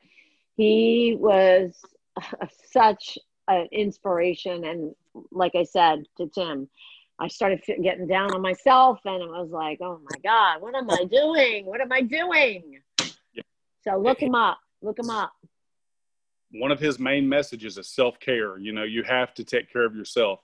he 0.55 1.15
was 1.19 1.73
such 2.71 3.17
an 3.47 3.67
inspiration. 3.71 4.65
And 4.65 4.95
like 5.31 5.55
I 5.55 5.63
said 5.63 6.03
to 6.17 6.27
Tim, 6.27 6.69
I 7.19 7.27
started 7.27 7.63
getting 7.81 8.07
down 8.07 8.33
on 8.33 8.41
myself 8.41 8.99
and 9.05 9.23
I 9.23 9.41
was 9.41 9.49
like, 9.49 9.79
oh 9.81 9.99
my 10.03 10.19
God, 10.23 10.61
what 10.61 10.75
am 10.75 10.89
I 10.89 11.05
doing? 11.05 11.65
What 11.65 11.81
am 11.81 11.91
I 11.91 12.01
doing? 12.01 12.79
Yeah. 13.33 13.43
So 13.83 13.97
look 13.97 14.21
him 14.21 14.35
up. 14.35 14.59
Look 14.81 14.99
him 14.99 15.09
up. 15.09 15.33
One 16.51 16.71
of 16.71 16.79
his 16.79 16.99
main 16.99 17.27
messages 17.27 17.77
is 17.77 17.87
self 17.87 18.19
care. 18.19 18.57
You 18.57 18.71
know, 18.71 18.83
you 18.83 19.03
have 19.03 19.33
to 19.35 19.43
take 19.43 19.71
care 19.71 19.85
of 19.85 19.95
yourself. 19.95 20.41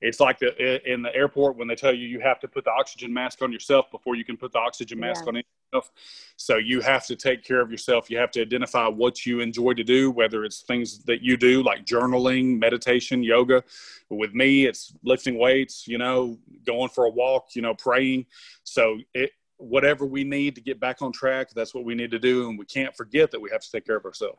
It's 0.00 0.18
like 0.18 0.38
the 0.38 0.92
in 0.92 1.02
the 1.02 1.14
airport 1.14 1.56
when 1.56 1.68
they 1.68 1.74
tell 1.74 1.94
you 1.94 2.06
you 2.06 2.20
have 2.20 2.40
to 2.40 2.48
put 2.48 2.64
the 2.64 2.72
oxygen 2.72 3.12
mask 3.12 3.40
on 3.42 3.52
yourself 3.52 3.90
before 3.90 4.16
you 4.16 4.24
can 4.24 4.36
put 4.36 4.52
the 4.52 4.58
oxygen 4.58 4.98
mask 4.98 5.22
yeah. 5.22 5.28
on 5.28 5.36
anyone 5.36 5.44
else. 5.74 5.90
So 6.36 6.56
you 6.56 6.80
have 6.80 7.06
to 7.06 7.16
take 7.16 7.44
care 7.44 7.60
of 7.60 7.70
yourself. 7.70 8.10
You 8.10 8.18
have 8.18 8.30
to 8.32 8.40
identify 8.40 8.86
what 8.88 9.24
you 9.24 9.40
enjoy 9.40 9.74
to 9.74 9.84
do, 9.84 10.10
whether 10.10 10.44
it's 10.44 10.62
things 10.62 11.04
that 11.04 11.22
you 11.22 11.36
do 11.36 11.62
like 11.62 11.84
journaling, 11.84 12.58
meditation, 12.58 13.22
yoga. 13.22 13.62
With 14.10 14.34
me, 14.34 14.66
it's 14.66 14.92
lifting 15.04 15.38
weights. 15.38 15.86
You 15.86 15.98
know, 15.98 16.38
going 16.66 16.88
for 16.88 17.04
a 17.04 17.10
walk. 17.10 17.54
You 17.54 17.62
know, 17.62 17.74
praying. 17.74 18.26
So 18.64 18.98
it 19.14 19.30
whatever 19.56 20.04
we 20.04 20.24
need 20.24 20.54
to 20.56 20.60
get 20.60 20.80
back 20.80 21.00
on 21.00 21.12
track, 21.12 21.50
that's 21.54 21.74
what 21.74 21.84
we 21.84 21.94
need 21.94 22.10
to 22.10 22.18
do, 22.18 22.48
and 22.48 22.58
we 22.58 22.64
can't 22.64 22.94
forget 22.94 23.30
that 23.30 23.40
we 23.40 23.50
have 23.50 23.60
to 23.60 23.70
take 23.70 23.86
care 23.86 23.96
of 23.96 24.04
ourselves. 24.04 24.38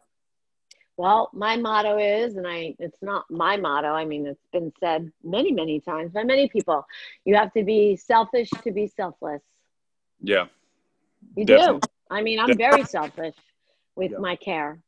Well, 0.98 1.30
my 1.34 1.58
motto 1.58 1.98
is, 1.98 2.38
and 2.38 2.48
I 2.48 2.76
it's 2.80 3.02
not 3.02 3.30
my 3.30 3.58
motto, 3.58 3.89
I 3.89 4.06
mean 4.06 4.26
it's 4.26 4.48
been 4.54 4.71
said 4.80 5.12
many, 5.24 5.52
many 5.52 5.80
times 5.82 6.12
by 6.12 6.24
many 6.24 6.48
people. 6.48 6.86
You 7.26 7.36
have 7.36 7.52
to 7.54 7.63
be 7.63 7.95
selfish 7.98 8.50
to 8.63 8.71
be 8.71 8.88
selfless. 8.88 9.41
Yeah. 10.21 10.45
You 11.35 11.45
definitely. 11.45 11.79
do. 11.79 11.88
I 12.09 12.21
mean, 12.21 12.39
I'm 12.39 12.57
very 12.57 12.83
selfish 12.83 13.35
with 13.95 14.11
yeah. 14.11 14.19
my 14.19 14.35
care 14.35 14.79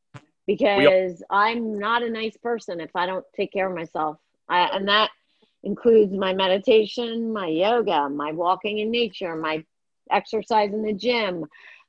because 0.45 1.23
I'm 1.30 1.78
not 1.78 2.04
a 2.04 2.10
nice 2.10 2.38
person 2.38 2.80
if 2.80 2.95
I 2.95 3.06
don't 3.06 3.26
take 3.36 3.52
care 3.52 3.69
of 3.69 3.76
myself. 3.76 4.17
I, 4.47 4.62
and 4.76 4.88
that 4.88 5.10
includes 5.63 6.13
my 6.13 6.34
meditation, 6.34 7.34
my 7.34 7.47
yoga, 7.47 8.10
my 8.10 8.32
walking 8.32 8.80
in 8.80 8.91
nature, 8.91 9.36
my 9.36 9.63
exercise 10.10 10.71
in 10.71 10.84
the 10.84 10.93
gym, 10.93 11.45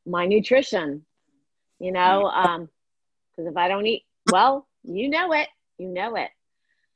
my 0.06 0.26
nutrition. 0.26 1.04
You 1.78 1.92
know, 1.92 2.30
mm. 2.34 2.46
um, 2.46 2.68
because 3.30 3.50
if 3.50 3.56
I 3.56 3.68
don't 3.68 3.86
eat 3.86 4.04
well, 4.32 4.66
you 4.82 5.08
know 5.08 5.32
it. 5.32 5.48
You 5.78 5.88
know 5.88 6.16
it. 6.16 6.30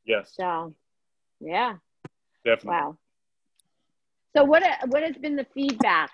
Yes. 0.05 0.33
So, 0.35 0.75
yeah. 1.41 1.77
Definitely. 2.45 2.71
Wow. 2.71 2.99
So 4.37 4.45
what 4.45 4.65
what 4.87 5.03
has 5.03 5.17
been 5.17 5.37
the 5.37 5.47
feedback? 5.55 6.11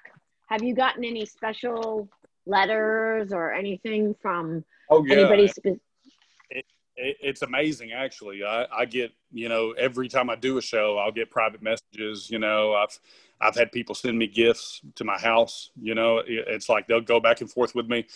Have 0.49 0.63
you 0.63 0.75
gotten 0.75 1.05
any 1.05 1.25
special 1.25 2.09
letters 2.47 3.33
or 3.33 3.53
anything 3.53 4.15
from 4.21 4.65
oh, 4.91 5.05
yeah. 5.05 5.17
anybody? 5.17 5.49
Spe- 5.49 5.67
it, 6.51 6.65
it, 6.97 7.17
it's 7.21 7.43
amazing, 7.43 7.93
actually. 7.93 8.45
I, 8.45 8.67
I 8.75 8.85
get 8.85 9.13
you 9.33 9.49
know 9.49 9.73
every 9.73 10.09
time 10.09 10.31
I 10.31 10.37
do 10.37 10.59
a 10.59 10.63
show, 10.63 10.99
I'll 10.99 11.13
get 11.13 11.31
private 11.31 11.63
messages. 11.63 12.31
You 12.31 12.39
know, 12.39 12.75
I've 12.75 12.99
I've 13.41 13.55
had 13.55 13.73
people 13.73 13.95
send 13.95 14.19
me 14.19 14.27
gifts 14.27 14.81
to 14.97 15.05
my 15.05 15.19
house. 15.19 15.71
You 15.81 15.95
know, 15.95 16.23
it's 16.27 16.69
like 16.69 16.87
they'll 16.87 17.01
go 17.01 17.21
back 17.21 17.41
and 17.41 17.51
forth 17.51 17.75
with 17.75 17.89
me 17.89 18.07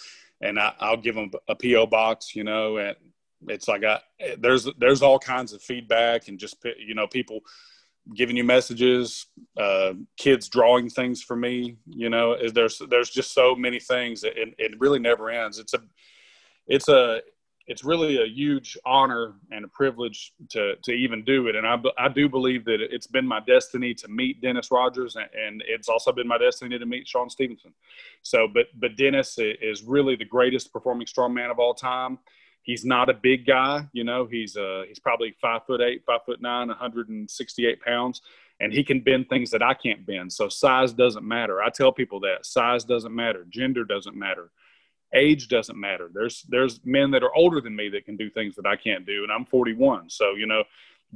and 0.43 0.59
I, 0.59 0.75
will 0.81 0.97
give 0.99 1.15
them 1.15 1.31
a 1.49 1.55
PO 1.55 1.87
box, 1.87 2.35
you 2.35 2.45
know, 2.45 2.77
and 2.77 2.97
it's 3.49 3.69
like 3.69 3.85
I, 3.85 4.01
there's 4.39 4.69
there's 4.79 5.03
all 5.03 5.19
kinds 5.19 5.53
of 5.53 5.63
feedback 5.63 6.29
and 6.29 6.39
just 6.39 6.57
you 6.79 6.95
know 6.95 7.07
people 7.07 7.41
giving 8.15 8.37
you 8.37 8.45
messages, 8.45 9.27
uh, 9.57 9.93
kids 10.17 10.49
drawing 10.49 10.89
things 10.89 11.23
for 11.23 11.37
me, 11.37 11.77
you 11.87 12.11
know, 12.11 12.37
there's 12.53 12.81
there's 12.91 13.11
just 13.11 13.33
so 13.33 13.55
many 13.55 13.79
things. 13.79 14.25
It, 14.25 14.55
it 14.59 14.81
really 14.81 14.99
never 14.99 15.31
ends. 15.31 15.59
It's 15.59 15.75
a 15.75 15.81
it's 16.67 16.89
a 16.89 17.21
it's 17.67 17.85
really 17.85 18.21
a 18.21 18.27
huge 18.27 18.77
honor 18.85 19.35
and 19.51 19.65
a 19.65 19.69
privilege 19.69 20.33
to 20.51 20.75
to 20.83 20.93
even 20.93 21.25
do 21.25 21.47
it. 21.49 21.57
And 21.57 21.67
I, 21.67 21.77
I 21.99 22.09
do 22.09 22.29
believe 22.29 22.65
that 22.65 22.81
it's 22.81 23.07
been 23.07 23.27
my 23.27 23.41
destiny 23.41 23.95
to 23.95 24.09
meet 24.09 24.41
Dennis 24.41 24.71
Rogers, 24.71 25.17
and, 25.17 25.29
and 25.35 25.63
it's 25.67 25.89
also 25.89 26.13
been 26.13 26.29
my 26.29 26.39
destiny 26.39 26.79
to 26.79 26.87
meet 26.87 27.07
Sean 27.07 27.31
Stephenson. 27.31 27.73
So, 28.23 28.49
but 28.53 28.67
but 28.75 28.97
Dennis 28.97 29.39
is 29.39 29.83
really 29.83 30.17
the 30.17 30.25
greatest 30.25 30.73
performing 30.73 31.07
strongman 31.07 31.51
of 31.51 31.59
all 31.59 31.75
time. 31.75 32.19
He's 32.63 32.85
not 32.85 33.09
a 33.09 33.15
big 33.15 33.47
guy, 33.47 33.87
you 33.93 34.05
know. 34.05 34.27
He's 34.27 34.57
uh 34.57 34.85
he's 34.89 34.99
probably 34.99 35.35
five 35.41 35.67
foot 35.67 35.81
eight, 35.81 36.03
five 36.07 36.21
foot 36.25 36.41
nine, 36.41 36.69
168 36.69 37.83
pounds, 37.83 38.23
and 38.61 38.73
he 38.73 38.85
can 38.85 39.01
bend 39.01 39.29
things 39.29 39.51
that 39.51 39.63
I 39.63 39.75
can't 39.75 40.07
bend. 40.07 40.33
So 40.33 40.49
size 40.49 40.93
doesn't 40.93 41.27
matter. 41.27 41.63
I 41.63 41.71
tell 41.71 41.93
people 41.93 42.21
that 42.21 42.47
size 42.47 42.85
doesn't 42.85 43.15
matter, 43.15 43.45
gender 43.49 43.85
doesn't 43.85 44.17
matter 44.17 44.51
age 45.15 45.49
doesn't 45.49 45.79
matter. 45.79 46.11
There's 46.13 46.43
there's 46.49 46.81
men 46.85 47.11
that 47.11 47.23
are 47.23 47.35
older 47.35 47.61
than 47.61 47.77
me 47.77 47.89
that 47.91 48.05
can 48.05 48.17
do 48.17 48.31
things 48.31 48.57
that 48.57 48.67
I 48.67 48.77
can't 48.77 49.07
do, 49.07 49.23
and 49.23 49.33
I'm 49.33 49.45
41. 49.45 50.11
So 50.11 50.35
you 50.35 50.47
know, 50.47 50.65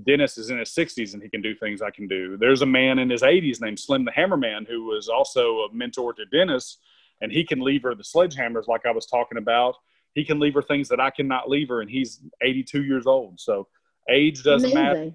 Dennis 0.04 0.38
is 0.38 0.50
in 0.50 0.58
his 0.58 0.70
60s 0.70 1.14
and 1.14 1.22
he 1.22 1.28
can 1.28 1.40
do 1.40 1.54
things 1.54 1.80
I 1.80 1.90
can 1.90 2.06
do. 2.06 2.36
There's 2.36 2.62
a 2.62 2.66
man 2.66 2.98
in 2.98 3.08
his 3.08 3.22
80s 3.22 3.60
named 3.60 3.80
Slim 3.80 4.04
the 4.04 4.10
Hammerman 4.10 4.66
who 4.68 4.84
was 4.84 5.08
also 5.08 5.60
a 5.60 5.72
mentor 5.72 6.12
to 6.14 6.26
Dennis, 6.26 6.78
and 7.20 7.32
he 7.32 7.44
can 7.44 7.60
lever 7.60 7.94
the 7.94 8.02
sledgehammers 8.02 8.68
like 8.68 8.86
I 8.86 8.92
was 8.92 9.06
talking 9.06 9.38
about. 9.38 9.76
He 10.16 10.24
can 10.24 10.40
leave 10.40 10.54
her 10.54 10.62
things 10.62 10.88
that 10.88 10.98
I 10.98 11.10
cannot 11.10 11.48
leave 11.48 11.68
her, 11.68 11.82
and 11.82 11.90
he's 11.90 12.20
82 12.42 12.82
years 12.84 13.06
old. 13.06 13.38
So 13.38 13.68
age 14.10 14.42
doesn't 14.42 14.72
Amazing. 14.72 14.82
matter. 14.82 15.14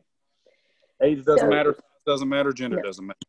Age 1.02 1.26
doesn't 1.26 1.40
so, 1.40 1.48
matter. 1.48 1.76
Doesn't 2.06 2.30
matter. 2.30 2.54
Gender 2.54 2.78
yeah. 2.78 2.84
doesn't 2.84 3.08
matter. 3.08 3.20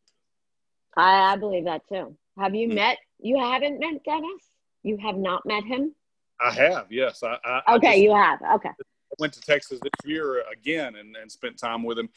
I, 0.95 1.33
I 1.33 1.35
believe 1.35 1.65
that 1.65 1.81
too. 1.89 2.15
Have 2.37 2.53
you 2.53 2.67
mm-hmm. 2.67 2.75
met? 2.75 2.99
You 3.19 3.39
haven't 3.39 3.79
met 3.79 4.03
Dennis? 4.05 4.43
You 4.83 4.97
have 4.97 5.17
not 5.17 5.47
met 5.47 5.63
him? 5.63 5.95
I 6.39 6.51
have, 6.51 6.91
yes. 6.91 7.23
I, 7.23 7.37
I 7.43 7.75
okay, 7.75 7.87
I 7.87 7.91
just, 7.91 8.03
you 8.03 8.13
have. 8.13 8.39
Okay. 8.55 8.69
I 8.69 9.15
went 9.17 9.33
to 9.33 9.41
Texas 9.41 9.79
this 9.81 9.91
year 10.05 10.43
again 10.51 10.95
and, 10.95 11.15
and 11.15 11.31
spent 11.31 11.57
time 11.57 11.83
with 11.83 11.97
him. 11.97 12.09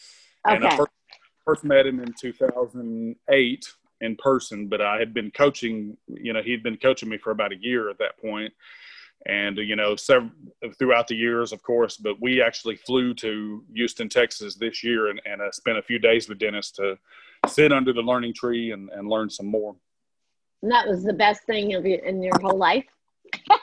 Okay. 0.46 0.56
And 0.56 0.66
I 0.66 0.76
first, 0.76 0.92
first 1.46 1.64
met 1.64 1.86
him 1.86 2.00
in 2.00 2.12
2008 2.20 3.66
in 4.02 4.16
person, 4.16 4.66
but 4.66 4.82
I 4.82 4.98
had 4.98 5.14
been 5.14 5.30
coaching, 5.30 5.96
you 6.08 6.34
know, 6.34 6.42
he'd 6.42 6.62
been 6.62 6.76
coaching 6.76 7.08
me 7.08 7.16
for 7.16 7.30
about 7.30 7.52
a 7.52 7.56
year 7.56 7.88
at 7.88 7.98
that 7.98 8.18
point. 8.18 8.52
And, 9.26 9.56
you 9.58 9.74
know, 9.74 9.96
several, 9.96 10.30
throughout 10.78 11.08
the 11.08 11.16
years, 11.16 11.52
of 11.52 11.62
course, 11.62 11.96
but 11.96 12.20
we 12.20 12.40
actually 12.40 12.76
flew 12.76 13.12
to 13.14 13.64
Houston, 13.74 14.08
Texas 14.08 14.54
this 14.54 14.84
year 14.84 15.08
and, 15.08 15.20
and 15.26 15.42
I 15.42 15.50
spent 15.50 15.78
a 15.78 15.82
few 15.82 15.98
days 15.98 16.28
with 16.28 16.38
Dennis 16.38 16.70
to 16.72 16.96
sit 17.48 17.72
under 17.72 17.92
the 17.92 18.02
learning 18.02 18.34
tree 18.34 18.70
and, 18.70 18.88
and 18.90 19.08
learn 19.08 19.28
some 19.28 19.46
more. 19.46 19.74
And 20.62 20.70
that 20.70 20.86
was 20.86 21.02
the 21.02 21.12
best 21.12 21.42
thing 21.44 21.74
of 21.74 21.84
your, 21.84 21.98
in 22.00 22.22
your 22.22 22.38
whole 22.40 22.56
life. 22.56 22.84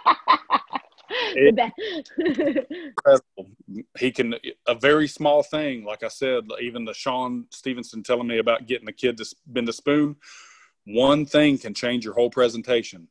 he 3.98 4.12
can 4.12 4.36
a 4.68 4.76
very 4.76 5.08
small 5.08 5.44
thing, 5.44 5.84
like 5.84 6.04
I 6.04 6.08
said, 6.08 6.44
even 6.62 6.86
the 6.86 6.94
sean 6.94 7.46
Stephenson 7.52 8.04
telling 8.04 8.28
me 8.28 8.40
about 8.40 8.68
getting 8.68 8.86
the 8.86 8.92
kid 8.92 9.18
to 9.18 9.36
bend 9.48 9.70
a 9.70 9.74
spoon. 9.74 10.16
One 10.86 11.26
thing 11.26 11.58
can 11.58 11.74
change 11.74 12.04
your 12.06 12.14
whole 12.14 12.30
presentation. 12.30 13.08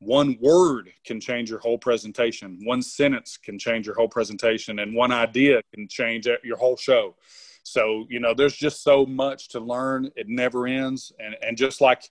One 0.00 0.36
word 0.40 0.90
can 1.04 1.20
change 1.20 1.48
your 1.48 1.58
whole 1.58 1.78
presentation. 1.78 2.58
One 2.64 2.82
sentence 2.82 3.36
can 3.36 3.58
change 3.58 3.86
your 3.86 3.94
whole 3.94 4.08
presentation 4.08 4.80
and 4.80 4.94
one 4.94 5.12
idea 5.12 5.62
can 5.74 5.88
change 5.88 6.26
your 6.44 6.56
whole 6.56 6.76
show. 6.76 7.16
So 7.62 8.04
you 8.08 8.20
know 8.20 8.34
there's 8.34 8.56
just 8.56 8.82
so 8.82 9.06
much 9.06 9.48
to 9.50 9.60
learn. 9.60 10.10
It 10.16 10.28
never 10.28 10.66
ends. 10.66 11.12
And 11.18 11.36
and 11.42 11.56
just 11.56 11.80
like 11.80 12.02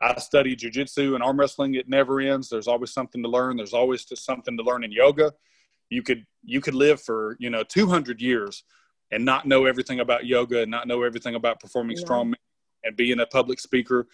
i 0.00 0.18
study 0.18 0.56
jiu-jitsu 0.56 1.14
and 1.14 1.22
arm 1.22 1.38
wrestling 1.38 1.74
it 1.74 1.88
never 1.88 2.20
ends. 2.20 2.48
There's 2.48 2.68
always 2.68 2.92
something 2.92 3.22
to 3.22 3.28
learn. 3.28 3.56
There's 3.56 3.74
always 3.74 4.04
just 4.04 4.24
something 4.24 4.56
to 4.56 4.62
learn 4.62 4.82
in 4.82 4.90
yoga. 4.90 5.32
You 5.90 6.02
could 6.02 6.24
you 6.42 6.60
could 6.60 6.74
live 6.74 7.00
for 7.00 7.36
you 7.38 7.50
know 7.50 7.62
200 7.62 8.20
years 8.20 8.64
and 9.10 9.24
not 9.24 9.46
know 9.46 9.66
everything 9.66 10.00
about 10.00 10.24
yoga 10.24 10.62
and 10.62 10.70
not 10.70 10.88
know 10.88 11.02
everything 11.02 11.34
about 11.34 11.60
performing 11.60 11.96
yeah. 11.98 12.04
strongman 12.04 12.34
and 12.84 12.96
being 12.96 13.20
a 13.20 13.26
public 13.26 13.60
speaker 13.60 14.08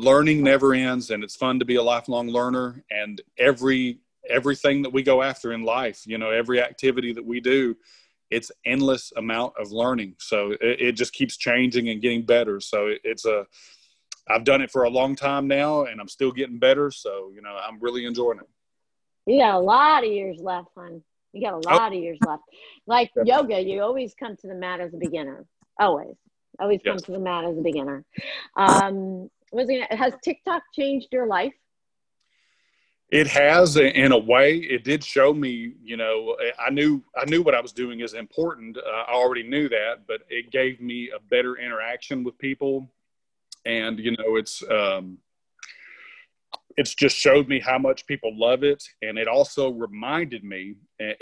learning 0.00 0.42
never 0.42 0.74
ends 0.74 1.10
and 1.10 1.24
it's 1.24 1.36
fun 1.36 1.58
to 1.58 1.64
be 1.64 1.76
a 1.76 1.82
lifelong 1.82 2.28
learner. 2.28 2.84
And 2.90 3.20
every 3.38 4.00
everything 4.28 4.82
that 4.82 4.92
we 4.92 5.02
go 5.02 5.22
after 5.22 5.52
in 5.52 5.62
life 5.62 6.02
you 6.04 6.18
know 6.18 6.30
every 6.30 6.60
activity 6.60 7.12
that 7.12 7.24
we 7.24 7.40
do 7.40 7.76
it's 8.28 8.50
endless 8.64 9.12
amount 9.16 9.52
of 9.56 9.70
learning. 9.70 10.16
So 10.18 10.50
it, 10.50 10.80
it 10.80 10.92
just 10.92 11.12
keeps 11.12 11.36
changing 11.36 11.90
and 11.90 12.02
getting 12.02 12.26
better. 12.26 12.58
So 12.58 12.88
it, 12.88 13.00
it's 13.04 13.24
a 13.24 13.46
i've 14.28 14.42
done 14.42 14.60
it 14.60 14.72
for 14.72 14.82
a 14.82 14.90
long 14.90 15.14
time 15.14 15.46
now 15.46 15.84
and 15.84 16.00
i'm 16.00 16.08
still 16.08 16.32
getting 16.32 16.58
better. 16.58 16.90
So 16.90 17.30
you 17.34 17.42
know 17.42 17.56
i'm 17.56 17.78
really 17.80 18.04
enjoying 18.04 18.38
it. 18.38 18.48
You 19.26 19.40
got 19.40 19.54
a 19.54 19.58
lot 19.58 20.04
of 20.04 20.10
years 20.10 20.38
left 20.40 20.68
hon. 20.76 21.02
You 21.32 21.42
got 21.42 21.64
a 21.64 21.68
oh. 21.68 21.76
lot 21.76 21.92
oh. 21.92 21.96
of 21.96 22.02
years 22.02 22.18
left. 22.26 22.42
Like 22.86 23.10
yoga 23.24 23.60
you 23.60 23.82
always 23.82 24.14
come 24.14 24.36
to 24.36 24.46
the 24.46 24.54
mat 24.54 24.80
as 24.80 24.92
a 24.94 24.98
beginner. 24.98 25.44
Always 25.78 26.16
always 26.58 26.80
come 26.84 26.96
to 26.96 27.12
the 27.12 27.18
mat 27.18 27.44
as 27.44 27.56
a 27.56 27.60
beginner 27.60 28.04
um 28.56 29.28
was 29.52 29.68
it 29.68 29.92
has 29.92 30.12
TikTok 30.22 30.62
changed 30.74 31.08
your 31.12 31.26
life? 31.26 31.54
It 33.10 33.28
has 33.28 33.76
in 33.76 34.10
a 34.10 34.18
way. 34.18 34.56
It 34.56 34.82
did 34.82 35.04
show 35.04 35.32
me, 35.32 35.74
you 35.82 35.96
know, 35.96 36.36
I 36.58 36.70
knew 36.70 37.04
I 37.16 37.24
knew 37.24 37.42
what 37.42 37.54
I 37.54 37.60
was 37.60 37.72
doing 37.72 38.00
is 38.00 38.14
important. 38.14 38.76
Uh, 38.76 39.04
I 39.08 39.12
already 39.12 39.44
knew 39.44 39.68
that, 39.68 40.06
but 40.08 40.22
it 40.28 40.50
gave 40.50 40.80
me 40.80 41.10
a 41.14 41.20
better 41.20 41.56
interaction 41.56 42.24
with 42.24 42.36
people, 42.38 42.90
and 43.64 43.98
you 44.00 44.10
know, 44.16 44.34
it's 44.36 44.60
um, 44.68 45.18
it's 46.76 46.94
just 46.94 47.16
showed 47.16 47.46
me 47.46 47.60
how 47.60 47.78
much 47.78 48.06
people 48.06 48.36
love 48.36 48.64
it, 48.64 48.82
and 49.02 49.18
it 49.18 49.28
also 49.28 49.70
reminded 49.70 50.42
me 50.42 50.74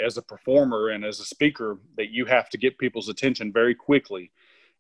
as 0.03 0.17
a 0.17 0.23
performer 0.23 0.89
and 0.89 1.05
as 1.05 1.21
a 1.21 1.25
speaker 1.25 1.79
that 1.99 2.09
you 2.09 2.25
have 2.25 2.49
to 2.49 2.57
get 2.57 2.79
people's 2.79 3.11
attention 3.11 3.53
very 3.53 3.75
quickly, 3.75 4.31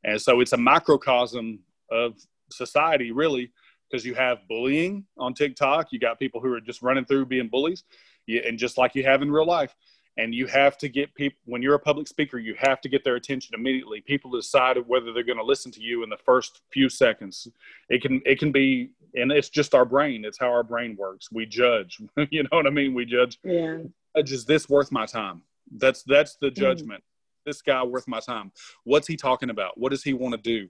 and 0.04 0.20
so 0.20 0.40
it's 0.40 0.52
a 0.52 0.56
microcosm 0.56 1.60
of 1.90 2.14
society 2.50 3.10
really 3.12 3.50
because 3.90 4.04
you 4.04 4.14
have 4.14 4.38
bullying 4.48 5.04
on 5.18 5.34
TikTok. 5.34 5.92
You 5.92 5.98
got 5.98 6.18
people 6.18 6.40
who 6.40 6.52
are 6.52 6.60
just 6.60 6.82
running 6.82 7.04
through 7.04 7.26
being 7.26 7.48
bullies, 7.48 7.84
and 8.28 8.58
just 8.58 8.78
like 8.78 8.94
you 8.94 9.04
have 9.04 9.22
in 9.22 9.30
real 9.30 9.46
life. 9.46 9.74
And 10.16 10.32
you 10.32 10.46
have 10.46 10.78
to 10.78 10.88
get 10.88 11.12
people 11.16 11.40
when 11.44 11.60
you're 11.60 11.74
a 11.74 11.78
public 11.78 12.06
speaker, 12.06 12.38
you 12.38 12.54
have 12.56 12.80
to 12.82 12.88
get 12.88 13.02
their 13.02 13.16
attention 13.16 13.52
immediately. 13.52 14.00
People 14.00 14.30
decide 14.30 14.76
whether 14.86 15.12
they're 15.12 15.24
going 15.24 15.38
to 15.38 15.44
listen 15.44 15.72
to 15.72 15.80
you 15.80 16.04
in 16.04 16.08
the 16.08 16.16
first 16.16 16.60
few 16.70 16.88
seconds. 16.88 17.48
It 17.88 18.00
can 18.00 18.22
it 18.24 18.38
can 18.38 18.52
be, 18.52 18.90
and 19.14 19.32
it's 19.32 19.48
just 19.48 19.74
our 19.74 19.84
brain. 19.84 20.24
It's 20.24 20.38
how 20.38 20.50
our 20.52 20.62
brain 20.62 20.96
works. 20.96 21.32
We 21.32 21.46
judge. 21.46 22.00
you 22.30 22.44
know 22.44 22.48
what 22.52 22.66
I 22.66 22.70
mean? 22.70 22.94
We 22.94 23.04
judge. 23.04 23.40
Yeah. 23.42 23.78
Is 24.14 24.44
this 24.44 24.68
worth 24.68 24.92
my 24.92 25.06
time? 25.06 25.42
That's 25.76 26.04
that's 26.04 26.36
the 26.36 26.50
mm. 26.50 26.56
judgment. 26.56 27.02
Mm. 27.02 27.13
This 27.44 27.62
guy 27.62 27.82
worth 27.84 28.08
my 28.08 28.20
time? 28.20 28.52
What's 28.84 29.06
he 29.06 29.16
talking 29.16 29.50
about? 29.50 29.78
What 29.78 29.90
does 29.90 30.02
he 30.02 30.12
want 30.12 30.34
to 30.34 30.40
do? 30.40 30.68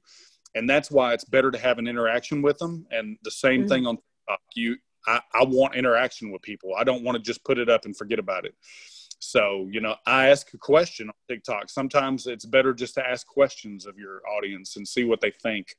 and 0.54 0.68
that's 0.68 0.90
why 0.90 1.12
it's 1.12 1.24
better 1.24 1.50
to 1.50 1.58
have 1.58 1.78
an 1.78 1.88
interaction 1.88 2.42
with 2.42 2.58
them. 2.58 2.86
And 2.90 3.18
the 3.22 3.30
same 3.30 3.60
mm-hmm. 3.60 3.68
thing 3.68 3.86
on 3.86 3.96
TikTok. 3.96 4.40
You, 4.54 4.76
I, 5.06 5.20
I 5.34 5.44
want 5.44 5.74
interaction 5.74 6.30
with 6.30 6.42
people. 6.42 6.74
I 6.76 6.84
don't 6.84 7.02
want 7.02 7.16
to 7.16 7.22
just 7.22 7.44
put 7.44 7.58
it 7.58 7.68
up 7.68 7.84
and 7.84 7.96
forget 7.96 8.18
about 8.18 8.46
it. 8.46 8.54
So, 9.18 9.68
you 9.70 9.80
know, 9.80 9.96
I 10.06 10.28
ask 10.28 10.52
a 10.54 10.58
question 10.58 11.08
on 11.08 11.14
TikTok. 11.28 11.70
Sometimes 11.70 12.26
it's 12.26 12.44
better 12.44 12.74
just 12.74 12.94
to 12.94 13.06
ask 13.06 13.26
questions 13.26 13.86
of 13.86 13.98
your 13.98 14.20
audience 14.28 14.76
and 14.76 14.86
see 14.86 15.04
what 15.04 15.20
they 15.20 15.30
think. 15.30 15.74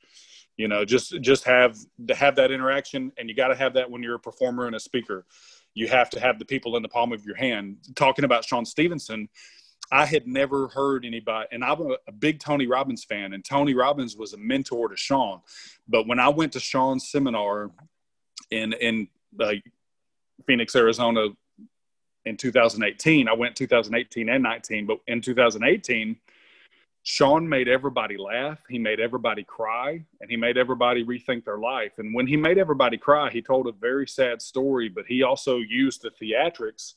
You 0.57 0.67
know, 0.67 0.85
just 0.85 1.21
just 1.21 1.43
have 1.43 1.77
to 2.07 2.15
have 2.15 2.37
that 2.37 2.49
interaction, 2.49 3.11
and 3.17 3.27
you 3.27 3.35
got 3.35 3.49
to 3.49 3.55
have 3.55 3.73
that 3.73 3.91
when 3.91 4.01
you're 4.01 4.15
a 4.15 4.19
performer 4.19 4.67
and 4.67 4.75
a 4.75 4.79
speaker. 4.79 5.25
You 5.73 5.89
have 5.89 6.09
to 6.11 6.19
have 6.21 6.39
the 6.39 6.45
people 6.45 6.77
in 6.77 6.81
the 6.81 6.87
palm 6.87 7.11
of 7.11 7.25
your 7.25 7.35
hand. 7.35 7.77
Talking 7.95 8.23
about 8.23 8.45
Sean 8.45 8.65
Stephenson, 8.65 9.27
I 9.91 10.05
had 10.05 10.27
never 10.27 10.67
heard 10.67 11.05
anybody, 11.05 11.47
and 11.51 11.63
I'm 11.63 11.79
a, 12.07 12.11
big 12.11 12.39
Tony 12.39 12.67
Robbins 12.67 13.03
fan, 13.03 13.33
and 13.33 13.45
Tony 13.45 13.73
Robbins 13.73 14.15
was 14.15 14.33
a 14.33 14.37
mentor 14.37 14.89
to 14.89 14.97
Sean. 14.97 15.41
But 15.87 16.07
when 16.07 16.19
I 16.19 16.29
went 16.29 16.53
to 16.53 16.59
Sean's 16.59 17.09
seminar 17.09 17.71
in 18.51 18.73
in 18.73 19.07
uh, 19.39 19.53
Phoenix, 20.47 20.75
Arizona, 20.75 21.29
in 22.25 22.37
2018, 22.37 23.27
I 23.27 23.33
went 23.33 23.55
2018 23.55 24.29
and 24.29 24.43
19, 24.43 24.85
but 24.87 24.97
in 25.07 25.21
2018, 25.21 26.17
Sean 27.03 27.47
made 27.47 27.67
everybody 27.67 28.17
laugh. 28.17 28.63
He 28.67 28.79
made 28.79 28.99
everybody 28.99 29.43
cry, 29.43 30.03
and 30.19 30.29
he 30.29 30.35
made 30.35 30.57
everybody 30.57 31.05
rethink 31.05 31.45
their 31.45 31.59
life. 31.59 31.99
And 31.99 32.15
when 32.15 32.25
he 32.25 32.35
made 32.35 32.57
everybody 32.57 32.97
cry, 32.97 33.29
he 33.29 33.43
told 33.43 33.67
a 33.67 33.71
very 33.71 34.07
sad 34.07 34.41
story, 34.41 34.89
but 34.89 35.05
he 35.05 35.21
also 35.21 35.57
used 35.57 36.01
the 36.01 36.09
theatrics 36.09 36.95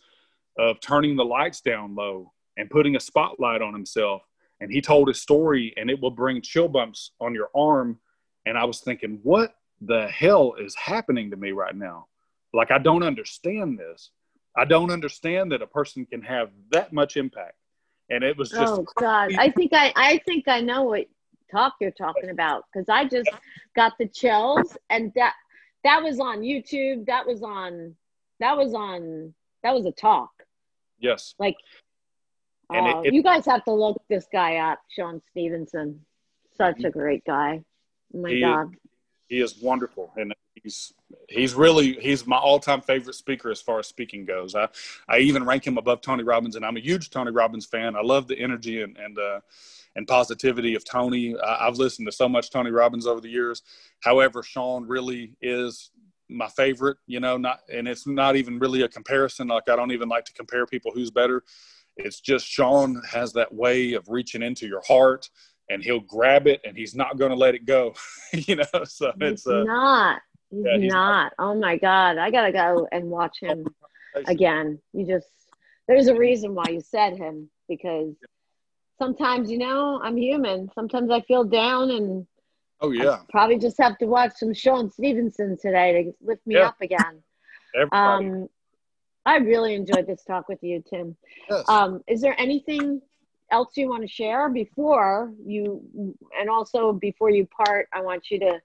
of 0.59 0.81
turning 0.81 1.15
the 1.15 1.25
lights 1.25 1.61
down 1.61 1.95
low 1.95 2.33
and 2.59 2.69
putting 2.69 2.97
a 2.97 3.01
spotlight 3.01 3.63
on 3.63 3.73
himself. 3.73 4.23
And 4.61 4.71
he 4.71 4.81
told 4.81 5.09
his 5.09 5.23
story, 5.23 5.73
and 5.77 5.89
it 5.89 6.01
will 6.01 6.11
bring 6.11 6.43
chill 6.43 6.69
bumps 6.69 7.13
on 7.21 7.33
your 7.33 7.49
arm. 7.55 7.99
And 8.45 8.59
I 8.59 8.65
was 8.65 8.81
thinking, 8.81 9.21
what 9.23 9.55
the 9.81 10.09
hell 10.09 10.55
is 10.59 10.75
happening 10.75 11.31
to 11.31 11.37
me 11.37 11.53
right 11.53 11.75
now? 11.75 12.09
Like, 12.53 12.71
I 12.71 12.79
don't 12.79 13.05
understand 13.05 13.79
this. 13.79 14.11
I 14.57 14.65
don't 14.65 14.91
understand 14.91 15.53
that 15.53 15.63
a 15.63 15.67
person 15.67 16.05
can 16.05 16.21
have 16.23 16.51
that 16.73 16.93
much 16.93 17.17
impact. 17.17 17.55
And 18.11 18.25
it 18.25 18.37
was 18.37 18.51
just. 18.51 18.73
Oh, 18.73 18.85
God. 18.97 19.35
I 19.39 19.51
think 19.51 19.73
I, 19.73 19.93
I 19.95 20.19
think 20.27 20.49
I 20.49 20.61
know 20.61 20.83
what 20.83 21.07
talk 21.51 21.75
you're 21.81 21.91
talking 21.91 22.31
about 22.31 22.65
because 22.73 22.89
I 22.89 23.05
just 23.05 23.31
got 23.75 23.95
the 23.99 24.07
chills 24.07 24.77
and 24.91 25.13
that 25.15 25.35
that 25.85 26.03
was 26.03 26.21
on 26.21 26.41
YouTube. 26.41 27.07
That 27.07 27.27
was 27.27 27.43
on 27.43 27.95
that 28.41 28.57
was 28.57 28.75
on 28.75 29.35
that 29.63 29.75
was 29.75 29.87
a 29.87 29.93
talk. 29.93 30.31
Yes. 30.99 31.35
Like 31.39 31.57
and 32.71 32.87
it, 32.87 33.09
it, 33.09 33.15
you 33.15 33.23
guys 33.23 33.47
have 33.47 33.65
to 33.65 33.73
look 33.73 34.03
this 34.09 34.27
guy 34.33 34.57
up, 34.57 34.81
Sean 34.95 35.23
Stephenson. 35.31 36.01
Such 36.57 36.83
a 36.85 36.91
great 36.91 37.25
guy. 37.25 37.63
Oh 38.15 38.21
my 38.21 38.31
he, 38.31 38.41
God. 38.41 38.75
He 39.29 39.41
is 39.41 39.61
wonderful. 39.63 40.13
And 40.17 40.35
he's 40.63 40.93
he's 41.29 41.55
really 41.55 41.95
he's 42.01 42.27
my 42.27 42.37
all-time 42.37 42.81
favorite 42.81 43.15
speaker 43.15 43.51
as 43.51 43.61
far 43.61 43.79
as 43.79 43.87
speaking 43.87 44.25
goes. 44.25 44.55
I, 44.55 44.69
I 45.09 45.19
even 45.19 45.45
rank 45.45 45.67
him 45.67 45.79
above 45.79 46.01
Tony 46.01 46.25
Robbins, 46.25 46.57
and 46.57 46.65
I'm 46.65 46.77
a 46.77 46.81
huge 46.81 47.11
Tony 47.11 47.31
Robbins 47.31 47.67
fan. 47.67 47.97
I 47.97 48.03
love 48.03 48.27
the 48.29 48.39
energy 48.39 48.83
and 48.83 48.97
and 48.97 49.19
uh, 49.19 49.41
and 49.97 50.07
positivity 50.07 50.75
of 50.75 50.85
Tony. 50.85 51.37
I, 51.39 51.69
I've 51.69 51.77
listened 51.77 52.09
to 52.09 52.13
so 52.13 52.29
much 52.29 52.51
Tony 52.51 52.71
Robbins 52.71 53.07
over 53.07 53.21
the 53.21 53.31
years. 53.31 53.63
However, 54.01 54.43
Sean 54.43 54.87
really 54.87 55.37
is 55.41 55.91
my 56.29 56.49
favorite. 56.49 56.99
You 57.07 57.21
know, 57.21 57.37
not 57.37 57.61
and 57.73 57.87
it's 57.87 58.07
not 58.07 58.37
even 58.37 58.59
really 58.59 58.83
a 58.83 58.89
comparison. 58.89 59.49
Like 59.49 59.69
I 59.69 59.77
don't 59.77 59.93
even 59.93 60.09
like 60.09 60.25
to 60.27 60.33
compare 60.33 60.67
people 60.67 60.93
who's 60.93 61.11
better 61.11 61.45
it's 61.99 62.21
just 62.21 62.47
Sean 62.47 63.03
has 63.09 63.33
that 63.35 63.53
way 63.53 63.95
of 63.95 64.09
reaching 64.09 64.43
into 64.43 64.67
your 64.67 64.83
heart 64.87 65.29
and 65.71 65.83
he'll 65.83 66.01
grab 66.01 66.47
it 66.47 66.61
and 66.65 66.77
he's 66.77 66.95
not 66.95 67.19
going 67.19 67.31
to 67.31 67.37
let 67.37 67.55
it 67.55 67.67
go. 67.67 67.95
you 68.33 68.57
know, 68.57 68.85
so 68.85 69.13
he's 69.21 69.33
it's 69.33 69.47
uh, 69.47 69.65
not. 69.65 70.21
He's, 70.51 70.65
yeah, 70.65 70.79
he's 70.79 70.93
not. 70.93 71.11
not. 71.11 71.33
Oh 71.39 71.55
my 71.55 71.77
God. 71.77 72.19
I 72.19 72.31
got 72.31 72.47
to 72.47 72.53
go 72.53 72.89
and 72.91 73.05
watch 73.07 73.39
him 73.41 73.67
again. 74.27 74.79
You 74.93 75.07
just, 75.07 75.27
there's 75.87 76.07
a 76.07 76.15
reason 76.15 76.55
why 76.55 76.65
you 76.71 76.81
said 76.81 77.17
him 77.17 77.51
because 77.69 78.15
sometimes, 78.99 79.51
you 79.51 79.59
know, 79.59 80.01
I'm 80.03 80.17
human. 80.17 80.71
Sometimes 80.75 81.11
I 81.11 81.21
feel 81.23 81.45
down 81.45 81.91
and 81.91 82.27
Oh 82.81 82.93
yeah. 82.93 83.11
I 83.11 83.21
probably 83.31 83.59
just 83.59 83.77
have 83.79 83.99
to 83.99 84.07
watch 84.07 84.33
some 84.37 84.55
Sean 84.55 84.91
Stephenson 84.91 85.59
today 85.61 86.05
to 86.05 86.13
lift 86.21 86.47
me 86.47 86.55
yeah. 86.55 86.69
up 86.69 86.81
again. 86.81 87.23
Everybody. 87.75 88.27
Um, 88.27 88.49
I 89.29 89.37
really 89.37 89.75
enjoyed 89.75 90.07
this 90.07 90.25
talk 90.25 90.49
with 90.49 90.63
you, 90.63 90.83
Tim. 90.89 91.15
Yes. 91.51 91.69
Um, 91.69 92.03
is 92.09 92.23
there 92.23 92.35
anything 92.41 93.03
else 93.51 93.77
you 93.77 93.89
want 93.91 94.03
to 94.03 94.09
share 94.09 94.49
before 94.49 95.33
you, 95.45 96.17
and 96.41 96.49
also 96.49 96.93
before 96.93 97.29
you 97.29 97.47
part? 97.47 97.89
I 97.93 98.01
want 98.01 98.31
you 98.31 98.39
to 98.41 98.59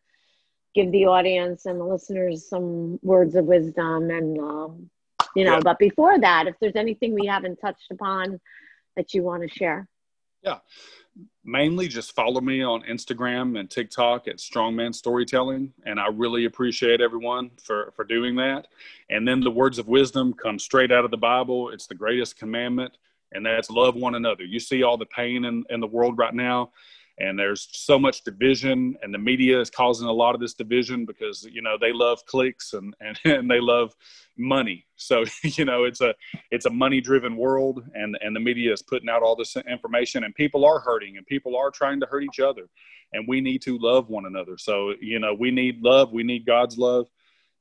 give 0.74 0.90
the 0.94 1.06
audience 1.06 1.66
and 1.66 1.80
the 1.80 1.84
listeners 1.84 2.48
some 2.48 2.98
words 3.02 3.36
of 3.36 3.44
wisdom, 3.44 4.10
and 4.10 4.40
um, 4.40 4.90
you 5.36 5.44
know. 5.44 5.56
Yeah. 5.56 5.62
But 5.64 5.80
before 5.80 6.18
that, 6.20 6.48
if 6.48 6.56
there's 6.62 6.78
anything 6.78 7.14
we 7.14 7.28
haven't 7.28 7.58
touched 7.58 7.92
upon 7.92 8.40
that 8.96 9.14
you 9.14 9.22
want 9.22 9.44
to 9.44 9.50
share. 9.50 9.90
Yeah 10.44 10.60
mainly 11.44 11.88
just 11.88 12.16
follow 12.16 12.42
me 12.42 12.64
on 12.64 12.84
Instagram 12.84 13.60
and 13.60 13.70
TikTok 13.70 14.28
at 14.28 14.38
Strongman 14.38 14.96
Storytelling. 14.96 15.74
And 15.86 16.00
I 16.00 16.08
really 16.08 16.46
appreciate 16.46 17.02
everyone 17.02 17.52
for, 17.62 17.92
for 17.96 18.06
doing 18.06 18.36
that. 18.38 18.68
And 19.10 19.28
then 19.28 19.42
the 19.42 19.52
words 19.52 19.78
of 19.78 19.88
wisdom 19.88 20.34
come 20.34 20.58
straight 20.58 20.92
out 20.92 21.06
of 21.06 21.12
the 21.12 21.18
Bible. 21.18 21.70
It's 21.70 21.88
the 21.88 21.96
greatest 21.96 22.38
commandment, 22.38 22.98
and 23.32 23.46
that's 23.46 23.70
love 23.70 23.96
one 23.96 24.16
another. 24.16 24.44
You 24.44 24.60
see 24.60 24.84
all 24.84 24.98
the 24.98 25.06
pain 25.06 25.46
in, 25.46 25.66
in 25.70 25.80
the 25.80 25.88
world 25.88 26.18
right 26.18 26.34
now. 26.34 26.72
And 27.20 27.38
there's 27.38 27.68
so 27.72 28.00
much 28.00 28.24
division 28.24 28.96
and 29.04 29.14
the 29.14 29.20
media 29.20 29.60
is 29.60 29.70
causing 29.70 30.08
a 30.08 30.12
lot 30.12 30.34
of 30.34 30.42
this 30.42 30.56
division 30.56 31.06
because 31.06 31.44
you 31.44 31.62
know 31.62 31.78
they 31.80 31.94
love 31.94 32.26
clicks 32.26 32.74
and 32.74 32.96
and, 33.02 33.20
and 33.26 33.50
they 33.50 33.60
love 33.60 33.94
money. 34.38 34.86
So 34.96 35.24
you 35.44 35.66
know 35.66 35.84
it's 35.84 36.02
a 36.02 36.16
it's 36.52 36.66
a 36.66 36.72
money 36.72 37.02
driven 37.02 37.38
world 37.38 37.84
and 37.94 38.18
and 38.22 38.36
the 38.36 38.40
media 38.40 38.74
is 38.74 38.82
putting 38.82 39.10
out 39.10 39.22
all 39.22 39.36
this 39.36 39.56
information 39.70 40.24
and 40.24 40.34
people 40.34 40.66
are 40.66 40.80
hurting 40.80 41.18
and 41.18 41.26
people 41.28 41.56
are 41.56 41.70
trying 41.70 42.00
to 42.00 42.08
hurt 42.08 42.24
each 42.24 42.40
other 42.40 42.68
and 43.14 43.28
we 43.28 43.42
need 43.42 43.62
to 43.62 43.78
love 43.78 44.10
one 44.10 44.26
another. 44.26 44.58
So 44.58 44.94
you 45.00 45.20
know 45.20 45.34
we 45.34 45.52
need 45.52 45.84
love 45.84 46.12
we 46.12 46.24
need 46.24 46.46
god's 46.46 46.78
love 46.78 47.08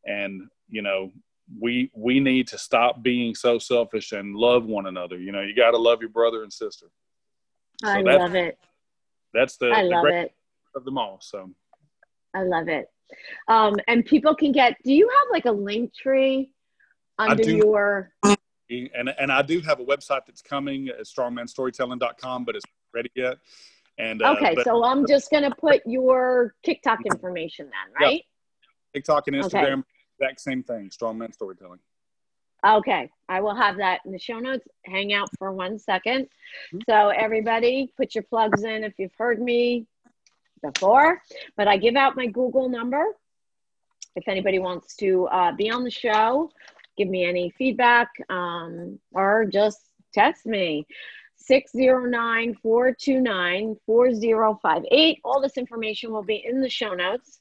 and 0.06 0.48
you 0.68 0.80
know 0.80 1.12
we 1.60 1.90
we 1.94 2.20
need 2.20 2.48
to 2.48 2.56
stop 2.56 3.02
being 3.02 3.34
so 3.34 3.58
selfish 3.58 4.12
and 4.12 4.34
love 4.34 4.64
one 4.64 4.86
another. 4.86 5.18
You 5.18 5.32
know 5.32 5.42
you 5.42 5.54
got 5.54 5.72
to 5.72 5.78
love 5.78 6.00
your 6.00 6.10
brother 6.10 6.42
and 6.42 6.52
sister. 6.52 6.86
So 7.82 7.88
i 7.88 8.00
love 8.00 8.34
it 8.34 8.56
that's 9.32 9.56
the, 9.56 9.70
I 9.70 9.82
the 9.82 9.88
love 9.88 10.06
it. 10.06 10.34
of 10.74 10.84
them 10.84 10.98
all. 10.98 11.18
So 11.20 11.50
I 12.34 12.42
love 12.42 12.68
it. 12.68 12.88
Um, 13.48 13.76
and 13.88 14.04
people 14.04 14.34
can 14.34 14.52
get. 14.52 14.76
Do 14.84 14.92
you 14.92 15.08
have 15.08 15.28
like 15.30 15.44
a 15.46 15.52
link 15.52 15.94
tree 15.94 16.52
under 17.18 17.42
your? 17.42 18.12
And 18.70 19.10
and 19.18 19.30
I 19.30 19.42
do 19.42 19.60
have 19.60 19.80
a 19.80 19.84
website 19.84 20.24
that's 20.26 20.40
coming 20.40 20.88
at 20.88 21.04
strongmanstorytelling.com, 21.04 22.44
but 22.44 22.56
it's 22.56 22.64
ready 22.94 23.10
yet. 23.14 23.38
And 23.98 24.22
uh, 24.22 24.34
okay, 24.36 24.54
but, 24.54 24.64
so 24.64 24.82
I'm 24.84 25.06
just 25.08 25.30
gonna 25.30 25.54
put 25.54 25.82
your 25.84 26.54
TikTok 26.64 27.00
information 27.04 27.66
then, 27.66 28.02
right? 28.08 28.14
Yeah. 28.14 28.68
TikTok 28.94 29.28
and 29.28 29.36
Instagram, 29.36 29.80
okay. 29.80 29.82
exact 30.18 30.40
same 30.40 30.62
thing. 30.62 30.90
Strongman 30.90 31.34
Storytelling. 31.34 31.80
Okay, 32.64 33.10
I 33.28 33.40
will 33.40 33.54
have 33.54 33.78
that 33.78 34.00
in 34.04 34.12
the 34.12 34.18
show 34.18 34.38
notes. 34.38 34.66
Hang 34.84 35.12
out 35.12 35.28
for 35.38 35.52
one 35.52 35.78
second. 35.78 36.28
Mm-hmm. 36.72 36.78
So, 36.88 37.08
everybody, 37.08 37.92
put 37.96 38.14
your 38.14 38.24
plugs 38.24 38.62
in 38.62 38.84
if 38.84 38.94
you've 38.98 39.14
heard 39.18 39.40
me 39.40 39.86
before. 40.62 41.20
But 41.56 41.66
I 41.68 41.76
give 41.76 41.96
out 41.96 42.16
my 42.16 42.26
Google 42.26 42.68
number 42.68 43.04
if 44.16 44.28
anybody 44.28 44.58
wants 44.58 44.96
to 44.96 45.26
uh, 45.26 45.52
be 45.52 45.70
on 45.70 45.84
the 45.84 45.90
show, 45.90 46.50
give 46.96 47.08
me 47.08 47.24
any 47.24 47.50
feedback, 47.50 48.08
um, 48.28 48.98
or 49.12 49.46
just 49.46 49.80
text 50.12 50.46
me. 50.46 50.86
609 51.36 52.54
429 52.62 53.76
4058. 53.84 55.18
All 55.24 55.40
this 55.40 55.56
information 55.56 56.12
will 56.12 56.22
be 56.22 56.44
in 56.46 56.60
the 56.60 56.68
show 56.68 56.94
notes. 56.94 57.40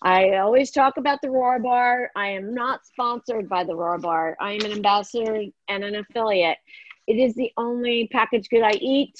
I 0.00 0.36
always 0.36 0.70
talk 0.70 0.96
about 0.96 1.20
the 1.22 1.30
Roar 1.30 1.58
Bar. 1.58 2.10
I 2.14 2.28
am 2.28 2.54
not 2.54 2.86
sponsored 2.86 3.48
by 3.48 3.64
the 3.64 3.74
Roar 3.74 3.98
Bar. 3.98 4.36
I 4.40 4.52
am 4.52 4.60
an 4.64 4.72
ambassador 4.72 5.42
and 5.68 5.84
an 5.84 5.96
affiliate. 5.96 6.58
It 7.08 7.16
is 7.16 7.34
the 7.34 7.50
only 7.56 8.08
packaged 8.12 8.48
good 8.50 8.62
I 8.62 8.72
eat. 8.80 9.14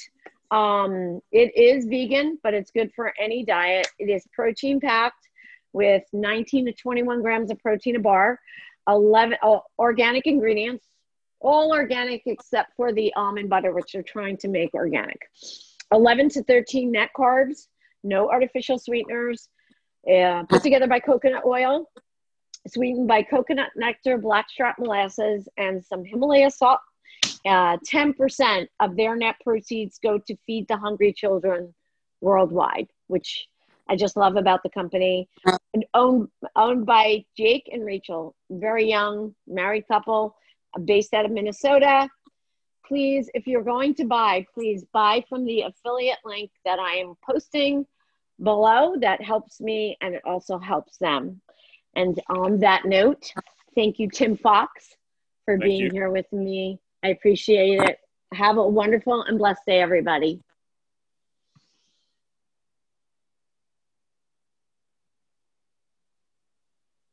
Um, 0.51 1.19
it 1.31 1.55
is 1.55 1.85
vegan, 1.85 2.39
but 2.43 2.53
it's 2.53 2.71
good 2.71 2.91
for 2.95 3.13
any 3.19 3.43
diet. 3.43 3.87
It 3.99 4.09
is 4.09 4.25
protein 4.33 4.79
packed 4.79 5.27
with 5.73 6.03
19 6.13 6.67
to 6.67 6.71
21 6.71 7.21
grams 7.21 7.51
of 7.51 7.59
protein 7.59 7.97
a 7.97 7.99
bar, 7.99 8.39
11 8.87 9.37
oh, 9.43 9.63
organic 9.77 10.27
ingredients, 10.27 10.85
all 11.41 11.71
organic 11.73 12.23
except 12.25 12.75
for 12.75 12.93
the 12.93 13.13
almond 13.15 13.49
butter, 13.49 13.73
which 13.73 13.91
they're 13.91 14.01
trying 14.01 14.37
to 14.37 14.47
make 14.47 14.73
organic. 14.73 15.19
11 15.91 16.29
to 16.29 16.43
13 16.43 16.91
net 16.91 17.09
carbs, 17.15 17.67
no 18.03 18.29
artificial 18.29 18.79
sweeteners, 18.79 19.49
uh, 20.07 20.43
put 20.43 20.63
together 20.63 20.87
by 20.87 20.99
coconut 20.99 21.43
oil, 21.45 21.89
sweetened 22.67 23.07
by 23.07 23.23
coconut 23.23 23.71
nectar, 23.75 24.17
blackstrap 24.17 24.79
molasses, 24.79 25.47
and 25.57 25.83
some 25.83 26.05
Himalaya 26.05 26.51
salt. 26.51 26.79
Uh, 27.45 27.77
10% 27.77 28.67
of 28.79 28.95
their 28.95 29.15
net 29.15 29.35
proceeds 29.43 29.99
go 29.99 30.19
to 30.19 30.37
feed 30.45 30.67
the 30.67 30.77
hungry 30.77 31.13
children 31.13 31.73
worldwide, 32.21 32.87
which 33.07 33.47
I 33.87 33.95
just 33.95 34.17
love 34.17 34.35
about 34.35 34.61
the 34.63 34.69
company. 34.69 35.29
And 35.73 35.85
owned, 35.93 36.27
owned 36.55 36.85
by 36.85 37.25
Jake 37.37 37.69
and 37.71 37.85
Rachel, 37.85 38.35
very 38.49 38.89
young 38.89 39.35
married 39.47 39.87
couple 39.87 40.35
based 40.85 41.13
out 41.13 41.25
of 41.25 41.31
Minnesota. 41.31 42.09
Please, 42.85 43.29
if 43.33 43.47
you're 43.47 43.63
going 43.63 43.95
to 43.95 44.05
buy, 44.05 44.45
please 44.53 44.85
buy 44.91 45.23
from 45.29 45.45
the 45.45 45.61
affiliate 45.61 46.19
link 46.25 46.51
that 46.65 46.79
I 46.79 46.95
am 46.95 47.15
posting 47.23 47.85
below. 48.41 48.95
That 48.99 49.21
helps 49.21 49.59
me 49.61 49.97
and 50.01 50.15
it 50.15 50.21
also 50.25 50.57
helps 50.59 50.97
them. 50.97 51.41
And 51.95 52.19
on 52.29 52.59
that 52.59 52.85
note, 52.85 53.31
thank 53.75 53.99
you, 53.99 54.09
Tim 54.09 54.37
Fox, 54.37 54.95
for 55.45 55.55
thank 55.55 55.63
being 55.63 55.85
you. 55.85 55.91
here 55.91 56.09
with 56.09 56.31
me. 56.31 56.79
I 57.03 57.09
appreciate 57.09 57.81
it. 57.81 57.99
Have 58.33 58.57
a 58.57 58.67
wonderful 58.67 59.23
and 59.23 59.37
blessed 59.37 59.65
day, 59.65 59.81
everybody. 59.81 60.41